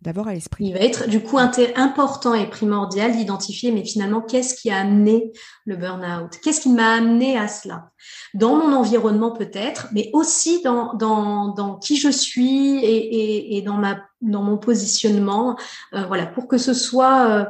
d'avoir 0.00 0.28
à 0.28 0.34
l'esprit. 0.34 0.66
Il 0.66 0.74
va 0.74 0.78
être 0.78 1.08
du 1.08 1.20
coup 1.20 1.38
important 1.38 2.32
et 2.32 2.48
primordial 2.48 3.16
d'identifier, 3.16 3.72
mais 3.72 3.84
finalement, 3.84 4.20
qu'est-ce 4.20 4.54
qui 4.54 4.70
a 4.70 4.78
amené 4.78 5.32
le 5.66 5.74
burn-out? 5.74 6.38
Qu'est-ce 6.40 6.60
qui 6.60 6.68
m'a 6.68 6.92
amené 6.92 7.36
à 7.36 7.48
cela? 7.48 7.90
Dans 8.32 8.54
mon 8.54 8.72
environnement 8.76 9.32
peut-être, 9.32 9.88
mais 9.92 10.08
aussi 10.12 10.62
dans, 10.62 10.94
dans, 10.94 11.48
dans 11.48 11.74
qui 11.74 11.96
je 11.96 12.10
suis 12.10 12.76
et, 12.76 13.56
et, 13.56 13.56
et 13.56 13.62
dans, 13.62 13.74
ma, 13.76 13.98
dans 14.20 14.44
mon 14.44 14.56
positionnement. 14.56 15.58
Euh, 15.94 16.04
voilà, 16.06 16.26
pour 16.26 16.46
que 16.46 16.58
ce 16.58 16.74
soit, 16.74 17.28
euh, 17.28 17.44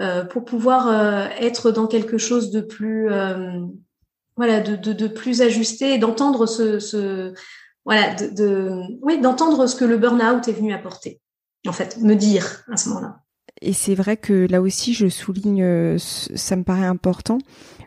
euh, 0.00 0.24
pour 0.24 0.46
pouvoir 0.46 1.30
être 1.38 1.70
dans 1.70 1.86
quelque 1.86 2.16
chose 2.16 2.50
de 2.50 2.62
plus 2.62 3.10
voilà, 4.40 4.60
de, 4.60 5.06
plus 5.06 5.42
ajuster 5.42 5.98
d'entendre 5.98 6.46
ce, 6.46 7.34
voilà, 7.84 8.16
oui, 9.02 9.20
d'entendre 9.20 9.66
ce 9.66 9.76
que 9.76 9.84
le 9.84 9.98
burn-out 9.98 10.48
est 10.48 10.52
venu 10.52 10.72
apporter. 10.72 11.20
En 11.68 11.72
fait, 11.72 11.98
me 11.98 12.14
dire 12.14 12.64
à 12.72 12.78
ce 12.78 12.88
moment-là. 12.88 13.20
Et 13.60 13.74
c'est 13.74 13.94
vrai 13.94 14.16
que 14.16 14.46
là 14.48 14.62
aussi, 14.62 14.94
je 14.94 15.08
souligne, 15.08 15.98
ça 15.98 16.56
me 16.56 16.64
paraît 16.64 16.86
important, 16.86 17.36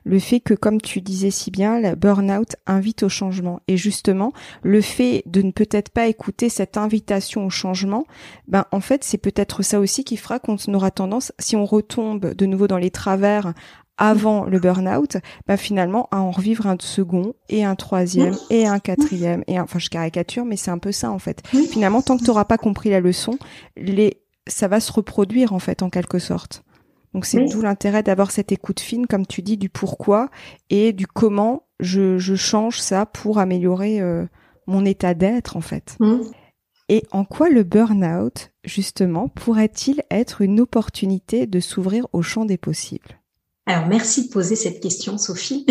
le 0.03 0.19
fait 0.19 0.39
que, 0.41 0.53
comme 0.53 0.79
tu 0.79 1.01
disais 1.01 1.31
si 1.31 1.49
bien, 1.49 1.79
la 1.79 1.95
burn-out 1.95 2.55
invite 2.67 3.01
au 3.01 3.09
changement. 3.09 3.61
Et 3.67 3.75
justement, 3.75 4.31
le 4.61 4.81
fait 4.81 5.23
de 5.25 5.41
ne 5.41 5.51
peut-être 5.51 5.89
pas 5.89 6.05
écouter 6.05 6.49
cette 6.49 6.77
invitation 6.77 7.47
au 7.47 7.49
changement, 7.49 8.05
ben 8.47 8.65
en 8.71 8.79
fait, 8.79 9.03
c'est 9.03 9.17
peut-être 9.17 9.63
ça 9.63 9.79
aussi 9.79 10.03
qui 10.03 10.17
fera 10.17 10.37
qu'on 10.37 10.57
aura 10.73 10.91
tendance, 10.91 11.31
si 11.39 11.55
on 11.55 11.65
retombe 11.65 12.35
de 12.35 12.45
nouveau 12.45 12.67
dans 12.67 12.77
les 12.77 12.91
travers 12.91 13.53
avant 13.97 14.45
le 14.45 14.59
burn-out, 14.59 15.17
bah 15.47 15.57
finalement 15.57 16.07
à 16.11 16.19
en 16.19 16.31
revivre 16.31 16.67
un 16.67 16.75
second 16.79 17.33
et 17.49 17.63
un 17.63 17.75
troisième 17.75 18.35
et 18.49 18.65
un 18.65 18.79
quatrième 18.79 19.43
et 19.47 19.59
enfin 19.59 19.79
je 19.79 19.89
caricature 19.89 20.45
mais 20.45 20.57
c'est 20.57 20.71
un 20.71 20.79
peu 20.79 20.91
ça 20.91 21.11
en 21.11 21.19
fait. 21.19 21.45
Finalement 21.47 22.01
tant 22.01 22.17
que 22.17 22.23
tu 22.23 22.29
n'auras 22.29 22.45
pas 22.45 22.57
compris 22.57 22.89
la 22.89 22.99
leçon, 22.99 23.37
les 23.77 24.21
ça 24.47 24.67
va 24.67 24.79
se 24.79 24.91
reproduire 24.91 25.53
en 25.53 25.59
fait 25.59 25.83
en 25.83 25.89
quelque 25.89 26.19
sorte. 26.19 26.63
Donc 27.13 27.25
c'est 27.25 27.45
d'où 27.45 27.61
l'intérêt 27.61 28.01
d'avoir 28.01 28.31
cette 28.31 28.51
écoute 28.51 28.79
fine 28.79 29.05
comme 29.05 29.27
tu 29.27 29.43
dis 29.43 29.57
du 29.57 29.69
pourquoi 29.69 30.29
et 30.69 30.93
du 30.93 31.05
comment 31.05 31.67
je, 31.79 32.17
je 32.17 32.35
change 32.35 32.79
ça 32.79 33.05
pour 33.05 33.37
améliorer 33.37 34.01
euh, 34.01 34.25
mon 34.65 34.83
état 34.85 35.13
d'être 35.13 35.55
en 35.55 35.61
fait. 35.61 35.97
Et 36.89 37.03
en 37.11 37.23
quoi 37.23 37.49
le 37.49 37.63
burn-out 37.63 38.51
justement 38.63 39.29
pourrait-il 39.29 40.03
être 40.11 40.41
une 40.41 40.59
opportunité 40.59 41.47
de 41.47 41.59
s'ouvrir 41.59 42.07
au 42.13 42.21
champ 42.21 42.45
des 42.45 42.57
possibles? 42.57 43.19
Alors, 43.65 43.87
merci 43.87 44.27
de 44.27 44.31
poser 44.31 44.55
cette 44.55 44.81
question, 44.81 45.17
Sophie, 45.17 45.65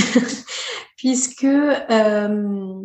puisque, 0.96 1.44
euh, 1.44 2.80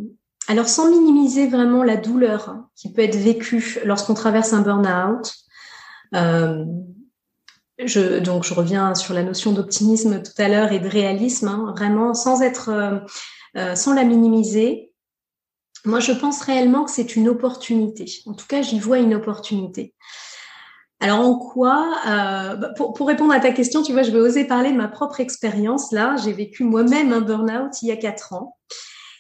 alors 0.48 0.68
sans 0.68 0.90
minimiser 0.90 1.48
vraiment 1.48 1.84
la 1.84 1.96
douleur 1.96 2.66
qui 2.76 2.92
peut 2.92 3.04
être 3.04 3.16
vécue 3.16 3.80
lorsqu'on 3.86 4.16
traverse 4.16 4.52
un 4.52 4.62
burn-out, 4.62 5.34
euh, 6.14 6.66
je, 7.80 8.20
donc 8.20 8.44
je 8.44 8.54
reviens 8.54 8.96
sur 8.96 9.14
la 9.14 9.24
notion 9.24 9.54
d'optimisme 9.54 10.22
tout 10.22 10.42
à 10.42 10.50
l'heure 10.50 10.74
et 10.74 10.80
de 10.80 10.90
réalisme, 10.90 11.48
hein, 11.48 11.74
vraiment 11.78 12.14
sans 12.14 12.42
être, 12.42 12.70
euh, 13.56 13.76
sans 13.76 13.94
la 13.94 14.04
minimiser. 14.04 14.92
Moi, 15.86 16.02
je 16.02 16.12
pense 16.12 16.42
réellement 16.42 16.84
que 16.84 16.92
c'est 16.92 17.16
une 17.16 17.30
opportunité. 17.30 18.12
En 18.26 18.34
tout 18.34 18.48
cas, 18.48 18.62
j'y 18.62 18.80
vois 18.80 18.98
une 18.98 19.14
opportunité. 19.14 19.94
Alors 21.00 21.20
en 21.20 21.38
quoi 21.38 21.94
euh, 22.08 22.56
bah, 22.56 22.70
pour, 22.76 22.94
pour, 22.94 23.08
répondre 23.08 23.34
à 23.34 23.40
ta 23.40 23.52
question, 23.52 23.84
tu 23.84 23.94
vois, 23.94 24.02
je 24.02 24.12
vais 24.12 24.20
oser 24.20 24.46
parler 24.46 24.72
de 24.72 24.78
ma 24.78 24.88
propre 24.88 25.20
expérience. 25.20 25.92
Là, 25.92 26.16
j'ai 26.24 26.34
vécu 26.34 26.64
moi-même 26.64 27.14
un 27.14 27.22
burn-out 27.22 27.82
il 27.82 27.90
y 27.90 27.92
a 27.92 27.98
quatre 27.98 28.34
ans. 28.34 28.58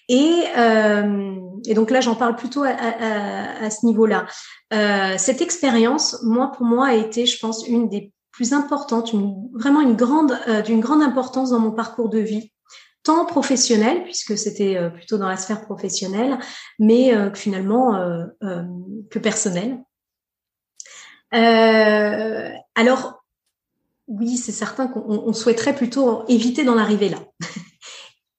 Et, 0.09 0.43
euh, 0.57 1.35
et 1.65 1.73
donc 1.73 1.91
là, 1.91 2.01
j'en 2.01 2.15
parle 2.15 2.35
plutôt 2.35 2.63
à, 2.63 3.69
ce 3.69 3.85
niveau-là. 3.85 4.25
Euh, 4.73 5.15
cette 5.17 5.41
expérience, 5.41 6.23
moi, 6.23 6.51
pour 6.51 6.65
moi, 6.65 6.87
a 6.87 6.93
été, 6.93 7.25
je 7.25 7.37
pense, 7.39 7.67
une 7.67 7.89
des 7.89 8.11
plus 8.31 8.53
importantes, 8.53 9.13
une, 9.13 9.35
vraiment 9.53 9.81
une 9.81 9.95
grande, 9.95 10.37
d'une 10.65 10.79
grande 10.79 11.03
importance 11.03 11.49
dans 11.49 11.59
mon 11.59 11.71
parcours 11.71 12.09
de 12.09 12.19
vie, 12.19 12.53
tant 13.03 13.25
professionnel, 13.25 14.03
puisque 14.03 14.37
c'était 14.37 14.89
plutôt 14.91 15.17
dans 15.17 15.27
la 15.27 15.37
sphère 15.37 15.61
professionnelle, 15.61 16.37
mais 16.79 17.13
finalement 17.33 17.99
que 19.09 19.19
personnel. 19.19 19.79
Alors, 21.31 23.23
oui, 24.07 24.37
c'est 24.37 24.51
certain 24.51 24.87
qu'on 24.87 25.33
souhaiterait 25.33 25.75
plutôt 25.75 26.23
éviter 26.27 26.63
d'en 26.63 26.77
arriver 26.77 27.09
là. 27.09 27.19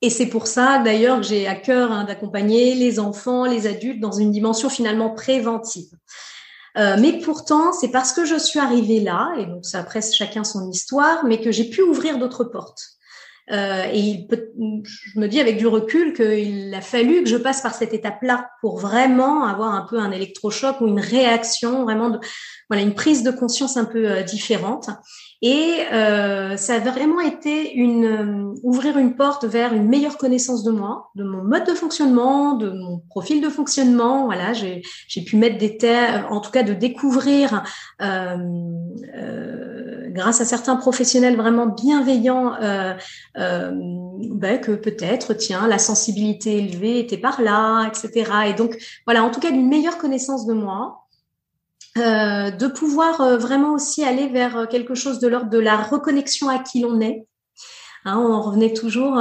Et 0.01 0.11
c'est 0.11 0.27
pour 0.27 0.47
ça, 0.47 0.79
d'ailleurs, 0.79 1.21
que 1.21 1.27
j'ai 1.27 1.49
à 1.49 1.57
cœur 1.57 1.91
hein, 1.91 2.05
d'accompagner 2.05 2.75
les 2.75 3.01
enfants, 3.01 3.45
les 3.45 3.67
adultes 3.67 4.01
dans 4.01 4.13
une 4.13 4.31
dimension 4.31 4.71
finalement 4.71 5.11
préventive. 5.11 5.91
Euh, 6.77 6.97
mais 7.01 7.19
pourtant, 7.19 7.73
c'est 7.73 7.91
parce 7.91 8.13
que 8.13 8.25
je 8.25 8.37
suis 8.37 8.61
arrivée 8.61 9.01
là, 9.01 9.33
et 9.39 9.47
donc 9.47 9.65
ça 9.65 9.81
après 9.81 10.01
chacun 10.01 10.45
son 10.45 10.71
histoire, 10.71 11.25
mais 11.25 11.41
que 11.41 11.51
j'ai 11.51 11.69
pu 11.69 11.83
ouvrir 11.83 12.19
d'autres 12.19 12.45
portes. 12.45 12.98
Euh, 13.51 13.85
et 13.93 13.99
il 13.99 14.27
peut, 14.27 14.51
je 14.83 15.19
me 15.19 15.27
dis 15.27 15.41
avec 15.41 15.57
du 15.57 15.67
recul 15.67 16.13
qu'il 16.13 16.75
a 16.75 16.81
fallu 16.81 17.23
que 17.23 17.29
je 17.29 17.37
passe 17.37 17.63
par 17.63 17.75
cette 17.75 17.95
étape-là 17.95 18.51
pour 18.61 18.79
vraiment 18.79 19.45
avoir 19.45 19.75
un 19.75 19.87
peu 19.89 19.99
un 19.99 20.11
électrochoc 20.11 20.81
ou 20.81 20.87
une 20.87 21.01
réaction, 21.01 21.85
vraiment 21.85 22.11
de, 22.11 22.19
voilà, 22.69 22.83
une 22.83 22.95
prise 22.95 23.23
de 23.23 23.31
conscience 23.31 23.77
un 23.77 23.85
peu 23.85 24.11
euh, 24.11 24.23
différente. 24.23 24.91
Et 25.41 25.85
euh, 25.93 26.57
ça 26.57 26.75
a 26.75 26.79
vraiment 26.81 27.21
été 27.21 27.73
une 27.75 28.05
euh, 28.05 28.55
ouvrir 28.65 28.99
une 28.99 29.15
porte 29.15 29.45
vers 29.45 29.73
une 29.73 29.87
meilleure 29.89 30.19
connaissance 30.19 30.65
de 30.65 30.73
moi, 30.73 31.11
de 31.15 31.23
mon 31.23 31.45
mode 31.45 31.65
de 31.65 31.75
fonctionnement, 31.75 32.55
de 32.55 32.71
mon 32.71 32.99
profil 33.09 33.41
de 33.41 33.49
fonctionnement. 33.49 34.25
Voilà, 34.25 34.53
j'ai 34.53 34.83
pu 35.25 35.37
mettre 35.37 35.59
des 35.59 35.77
terres, 35.77 36.27
en 36.31 36.41
tout 36.41 36.51
cas 36.51 36.65
de 36.65 36.75
découvrir 36.75 37.63
euh, 38.03 38.37
euh, 39.17 39.98
grâce 40.11 40.41
à 40.41 40.45
certains 40.45 40.77
professionnels 40.77 41.37
vraiment 41.37 41.67
bienveillants 41.67 42.55
euh, 42.61 42.95
ben, 43.35 44.61
que 44.61 44.73
peut-être 44.73 45.35
tiens 45.35 45.69
la 45.69 45.79
sensibilité 45.79 46.59
élevée 46.59 46.99
était 46.99 47.19
par 47.19 47.41
là, 47.41 47.87
etc. 47.87 48.31
Et 48.49 48.55
donc 48.55 48.77
voilà, 49.07 49.25
en 49.25 49.31
tout 49.31 49.41
cas 49.41 49.51
d'une 49.51 49.69
meilleure 49.69 49.99
connaissance 49.99 50.47
de 50.47 50.55
moi. 50.55 51.05
Euh, 51.99 52.51
de 52.51 52.67
pouvoir 52.69 53.21
euh, 53.21 53.39
vraiment 53.39 53.73
aussi 53.73 54.05
aller 54.05 54.29
vers 54.29 54.57
euh, 54.57 54.67
quelque 54.67 54.95
chose 54.95 55.19
de 55.19 55.27
l'ordre 55.27 55.51
de 55.51 55.59
la 55.59 55.77
reconnexion 55.77 56.49
à 56.49 56.59
qui 56.59 56.81
l'on 56.81 57.01
est. 57.01 57.27
Hein, 58.05 58.19
on 58.19 58.41
revenait 58.41 58.73
toujours, 58.73 59.17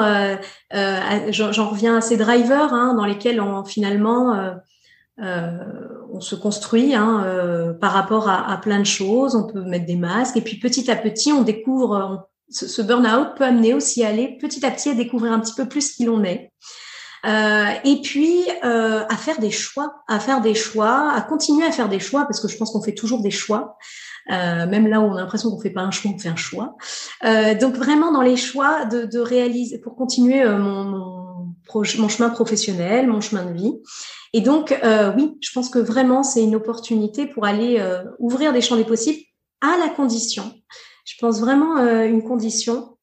j'en 0.72 1.70
reviens 1.70 1.98
à 1.98 2.02
ces 2.02 2.16
drivers 2.16 2.74
hein, 2.74 2.94
dans 2.94 3.06
lesquels 3.06 3.42
on 3.42 3.66
finalement 3.66 4.54
on 6.14 6.20
se 6.20 6.36
construit 6.36 6.96
hein, 6.96 7.76
par 7.82 7.92
rapport 7.92 8.30
à, 8.30 8.60
plein 8.62 8.80
de 8.80 8.86
choses. 8.86 9.36
On 9.36 9.46
peut 9.46 9.62
mettre 9.62 9.86
des 9.86 9.96
masques 9.96 10.38
et 10.38 10.42
puis 10.42 10.60
petit 10.60 10.90
à 10.90 10.96
petit 10.96 11.32
on 11.32 11.42
découvre. 11.42 12.28
ce, 12.50 12.68
ce 12.68 12.82
burn-out 12.82 13.36
peut 13.36 13.44
amener 13.44 13.74
aussi 13.74 14.04
à 14.04 14.10
aller 14.10 14.38
petit 14.40 14.66
à 14.66 14.72
petit 14.72 14.90
à 14.90 14.94
découvrir 14.94 15.34
un 15.34 15.40
petit 15.40 15.56
peu 15.56 15.68
plus 15.68 15.92
qui 15.92 16.06
l'on 16.06 16.24
est. 16.24 16.52
Euh, 17.26 17.66
et 17.84 18.02
puis 18.02 18.44
euh, 18.64 19.04
à 19.10 19.18
faire 19.18 19.40
des 19.40 19.52
choix, 19.52 20.04
à 20.08 20.20
faire 20.20 20.40
des 20.40 20.54
choix, 20.54 21.12
à 21.12 21.22
continuer 21.22 21.66
à 21.66 21.72
faire 21.72 21.90
des 21.90 22.00
choix, 22.00 22.24
parce 22.26 22.40
que 22.40 22.48
je 22.48 22.58
pense 22.58 22.72
qu'on 22.72 22.82
fait 22.82 22.94
toujours 22.94 23.22
des 23.22 23.32
choix. 23.32 23.78
Euh, 24.32 24.68
même 24.68 24.88
là 24.88 25.00
où 25.00 25.06
on 25.06 25.16
a 25.16 25.22
l'impression 25.22 25.50
qu'on 25.50 25.60
fait 25.60 25.70
pas 25.70 25.82
un 25.82 25.92
choix, 25.92 26.12
on 26.14 26.20
fait 26.20 26.30
un 26.30 26.36
choix. 26.36 26.76
Euh, 27.24 27.56
donc 27.56 27.76
vraiment 27.76 28.12
dans 28.12 28.22
les 28.22 28.38
choix 28.38 28.86
de, 28.86 29.06
de 29.06 29.20
réaliser, 29.20 29.80
pour 29.80 29.96
continuer 29.96 30.44
euh, 30.44 30.58
mon, 30.58 30.84
mon, 30.84 31.56
mon, 31.74 31.84
chemin 32.10 32.30
professionnel, 32.30 33.08
mon 33.08 33.22
chemin 33.22 33.46
de 33.46 33.54
vie. 33.54 33.74
Et 34.38 34.42
donc 34.42 34.72
euh, 34.84 35.12
oui, 35.16 35.36
je 35.42 35.52
pense 35.52 35.70
que 35.70 35.80
vraiment 35.80 36.22
c'est 36.22 36.44
une 36.44 36.56
opportunité 36.56 37.26
pour 37.26 37.46
aller 37.46 37.84
ouvrir 38.20 38.54
des 38.54 38.62
champs 38.62 38.76
des 38.76 38.86
possibles 38.86 39.20
à 39.62 39.78
la 39.78 39.90
condition. 39.90 40.54
Je 41.06 41.16
pense 41.20 41.40
vraiment 41.40 41.78
une 42.04 42.24
condition 42.24 42.98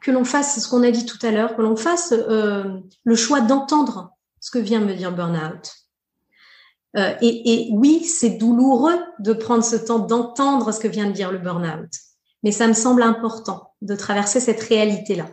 que 0.00 0.12
l'on 0.12 0.24
fasse 0.24 0.60
ce 0.60 0.68
qu'on 0.68 0.82
a 0.84 0.90
dit 0.90 1.06
tout 1.06 1.18
à 1.26 1.30
l'heure, 1.30 1.56
que 1.56 1.62
l'on 1.62 1.76
fasse 1.76 2.12
euh, 2.12 2.64
le 3.04 3.16
choix 3.16 3.40
d'entendre 3.40 4.10
ce 4.38 4.50
que 4.50 4.58
vient 4.58 4.80
me 4.80 4.94
dire 4.94 5.10
Burnout. 5.10 5.72
Euh, 6.96 7.12
et, 7.20 7.52
et, 7.52 7.68
oui, 7.72 8.04
c'est 8.04 8.30
douloureux 8.30 8.98
de 9.18 9.32
prendre 9.32 9.64
ce 9.64 9.76
temps 9.76 9.98
d'entendre 9.98 10.72
ce 10.72 10.78
que 10.78 10.86
vient 10.88 11.06
de 11.06 11.12
dire 11.12 11.32
le 11.32 11.38
burn-out, 11.38 11.90
mais 12.44 12.52
ça 12.52 12.68
me 12.68 12.72
semble 12.72 13.02
important 13.02 13.72
de 13.82 13.96
traverser 13.96 14.38
cette 14.38 14.60
réalité-là. 14.60 15.26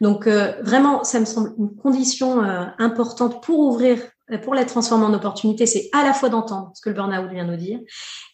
Donc 0.00 0.26
euh, 0.26 0.54
vraiment, 0.62 1.04
ça 1.04 1.20
me 1.20 1.24
semble 1.24 1.54
une 1.58 1.76
condition 1.76 2.42
euh, 2.42 2.64
importante 2.78 3.42
pour 3.44 3.60
ouvrir, 3.60 4.00
pour 4.36 4.54
la 4.54 4.64
transformer 4.64 5.06
en 5.06 5.14
opportunité, 5.14 5.64
c'est 5.66 5.88
à 5.92 6.04
la 6.04 6.12
fois 6.12 6.28
d'entendre 6.28 6.72
ce 6.74 6.82
que 6.82 6.90
le 6.90 6.94
burn-out 6.94 7.30
vient 7.30 7.44
nous 7.44 7.56
dire, 7.56 7.80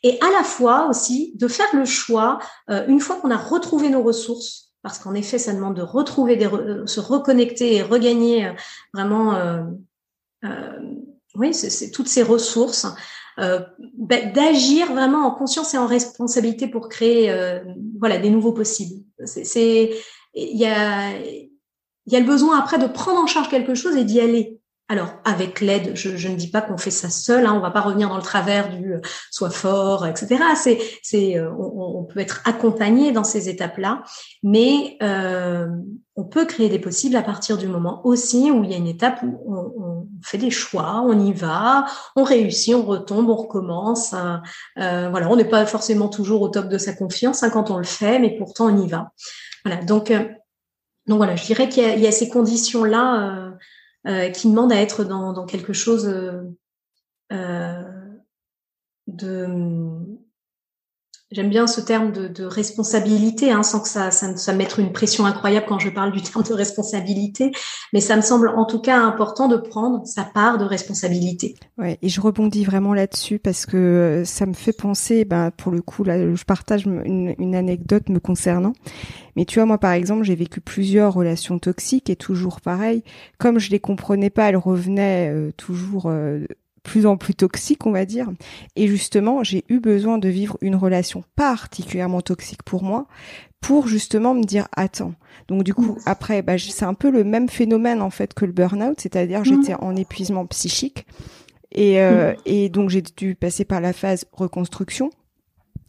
et 0.02 0.18
à 0.20 0.30
la 0.30 0.42
fois 0.42 0.88
aussi 0.88 1.32
de 1.36 1.46
faire 1.48 1.68
le 1.72 1.84
choix, 1.84 2.38
euh, 2.70 2.84
une 2.88 3.00
fois 3.00 3.16
qu'on 3.16 3.30
a 3.30 3.36
retrouvé 3.36 3.88
nos 3.88 4.02
ressources, 4.02 4.72
parce 4.82 4.98
qu'en 4.98 5.14
effet, 5.14 5.38
ça 5.38 5.52
demande 5.52 5.76
de 5.76 5.82
retrouver, 5.82 6.36
des, 6.36 6.46
euh, 6.46 6.86
se 6.86 7.00
reconnecter 7.00 7.76
et 7.76 7.82
regagner 7.82 8.46
euh, 8.46 8.52
vraiment, 8.92 9.34
euh, 9.34 9.62
euh, 10.44 10.78
oui, 11.36 11.54
c'est 11.54 11.90
toutes 11.90 12.08
ces 12.08 12.22
ressources, 12.22 12.86
euh, 13.38 13.60
bah, 13.96 14.20
d'agir 14.26 14.92
vraiment 14.92 15.26
en 15.26 15.30
conscience 15.30 15.74
et 15.74 15.78
en 15.78 15.86
responsabilité 15.86 16.68
pour 16.68 16.88
créer, 16.88 17.30
euh, 17.30 17.60
voilà, 17.98 18.18
des 18.18 18.30
nouveaux 18.30 18.52
possibles. 18.52 19.02
Il 20.36 20.58
y 20.58 20.66
a, 20.66 21.16
il 22.06 22.12
y 22.12 22.16
a 22.16 22.20
le 22.20 22.26
besoin 22.26 22.58
après 22.58 22.78
de 22.78 22.86
prendre 22.86 23.20
en 23.20 23.26
charge 23.26 23.48
quelque 23.48 23.74
chose 23.74 23.96
et 23.96 24.04
d'y 24.04 24.20
aller. 24.20 24.60
Alors, 24.88 25.14
avec 25.24 25.62
l'aide, 25.62 25.96
je, 25.96 26.28
ne 26.28 26.36
dis 26.36 26.50
pas 26.50 26.60
qu'on 26.60 26.76
fait 26.76 26.90
ça 26.90 27.08
seul. 27.08 27.46
Hein, 27.46 27.54
on 27.54 27.60
va 27.60 27.70
pas 27.70 27.80
revenir 27.80 28.10
dans 28.10 28.18
le 28.18 28.22
travers 28.22 28.68
du 28.68 28.92
euh, 28.92 29.00
soit 29.30 29.48
fort, 29.48 30.06
etc. 30.06 30.36
C'est, 30.56 30.78
c'est, 31.02 31.38
euh, 31.38 31.50
on, 31.58 32.04
peut 32.04 32.20
être 32.20 32.42
accompagné 32.44 33.10
dans 33.10 33.24
ces 33.24 33.48
étapes-là, 33.48 34.02
mais 34.42 34.98
euh, 35.02 35.68
on 36.16 36.24
peut 36.24 36.44
créer 36.44 36.68
des 36.68 36.78
possibles 36.78 37.16
à 37.16 37.22
partir 37.22 37.56
du 37.56 37.66
moment 37.66 38.06
aussi 38.06 38.50
où 38.50 38.62
il 38.62 38.70
y 38.70 38.74
a 38.74 38.76
une 38.76 38.86
étape 38.86 39.22
où 39.22 39.40
on, 39.48 40.06
fait 40.22 40.38
des 40.38 40.50
choix, 40.50 41.02
on 41.04 41.18
y 41.18 41.32
va, 41.32 41.86
on 42.14 42.22
réussit, 42.22 42.74
on 42.74 42.82
retombe, 42.82 43.30
on 43.30 43.36
recommence. 43.36 44.12
Euh, 44.12 44.36
euh 44.78 45.08
voilà, 45.10 45.30
on 45.30 45.36
n'est 45.36 45.44
pas 45.44 45.64
forcément 45.64 46.08
toujours 46.08 46.42
au 46.42 46.48
top 46.48 46.68
de 46.68 46.78
sa 46.78 46.92
confiance 46.92 47.42
hein, 47.42 47.50
quand 47.50 47.70
on 47.70 47.78
le 47.78 47.84
fait, 47.84 48.18
mais 48.18 48.36
pourtant 48.36 48.66
on 48.66 48.82
y 48.82 48.88
va. 48.88 49.12
Voilà, 49.64 49.82
donc, 49.82 50.12
donc 51.06 51.16
voilà, 51.16 51.36
je 51.36 51.44
dirais 51.44 51.70
qu'il 51.70 51.98
y, 51.98 52.02
y 52.02 52.06
a, 52.06 52.12
ces 52.12 52.28
conditions-là 52.28 53.54
euh, 54.06 54.30
qui 54.30 54.48
demande 54.48 54.72
à 54.72 54.80
être 54.80 55.04
dans, 55.04 55.32
dans 55.32 55.46
quelque 55.46 55.72
chose 55.72 56.06
euh, 56.06 56.42
euh 57.32 57.90
de 59.06 59.46
J'aime 61.34 61.50
bien 61.50 61.66
ce 61.66 61.80
terme 61.80 62.12
de, 62.12 62.28
de 62.28 62.44
responsabilité, 62.44 63.50
hein, 63.50 63.64
sans 63.64 63.80
que 63.80 63.88
ça, 63.88 64.12
ça, 64.12 64.36
ça 64.36 64.52
mette 64.52 64.78
une 64.78 64.92
pression 64.92 65.26
incroyable 65.26 65.66
quand 65.68 65.80
je 65.80 65.90
parle 65.90 66.12
du 66.12 66.22
terme 66.22 66.44
de 66.44 66.54
responsabilité, 66.54 67.50
mais 67.92 68.00
ça 68.00 68.14
me 68.14 68.22
semble 68.22 68.48
en 68.50 68.64
tout 68.64 68.80
cas 68.80 69.00
important 69.00 69.48
de 69.48 69.56
prendre 69.56 70.06
sa 70.06 70.22
part 70.22 70.58
de 70.58 70.64
responsabilité. 70.64 71.56
Ouais, 71.76 71.98
et 72.02 72.08
je 72.08 72.20
rebondis 72.20 72.64
vraiment 72.64 72.94
là-dessus 72.94 73.40
parce 73.40 73.66
que 73.66 74.22
ça 74.24 74.46
me 74.46 74.52
fait 74.52 74.72
penser, 74.72 75.24
ben, 75.24 75.50
pour 75.50 75.72
le 75.72 75.82
coup, 75.82 76.04
là, 76.04 76.34
je 76.34 76.44
partage 76.44 76.86
une, 76.86 77.34
une 77.38 77.56
anecdote 77.56 78.08
me 78.10 78.20
concernant. 78.20 78.72
Mais 79.36 79.44
tu 79.44 79.58
vois, 79.58 79.66
moi, 79.66 79.78
par 79.78 79.92
exemple, 79.92 80.22
j'ai 80.22 80.36
vécu 80.36 80.60
plusieurs 80.60 81.14
relations 81.14 81.58
toxiques 81.58 82.10
et 82.10 82.16
toujours 82.16 82.60
pareil. 82.60 83.02
Comme 83.38 83.58
je 83.58 83.70
les 83.70 83.80
comprenais 83.80 84.30
pas, 84.30 84.48
elles 84.48 84.56
revenaient 84.56 85.32
euh, 85.32 85.50
toujours 85.56 86.04
euh, 86.06 86.46
plus 86.84 87.06
en 87.06 87.16
plus 87.16 87.34
toxique, 87.34 87.86
on 87.86 87.90
va 87.90 88.04
dire. 88.04 88.28
Et 88.76 88.86
justement, 88.86 89.42
j'ai 89.42 89.64
eu 89.68 89.80
besoin 89.80 90.18
de 90.18 90.28
vivre 90.28 90.56
une 90.60 90.76
relation 90.76 91.24
particulièrement 91.34 92.20
toxique 92.20 92.62
pour 92.62 92.84
moi, 92.84 93.06
pour 93.60 93.88
justement 93.88 94.34
me 94.34 94.44
dire 94.44 94.68
attends. 94.76 95.14
Donc 95.48 95.64
du 95.64 95.74
coup, 95.74 95.98
après, 96.06 96.42
bah, 96.42 96.58
c'est 96.58 96.84
un 96.84 96.94
peu 96.94 97.10
le 97.10 97.24
même 97.24 97.48
phénomène 97.48 98.02
en 98.02 98.10
fait 98.10 98.34
que 98.34 98.44
le 98.44 98.52
burn-out, 98.52 99.00
c'est-à-dire 99.00 99.40
mmh. 99.40 99.44
j'étais 99.44 99.74
en 99.74 99.96
épuisement 99.96 100.46
psychique. 100.46 101.06
Et, 101.72 102.00
euh, 102.00 102.32
mmh. 102.32 102.36
et 102.44 102.68
donc 102.68 102.90
j'ai 102.90 103.02
dû 103.02 103.34
passer 103.34 103.64
par 103.64 103.80
la 103.80 103.92
phase 103.92 104.26
reconstruction 104.32 105.10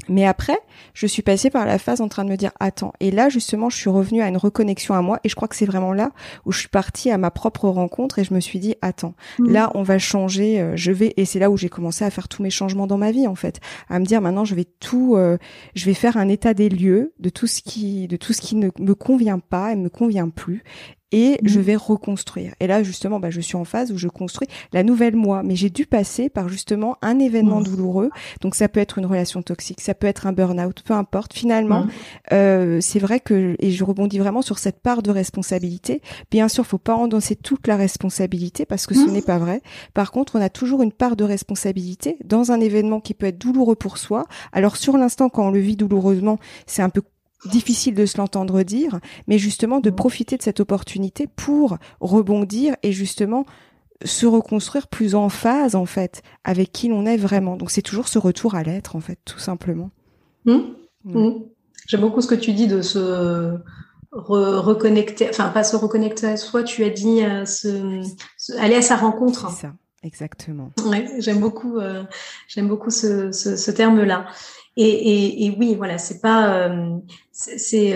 mais 0.08 0.26
après, 0.26 0.58
je 0.94 1.08
suis 1.08 1.22
passée 1.22 1.50
par 1.50 1.66
la 1.66 1.78
phase 1.78 2.02
en 2.02 2.08
train 2.08 2.26
de 2.26 2.30
me 2.30 2.36
dire 2.36 2.52
attends. 2.60 2.94
Et 3.00 3.12
là, 3.12 3.30
justement, 3.30 3.70
je 3.70 3.78
suis 3.78 3.90
revenue 3.90 4.22
à 4.22 4.28
une 4.28 4.38
reconnexion 4.38 4.94
à 4.94 5.02
moi. 5.02 5.20
Et 5.24 5.30
je 5.30 5.36
crois 5.36 5.48
que 5.48 5.56
c'est 5.56 5.66
vraiment 5.66 5.94
là 5.94 6.12
où 6.46 6.52
je 6.52 6.60
suis 6.60 6.68
partie 6.68 7.12
à 7.12 7.18
ma 7.18 7.32
propre 7.32 7.68
rencontre 7.70 8.20
et 8.20 8.24
je 8.24 8.34
me 8.34 8.40
suis 8.40 8.60
dit 8.60 8.76
attends, 8.82 9.16
mmh. 9.40 9.50
là, 9.50 9.72
on 9.74 9.84
va 9.84 9.98
changer. 9.98 10.62
Euh, 10.62 10.74
je 10.76 10.92
vais 10.92 11.14
et 11.18 11.26
c'est 11.26 11.40
là 11.40 11.50
où 11.50 11.58
j'ai 11.58 11.70
commencé 11.70 12.06
à 12.06 12.10
faire 12.10 12.28
tous 12.28 12.44
mes 12.44 12.50
changements 12.50 12.88
dans 12.88 12.98
ma 12.98 13.12
vie 13.12 13.28
en 13.28 13.36
fait, 13.36 13.60
à 13.90 14.00
me 14.00 14.06
dire 14.06 14.22
maintenant, 14.22 14.46
je 14.46 14.56
vais 14.56 14.66
tout, 14.66 15.16
euh, 15.16 15.38
je 15.76 15.86
vais 15.86 15.94
faire 15.94 16.18
un 16.18 16.28
état 16.28 16.54
des 16.54 16.70
lieux 16.70 17.14
de 17.20 17.30
tout 17.30 17.48
ce 17.48 17.62
qui, 17.62 18.08
de 18.08 18.18
tout 18.18 18.34
ce 18.34 18.42
qui 18.42 18.56
ne 18.56 18.70
me 18.80 18.96
convient 18.96 19.40
pas 19.40 19.72
et 19.72 19.76
me 19.76 19.90
convient 19.90 20.30
plus 20.30 20.64
et 21.16 21.40
je 21.44 21.60
mmh. 21.60 21.64
vais 21.64 21.76
reconstruire. 21.78 22.54
Et 22.60 22.68
là, 22.68 22.84
justement, 22.84 23.22
bah, 23.22 23.30
je 23.30 23.40
suis 23.40 23.56
en 23.56 23.64
phase 23.64 23.90
où 23.94 23.98
je 23.98 24.10
construis 24.10 24.50
la 24.74 24.84
nouvelle 24.84 25.16
moi. 25.16 25.44
Mais 25.44 25.56
j'ai 25.56 25.70
dû 25.70 25.86
passer 25.86 26.28
par 26.28 26.50
justement 26.50 26.98
un 27.02 27.20
événement 27.20 27.62
mmh. 27.62 27.64
douloureux. 27.64 28.10
Donc 28.42 28.54
ça 28.54 28.68
peut 28.68 28.82
être 28.82 28.98
une 28.98 29.06
relation 29.06 29.42
toxique, 29.42 29.80
ça 29.80 29.94
peut 29.94 30.08
être 30.08 30.28
un 30.28 30.34
burn-out, 30.34 30.84
peu 30.86 30.94
importe. 30.94 31.34
Finalement, 31.34 31.86
mmh. 31.86 31.90
euh, 32.34 32.80
c'est 32.82 33.00
vrai 33.00 33.22
que 33.22 33.56
et 33.60 33.72
je 33.72 33.84
rebondis 33.86 34.20
vraiment 34.20 34.42
sur 34.42 34.60
cette 34.60 34.82
part 34.82 35.02
de 35.04 35.10
responsabilité. 35.10 36.02
Bien 36.32 36.50
sûr, 36.50 36.66
faut 36.66 36.78
pas 36.78 36.96
endosser 36.96 37.38
toute 37.38 37.66
la 37.68 37.78
responsabilité 37.78 38.66
parce 38.66 38.86
que 38.86 38.94
ce 38.94 39.10
n'est 39.10 39.22
pas 39.22 39.38
vrai. 39.38 39.62
Par 39.94 40.12
contre, 40.12 40.36
on 40.36 40.42
a 40.42 40.50
toujours 40.50 40.82
une 40.82 40.92
part 40.92 41.16
de 41.16 41.24
responsabilité 41.24 42.18
dans 42.26 42.52
un 42.52 42.60
événement 42.60 43.00
qui 43.00 43.14
peut 43.14 43.28
être 43.28 43.38
douloureux 43.38 43.76
pour 43.76 43.98
soi. 43.98 44.26
Alors 44.52 44.76
sur 44.76 44.98
l'instant, 44.98 45.30
quand 45.30 45.48
on 45.48 45.52
le 45.52 45.60
vit 45.60 45.78
douloureusement, 45.78 46.40
c'est 46.66 46.82
un 46.82 46.90
peu 46.90 47.02
difficile 47.50 47.96
de 47.96 48.06
se 48.06 48.18
l'entendre 48.18 48.64
dire, 48.64 49.00
mais 49.28 49.38
justement 49.38 49.80
de 49.80 49.90
profiter 49.90 50.38
de 50.38 50.42
cette 50.42 50.60
opportunité 50.60 51.28
pour 51.28 51.78
rebondir 52.00 52.76
et 52.84 52.92
justement 52.92 53.46
se 54.04 54.26
reconstruire 54.26 54.88
plus 54.88 55.16
en 55.16 55.30
phase 55.30 55.76
en 55.76 55.86
fait 55.86 56.22
avec 56.44 56.72
qui 56.72 56.90
l'on 56.90 57.06
est 57.06 57.18
vraiment. 57.18 57.56
Donc 57.56 57.72
c'est 57.72 57.82
toujours 57.82 58.08
ce 58.08 58.20
retour 58.20 58.56
à 58.56 58.64
l'être 58.64 58.96
en 58.96 59.00
fait, 59.00 59.20
tout 59.26 59.40
simplement. 59.40 59.90
Mmh. 60.46 60.60
Mmh. 61.06 61.32
J'aime 61.88 62.02
beaucoup 62.02 62.22
ce 62.22 62.28
que 62.28 62.36
tu 62.36 62.54
dis 62.54 62.68
de 62.68 62.82
se 62.82 63.58
reconnecter, 64.12 65.30
enfin 65.30 65.50
pas 65.50 65.64
se 65.64 65.76
reconnecter 65.76 66.28
à 66.28 66.38
soi, 66.38 66.64
tu 66.64 66.84
as 66.84 66.90
dit 66.90 67.24
euh, 67.24 67.44
aller 68.58 68.76
à 68.76 68.82
sa 68.82 68.96
rencontre. 68.96 69.52
C'est 69.52 69.64
ça, 69.64 69.74
exactement. 70.04 70.72
Ouais, 70.86 71.08
j'aime 71.20 71.40
beaucoup, 71.40 71.78
euh, 71.78 72.04
j'aime 72.48 72.68
beaucoup 72.68 72.90
ce, 72.90 73.32
ce, 73.32 73.72
terme-là. 73.72 74.26
Et, 74.78 74.88
et, 74.88 75.46
et, 75.46 75.56
oui, 75.58 75.76
voilà, 75.76 75.98
c'est 75.98 76.20
pas, 76.20 76.68
euh, 76.68 76.98
c'est 77.32 77.94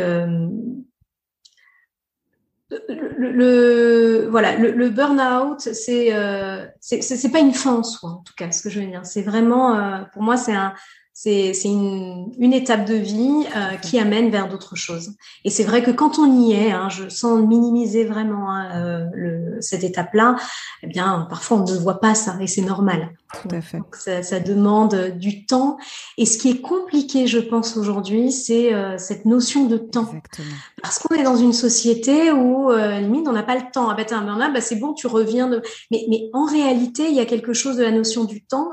le, 2.70 3.32
le, 3.32 4.28
voilà, 4.30 4.56
le, 4.56 4.72
le 4.72 4.90
burn-out, 4.90 5.60
c'est 5.60 6.14
euh, 6.14 6.66
c'est 6.80 7.32
pas 7.32 7.40
une 7.40 7.54
fin 7.54 7.76
en 7.76 7.84
soi, 7.84 8.12
en 8.12 8.24
tout 8.24 8.34
cas, 8.38 8.52
ce 8.52 8.62
que 8.62 8.70
je 8.70 8.80
veux 8.80 8.86
dire. 8.86 9.06
C'est 9.06 9.24
vraiment, 9.24 10.06
pour 10.14 10.22
moi, 10.22 10.38
c'est 10.38 10.54
un, 10.54 10.74
c'est 11.22 11.52
une, 11.66 12.32
une, 12.40 12.54
étape 12.54 12.86
de 12.86 12.94
vie 12.94 13.46
euh, 13.54 13.76
qui 13.76 14.00
amène 14.00 14.30
vers 14.30 14.48
d'autres 14.48 14.78
choses. 14.78 15.16
Et 15.44 15.50
c'est 15.50 15.66
vrai 15.66 15.84
que 15.84 15.92
quand 15.92 16.18
on 16.18 16.42
y 16.42 16.54
est, 16.54 16.72
hein, 16.72 16.88
je 16.88 17.10
sens 17.10 17.46
minimiser 17.46 18.06
vraiment 18.06 18.50
hein, 18.50 18.70
euh, 18.76 19.06
le, 19.14 19.58
cette 19.60 19.84
étape-là, 19.84 20.38
eh 20.82 20.88
bien, 20.88 21.28
parfois 21.30 21.58
on 21.58 21.66
ne 21.66 21.78
voit 21.78 22.00
pas 22.00 22.16
ça 22.16 22.38
et 22.40 22.48
c'est 22.48 22.62
normal. 22.62 23.10
Tout 23.42 23.54
à 23.54 23.60
fait. 23.60 23.80
Donc, 23.80 23.98
ça, 23.98 24.24
ça, 24.24 24.40
demande 24.40 24.96
du 25.18 25.46
temps. 25.46 25.78
Et 26.18 26.26
ce 26.26 26.38
qui 26.38 26.52
est 26.52 26.62
compliqué, 26.62 27.28
je 27.28 27.40
pense, 27.40 27.76
aujourd'hui, 27.76 28.32
c'est 28.32 28.74
euh, 28.74 28.98
cette 28.98 29.26
notion 29.26 29.66
de 29.66 29.76
temps. 29.76 30.08
Exactement. 30.08 30.56
Parce 30.82 31.00
qu'on 31.00 31.16
est 31.16 31.24
dans 31.24 31.36
une 31.36 31.54
société 31.54 32.32
où, 32.32 32.72
limite, 32.72 33.28
on 33.28 33.34
n'a 33.34 33.44
pas 33.44 33.56
le 33.56 33.70
temps. 33.74 33.90
Ah 33.90 33.96
bah, 33.96 34.06
un 34.16 34.54
bah, 34.54 34.62
c'est 34.62 34.78
bon, 34.78 34.94
tu 34.94 35.08
reviens 35.08 35.50
de... 35.50 35.62
Mais, 35.92 36.06
mais 36.10 36.30
en 36.32 36.46
réalité, 36.46 37.10
il 37.10 37.16
y 37.16 37.20
a 37.20 37.26
quelque 37.26 37.52
chose 37.52 37.76
de 37.76 37.84
la 37.84 37.92
notion 37.92 38.24
du 38.24 38.46
temps 38.46 38.70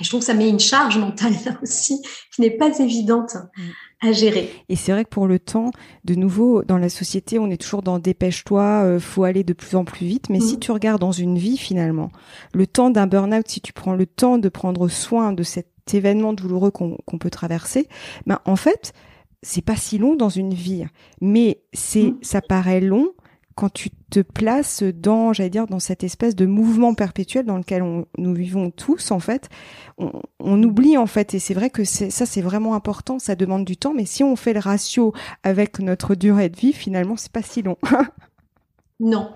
et 0.00 0.04
je 0.04 0.08
trouve 0.08 0.20
que 0.20 0.26
ça 0.26 0.34
met 0.34 0.48
une 0.48 0.60
charge 0.60 0.96
mentale 0.98 1.34
là 1.44 1.58
aussi 1.62 2.00
qui 2.34 2.40
n'est 2.40 2.50
pas 2.50 2.78
évidente 2.78 3.34
mm. 3.34 4.08
à 4.08 4.12
gérer. 4.12 4.50
Et 4.68 4.76
c'est 4.76 4.92
vrai 4.92 5.04
que 5.04 5.10
pour 5.10 5.26
le 5.26 5.38
temps, 5.38 5.70
de 6.04 6.14
nouveau, 6.14 6.62
dans 6.62 6.78
la 6.78 6.88
société, 6.88 7.38
on 7.38 7.50
est 7.50 7.60
toujours 7.60 7.82
dans 7.82 7.98
dépêche-toi, 7.98 8.62
euh, 8.84 9.00
faut 9.00 9.24
aller 9.24 9.44
de 9.44 9.52
plus 9.52 9.76
en 9.76 9.84
plus 9.84 10.06
vite. 10.06 10.30
Mais 10.30 10.40
si 10.40 10.56
mm. 10.56 10.60
tu 10.60 10.72
regardes 10.72 11.00
dans 11.00 11.12
une 11.12 11.38
vie 11.38 11.56
finalement, 11.56 12.10
le 12.54 12.66
temps 12.66 12.90
d'un 12.90 13.06
burn-out, 13.06 13.48
si 13.48 13.60
tu 13.60 13.72
prends 13.72 13.94
le 13.94 14.06
temps 14.06 14.38
de 14.38 14.48
prendre 14.48 14.88
soin 14.88 15.32
de 15.32 15.42
cet 15.42 15.66
événement 15.92 16.32
douloureux 16.32 16.70
qu'on 16.70 17.18
peut 17.18 17.30
traverser, 17.30 17.88
ben 18.26 18.38
en 18.44 18.56
fait, 18.56 18.92
c'est 19.42 19.64
pas 19.64 19.76
si 19.76 19.98
long 19.98 20.14
dans 20.14 20.28
une 20.28 20.54
vie, 20.54 20.84
mais 21.20 21.62
c'est 21.72 22.10
mm. 22.10 22.18
ça 22.22 22.40
paraît 22.40 22.80
long 22.80 23.08
quand 23.58 23.72
tu 23.72 23.90
te 23.90 24.20
places 24.20 24.84
dans, 24.84 25.32
j'allais 25.32 25.50
dire, 25.50 25.66
dans 25.66 25.80
cette 25.80 26.04
espèce 26.04 26.36
de 26.36 26.46
mouvement 26.46 26.94
perpétuel 26.94 27.44
dans 27.44 27.56
lequel 27.56 27.82
nous 28.16 28.32
vivons 28.32 28.70
tous, 28.70 29.10
en 29.10 29.18
fait, 29.18 29.48
on, 29.98 30.12
on 30.38 30.62
oublie, 30.62 30.96
en 30.96 31.06
fait, 31.06 31.34
et 31.34 31.40
c'est 31.40 31.54
vrai 31.54 31.68
que 31.68 31.82
ça, 31.82 32.24
c'est 32.24 32.40
vraiment 32.40 32.76
important, 32.76 33.18
ça 33.18 33.34
demande 33.34 33.64
du 33.64 33.76
temps, 33.76 33.94
mais 33.94 34.04
si 34.04 34.22
on 34.22 34.36
fait 34.36 34.52
le 34.52 34.60
ratio 34.60 35.12
avec 35.42 35.80
notre 35.80 36.14
durée 36.14 36.50
de 36.50 36.56
vie, 36.56 36.72
finalement, 36.72 37.16
c'est 37.16 37.32
pas 37.32 37.42
si 37.42 37.62
long. 37.62 37.76
Non. 39.00 39.30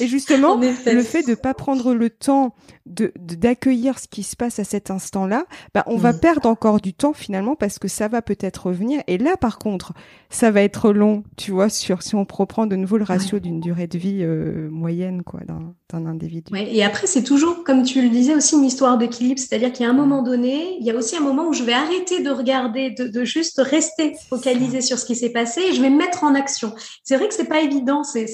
et 0.00 0.06
justement, 0.06 0.56
le 0.86 1.02
fait 1.02 1.22
de 1.22 1.34
pas 1.34 1.52
prendre 1.52 1.92
le 1.92 2.08
temps 2.08 2.54
de 2.86 3.12
d'accueillir 3.16 3.98
ce 3.98 4.08
qui 4.08 4.22
se 4.22 4.36
passe 4.36 4.58
à 4.58 4.64
cet 4.64 4.90
instant-là, 4.90 5.44
bah, 5.74 5.84
on 5.86 5.96
va 5.96 6.12
mm. 6.12 6.20
perdre 6.20 6.48
encore 6.48 6.80
du 6.80 6.94
temps 6.94 7.12
finalement 7.12 7.56
parce 7.56 7.78
que 7.78 7.88
ça 7.88 8.08
va 8.08 8.22
peut-être 8.22 8.66
revenir. 8.66 9.02
Et 9.06 9.18
là, 9.18 9.36
par 9.36 9.58
contre, 9.58 9.92
ça 10.30 10.50
va 10.50 10.62
être 10.62 10.92
long, 10.92 11.24
tu 11.36 11.50
vois, 11.50 11.68
sur 11.68 12.02
si 12.02 12.14
on 12.14 12.26
reprend 12.30 12.66
de 12.66 12.76
nouveau 12.76 12.96
le 12.96 13.04
ratio 13.04 13.38
d'une 13.38 13.60
durée 13.60 13.86
de 13.86 13.98
vie 13.98 14.20
euh, 14.22 14.70
moyenne, 14.70 15.22
quoi, 15.22 15.40
d'un 15.46 16.06
individu. 16.06 16.52
Ouais, 16.52 16.74
et 16.74 16.82
après, 16.82 17.06
c'est 17.06 17.22
toujours, 17.22 17.64
comme 17.64 17.82
tu 17.82 18.00
le 18.00 18.08
disais, 18.08 18.34
aussi 18.34 18.54
une 18.54 18.64
histoire 18.64 18.96
d'équilibre. 18.96 19.38
C'est-à-dire 19.38 19.72
qu'il 19.72 19.84
y 19.84 19.88
a 19.88 19.92
un 19.92 19.96
moment 19.96 20.22
donné, 20.22 20.76
il 20.80 20.86
y 20.86 20.90
a 20.90 20.94
aussi 20.94 21.16
un 21.16 21.20
moment 21.20 21.48
où 21.48 21.52
je 21.52 21.64
vais 21.64 21.72
arrêter 21.72 22.22
de 22.22 22.30
regarder, 22.30 22.90
de, 22.90 23.08
de 23.08 23.24
juste 23.24 23.60
rester 23.62 24.14
focalisé 24.28 24.80
sur 24.80 24.98
ce 24.98 25.04
qui 25.04 25.16
s'est 25.16 25.30
passé 25.30 25.60
et 25.68 25.74
je 25.74 25.82
vais 25.82 25.90
me 25.90 25.98
mettre 25.98 26.24
en 26.24 26.34
action. 26.34 26.72
C'est 27.04 27.16
vrai 27.16 27.28
que 27.28 27.34
c'est 27.34 27.48
pas 27.48 27.60
évident, 27.60 28.04
c'est 28.04 28.26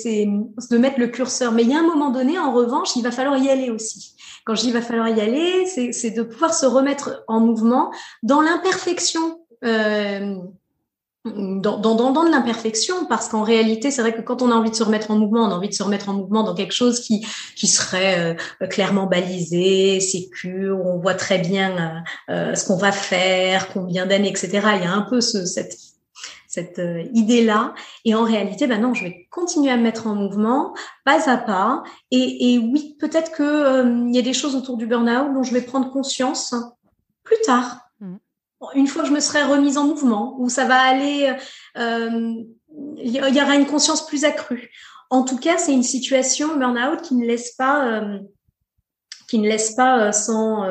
de 0.71 0.79
mettre 0.79 0.99
le 0.99 1.09
curseur, 1.09 1.53
mais 1.53 1.63
il 1.63 1.71
y 1.71 1.75
a 1.75 1.79
un 1.79 1.87
moment 1.87 2.11
donné, 2.11 2.39
en 2.39 2.53
revanche, 2.53 2.97
il 2.97 3.03
va 3.03 3.11
falloir 3.11 3.39
y 3.39 3.49
aller 3.49 3.71
aussi. 3.71 4.15
Quand 4.45 4.55
je 4.55 4.63
dis 4.63 4.69
il 4.69 4.73
va 4.73 4.83
falloir 4.83 5.09
y 5.09 5.21
aller, 5.21 5.67
c'est 5.67 6.11
de 6.11 6.23
pouvoir 6.23 6.55
se 6.55 6.67
remettre 6.67 7.25
en 7.27 7.41
mouvement 7.41 7.91
dans 8.23 8.41
l'imperfection. 8.41 9.41
Euh, 9.65 10.37
dans, 11.35 11.79
dans, 11.79 11.95
dans, 11.95 12.25
de 12.25 12.31
l'imperfection, 12.31 13.07
parce 13.07 13.29
qu'en 13.29 13.43
réalité, 13.43 13.91
c'est 13.91 14.03
vrai 14.03 14.15
que 14.15 14.21
quand 14.21 14.43
on 14.43 14.51
a 14.51 14.55
envie 14.55 14.71
de 14.71 14.77
se 14.77 14.83
remettre 14.83 15.11
en 15.11 15.17
mouvement, 15.17 15.45
on 15.45 15.51
a 15.51 15.55
envie 15.55 15.69
de 15.69 15.75
se 15.75 15.83
remettre 15.83 16.09
en 16.09 16.15
mouvement 16.15 16.43
dans 16.43 16.55
quelque 16.55 16.75
chose 16.75 17.01
qui, 17.01 17.27
qui 17.57 17.67
serait 17.67 18.37
euh, 18.63 18.67
clairement 18.69 19.07
balisé, 19.07 20.01
sécure, 20.01 20.79
on 20.85 20.99
voit 20.99 21.15
très 21.15 21.39
bien 21.39 22.05
euh, 22.29 22.33
euh, 22.33 22.55
ce 22.55 22.67
qu'on 22.67 22.77
va 22.77 22.93
faire, 22.93 23.73
combien 23.73 24.07
d'années, 24.07 24.29
etc. 24.29 24.49
Il 24.77 24.83
y 24.83 24.87
a 24.87 24.93
un 24.93 25.03
peu 25.03 25.21
ce, 25.21 25.45
cette 25.45 25.77
cette 26.57 26.79
euh, 26.79 27.05
idée-là. 27.13 27.75
Et 28.05 28.15
en 28.15 28.25
réalité, 28.25 28.67
ben 28.67 28.81
non, 28.81 28.95
je 28.95 29.05
vais 29.05 29.29
continuer 29.31 29.71
à 29.71 29.77
me 29.77 29.83
mettre 29.83 30.07
en 30.07 30.15
mouvement, 30.15 30.75
pas 31.05 31.31
à 31.31 31.37
pas. 31.37 31.83
Et, 32.11 32.55
et 32.55 32.59
oui, 32.59 32.97
peut-être 32.99 33.31
que 33.33 33.43
euh, 33.43 34.07
il 34.09 34.15
y 34.15 34.19
a 34.19 34.23
des 34.23 34.33
choses 34.33 34.57
autour 34.57 34.79
du 34.79 34.87
burn-out 34.87 35.35
dont 35.35 35.43
je 35.43 35.53
vais 35.53 35.61
prendre 35.61 35.93
conscience 35.93 36.55
plus 37.25 37.37
tard. 37.45 37.81
Mmh. 38.01 38.17
Une 38.75 38.87
fois 38.87 39.03
que 39.03 39.09
je 39.09 39.15
me 39.15 39.21
serai 39.21 39.43
remise 39.43 39.77
en 39.77 39.85
mouvement, 39.85 40.37
où 40.39 40.49
ça 40.49 40.65
va 40.65 40.81
aller, 40.81 41.35
euh, 41.77 42.35
il 42.97 43.35
y 43.37 43.43
aura 43.43 43.55
une 43.55 43.67
conscience 43.67 44.07
plus 44.07 44.25
accrue. 44.25 44.71
En 45.11 45.25
tout 45.25 45.39
cas, 45.39 45.59
c'est 45.59 45.75
une 45.75 45.83
situation 45.83 46.57
burn-out 46.57 47.03
qui 47.03 47.15
ne 47.15 47.27
laisse 47.27 47.53
pas, 47.53 48.03
qui 49.29 49.39
ne 49.39 49.47
laisse 49.49 49.75
pas 49.75 50.11
sans 50.11 50.65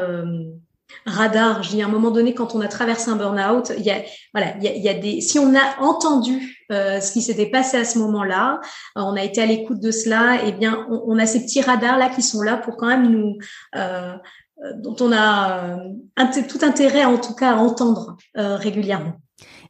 radar. 1.06 1.64
Je 1.64 1.70
dis 1.70 1.82
à 1.82 1.86
un 1.86 1.90
moment 1.90 2.12
donné, 2.12 2.34
quand 2.34 2.56
on 2.56 2.62
a 2.62 2.68
traversé 2.68 3.10
un 3.10 3.16
burn-out, 3.16 3.72
il 3.78 3.84
y 3.84 3.92
a, 3.92 4.02
voilà, 4.34 4.56
il 4.62 4.64
y 4.64 4.90
a, 4.90 4.94
des. 4.94 5.22
Si 5.22 5.40
on 5.40 5.56
a 5.56 5.82
entendu 5.82 6.66
euh, 6.72 7.00
ce 7.00 7.12
qui 7.12 7.22
s'était 7.22 7.50
passé 7.50 7.78
à 7.78 7.86
ce 7.86 8.00
moment-là, 8.00 8.60
euh, 8.98 9.02
on 9.02 9.16
a 9.16 9.24
été 9.24 9.42
à 9.42 9.46
l'écoute 9.46 9.80
de 9.80 9.92
cela. 9.92 10.40
Eh 10.46 10.52
bien, 10.52 10.88
on, 10.90 11.18
a 11.18 11.26
ces 11.26 11.42
petits 11.44 11.62
radars 11.62 11.98
là 11.98 12.10
qui 12.10 12.22
sont 12.22 12.42
là 12.42 12.58
pour 12.58 12.78
quand 12.78 12.88
même 12.88 13.10
nous, 13.10 13.38
euh 13.76 14.16
dont 14.78 14.96
on 15.02 15.12
a 15.12 15.78
tout 16.48 16.60
intérêt, 16.62 17.04
en 17.04 17.18
tout 17.18 17.36
cas, 17.36 17.52
à 17.52 17.56
entendre 17.58 18.16
régulièrement. 18.36 19.20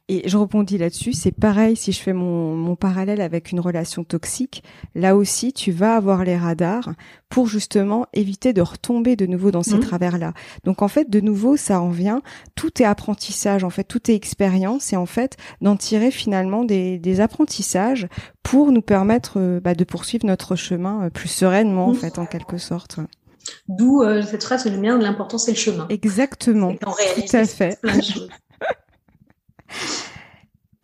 Et 0.08 0.28
je 0.28 0.36
rebondis 0.36 0.78
là-dessus, 0.78 1.12
c'est 1.12 1.32
pareil 1.32 1.74
si 1.74 1.90
je 1.90 2.00
fais 2.00 2.12
mon, 2.12 2.54
mon, 2.54 2.76
parallèle 2.76 3.20
avec 3.20 3.50
une 3.50 3.58
relation 3.58 4.04
toxique. 4.04 4.62
Là 4.94 5.16
aussi, 5.16 5.52
tu 5.52 5.72
vas 5.72 5.96
avoir 5.96 6.24
les 6.24 6.36
radars 6.36 6.90
pour 7.28 7.48
justement 7.48 8.06
éviter 8.12 8.52
de 8.52 8.62
retomber 8.62 9.16
de 9.16 9.26
nouveau 9.26 9.50
dans 9.50 9.64
ces 9.64 9.74
mmh. 9.74 9.80
travers-là. 9.80 10.32
Donc 10.62 10.82
en 10.82 10.86
fait, 10.86 11.10
de 11.10 11.18
nouveau, 11.18 11.56
ça 11.56 11.80
en 11.80 11.90
vient. 11.90 12.22
Tout 12.54 12.80
est 12.80 12.84
apprentissage, 12.84 13.64
en 13.64 13.70
fait, 13.70 13.82
tout 13.82 14.08
est 14.08 14.14
expérience 14.14 14.92
et 14.92 14.96
en 14.96 15.06
fait 15.06 15.36
d'en 15.60 15.76
tirer 15.76 16.12
finalement 16.12 16.62
des, 16.62 16.98
des, 16.98 17.20
apprentissages 17.20 18.06
pour 18.44 18.70
nous 18.70 18.82
permettre 18.82 19.40
euh, 19.40 19.58
bah, 19.58 19.74
de 19.74 19.82
poursuivre 19.82 20.24
notre 20.24 20.54
chemin 20.54 21.06
euh, 21.06 21.10
plus 21.10 21.28
sereinement, 21.28 21.86
en 21.86 21.92
mmh. 21.92 21.96
fait, 21.96 22.18
en 22.20 22.26
quelque 22.26 22.58
sorte. 22.58 23.00
D'où 23.68 24.02
euh, 24.02 24.22
cette 24.22 24.44
phrase, 24.44 24.66
le 24.66 24.78
mien 24.78 24.98
de 24.98 25.02
l'important, 25.02 25.38
c'est 25.38 25.52
le 25.52 25.56
chemin. 25.56 25.86
Exactement. 25.88 26.74
Tout 26.74 27.36
à 27.36 27.44
fait. 27.44 27.78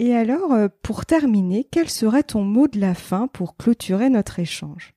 Et 0.02 0.16
alors, 0.16 0.52
euh, 0.52 0.66
pour 0.82 1.06
terminer, 1.06 1.64
quel 1.70 1.88
serait 1.88 2.24
ton 2.24 2.42
mot 2.42 2.66
de 2.66 2.80
la 2.80 2.92
fin 2.92 3.28
pour 3.28 3.56
clôturer 3.56 4.10
notre 4.10 4.40
échange? 4.40 4.94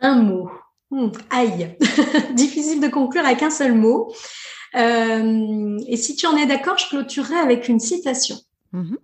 Un 0.00 0.16
mot. 0.16 0.50
Hmm, 0.90 1.08
aïe, 1.30 1.74
difficile 2.34 2.78
de 2.78 2.88
conclure 2.88 3.24
avec 3.24 3.42
un 3.42 3.48
seul 3.48 3.72
mot. 3.72 4.12
Euh, 4.74 5.78
et 5.88 5.96
si 5.96 6.14
tu 6.14 6.26
en 6.26 6.36
es 6.36 6.44
d'accord, 6.44 6.76
je 6.76 6.90
clôturerai 6.90 7.36
avec 7.36 7.68
une 7.68 7.80
citation. 7.80 8.36
Mhm. 8.72 8.98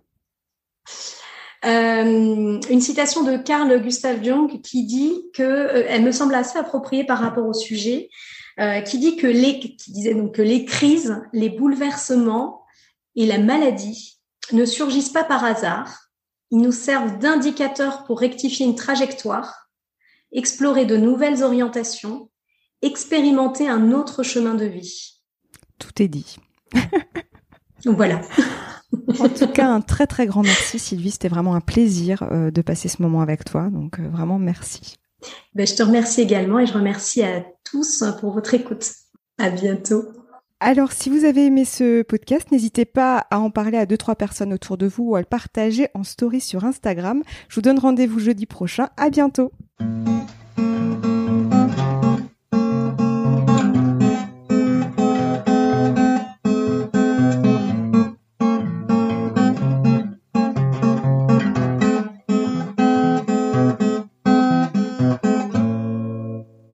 Euh, 1.65 2.59
une 2.69 2.81
citation 2.81 3.23
de 3.23 3.37
Carl 3.37 3.81
Gustav 3.81 4.23
Jung 4.23 4.61
qui 4.61 4.85
dit 4.85 5.23
que, 5.33 5.85
elle 5.87 6.03
me 6.03 6.11
semble 6.11 6.35
assez 6.35 6.59
appropriée 6.59 7.03
par 7.03 7.17
rapport 7.17 7.47
au 7.47 7.53
sujet, 7.53 8.09
qui 8.85 8.99
dit 8.99 9.15
que 9.15 9.25
les, 9.25 9.57
qui 9.59 9.91
disait 9.91 10.13
donc 10.13 10.35
que 10.35 10.43
les 10.43 10.65
crises, 10.65 11.19
les 11.33 11.49
bouleversements 11.49 12.63
et 13.15 13.25
la 13.25 13.39
maladie 13.39 14.20
ne 14.55 14.65
surgissent 14.65 15.11
pas 15.11 15.23
par 15.23 15.43
hasard. 15.43 16.07
Ils 16.51 16.59
nous 16.59 16.71
servent 16.71 17.17
d'indicateurs 17.19 18.03
pour 18.03 18.19
rectifier 18.19 18.65
une 18.65 18.75
trajectoire, 18.75 19.69
explorer 20.31 20.85
de 20.85 20.97
nouvelles 20.97 21.43
orientations, 21.43 22.29
expérimenter 22.81 23.69
un 23.69 23.91
autre 23.91 24.23
chemin 24.23 24.55
de 24.55 24.65
vie. 24.65 25.21
Tout 25.79 26.01
est 26.01 26.07
dit. 26.07 26.37
voilà. 27.85 28.21
en 29.19 29.29
tout 29.29 29.47
cas, 29.47 29.67
un 29.67 29.81
très 29.81 30.07
très 30.07 30.25
grand 30.25 30.43
merci 30.43 30.79
Sylvie. 30.79 31.11
C'était 31.11 31.29
vraiment 31.29 31.55
un 31.55 31.61
plaisir 31.61 32.23
euh, 32.23 32.51
de 32.51 32.61
passer 32.61 32.89
ce 32.89 33.01
moment 33.01 33.21
avec 33.21 33.45
toi. 33.45 33.69
Donc 33.69 33.99
euh, 33.99 34.09
vraiment 34.09 34.39
merci. 34.39 34.97
Ben, 35.53 35.67
je 35.67 35.75
te 35.75 35.83
remercie 35.83 36.21
également 36.21 36.59
et 36.59 36.65
je 36.65 36.73
remercie 36.73 37.23
à 37.23 37.43
tous 37.63 38.03
pour 38.19 38.33
votre 38.33 38.53
écoute. 38.53 38.91
À 39.37 39.49
bientôt. 39.49 40.03
Alors, 40.63 40.91
si 40.91 41.09
vous 41.09 41.25
avez 41.25 41.47
aimé 41.47 41.65
ce 41.65 42.03
podcast, 42.03 42.51
n'hésitez 42.51 42.85
pas 42.85 43.25
à 43.31 43.39
en 43.39 43.49
parler 43.49 43.79
à 43.79 43.87
deux, 43.87 43.97
trois 43.97 44.13
personnes 44.13 44.53
autour 44.53 44.77
de 44.77 44.85
vous 44.85 45.05
ou 45.05 45.15
à 45.15 45.19
le 45.19 45.25
partager 45.25 45.87
en 45.95 46.03
story 46.03 46.39
sur 46.39 46.65
Instagram. 46.65 47.23
Je 47.49 47.55
vous 47.55 47.63
donne 47.63 47.79
rendez-vous 47.79 48.19
jeudi 48.19 48.45
prochain. 48.45 48.89
À 48.95 49.09
bientôt. 49.09 49.51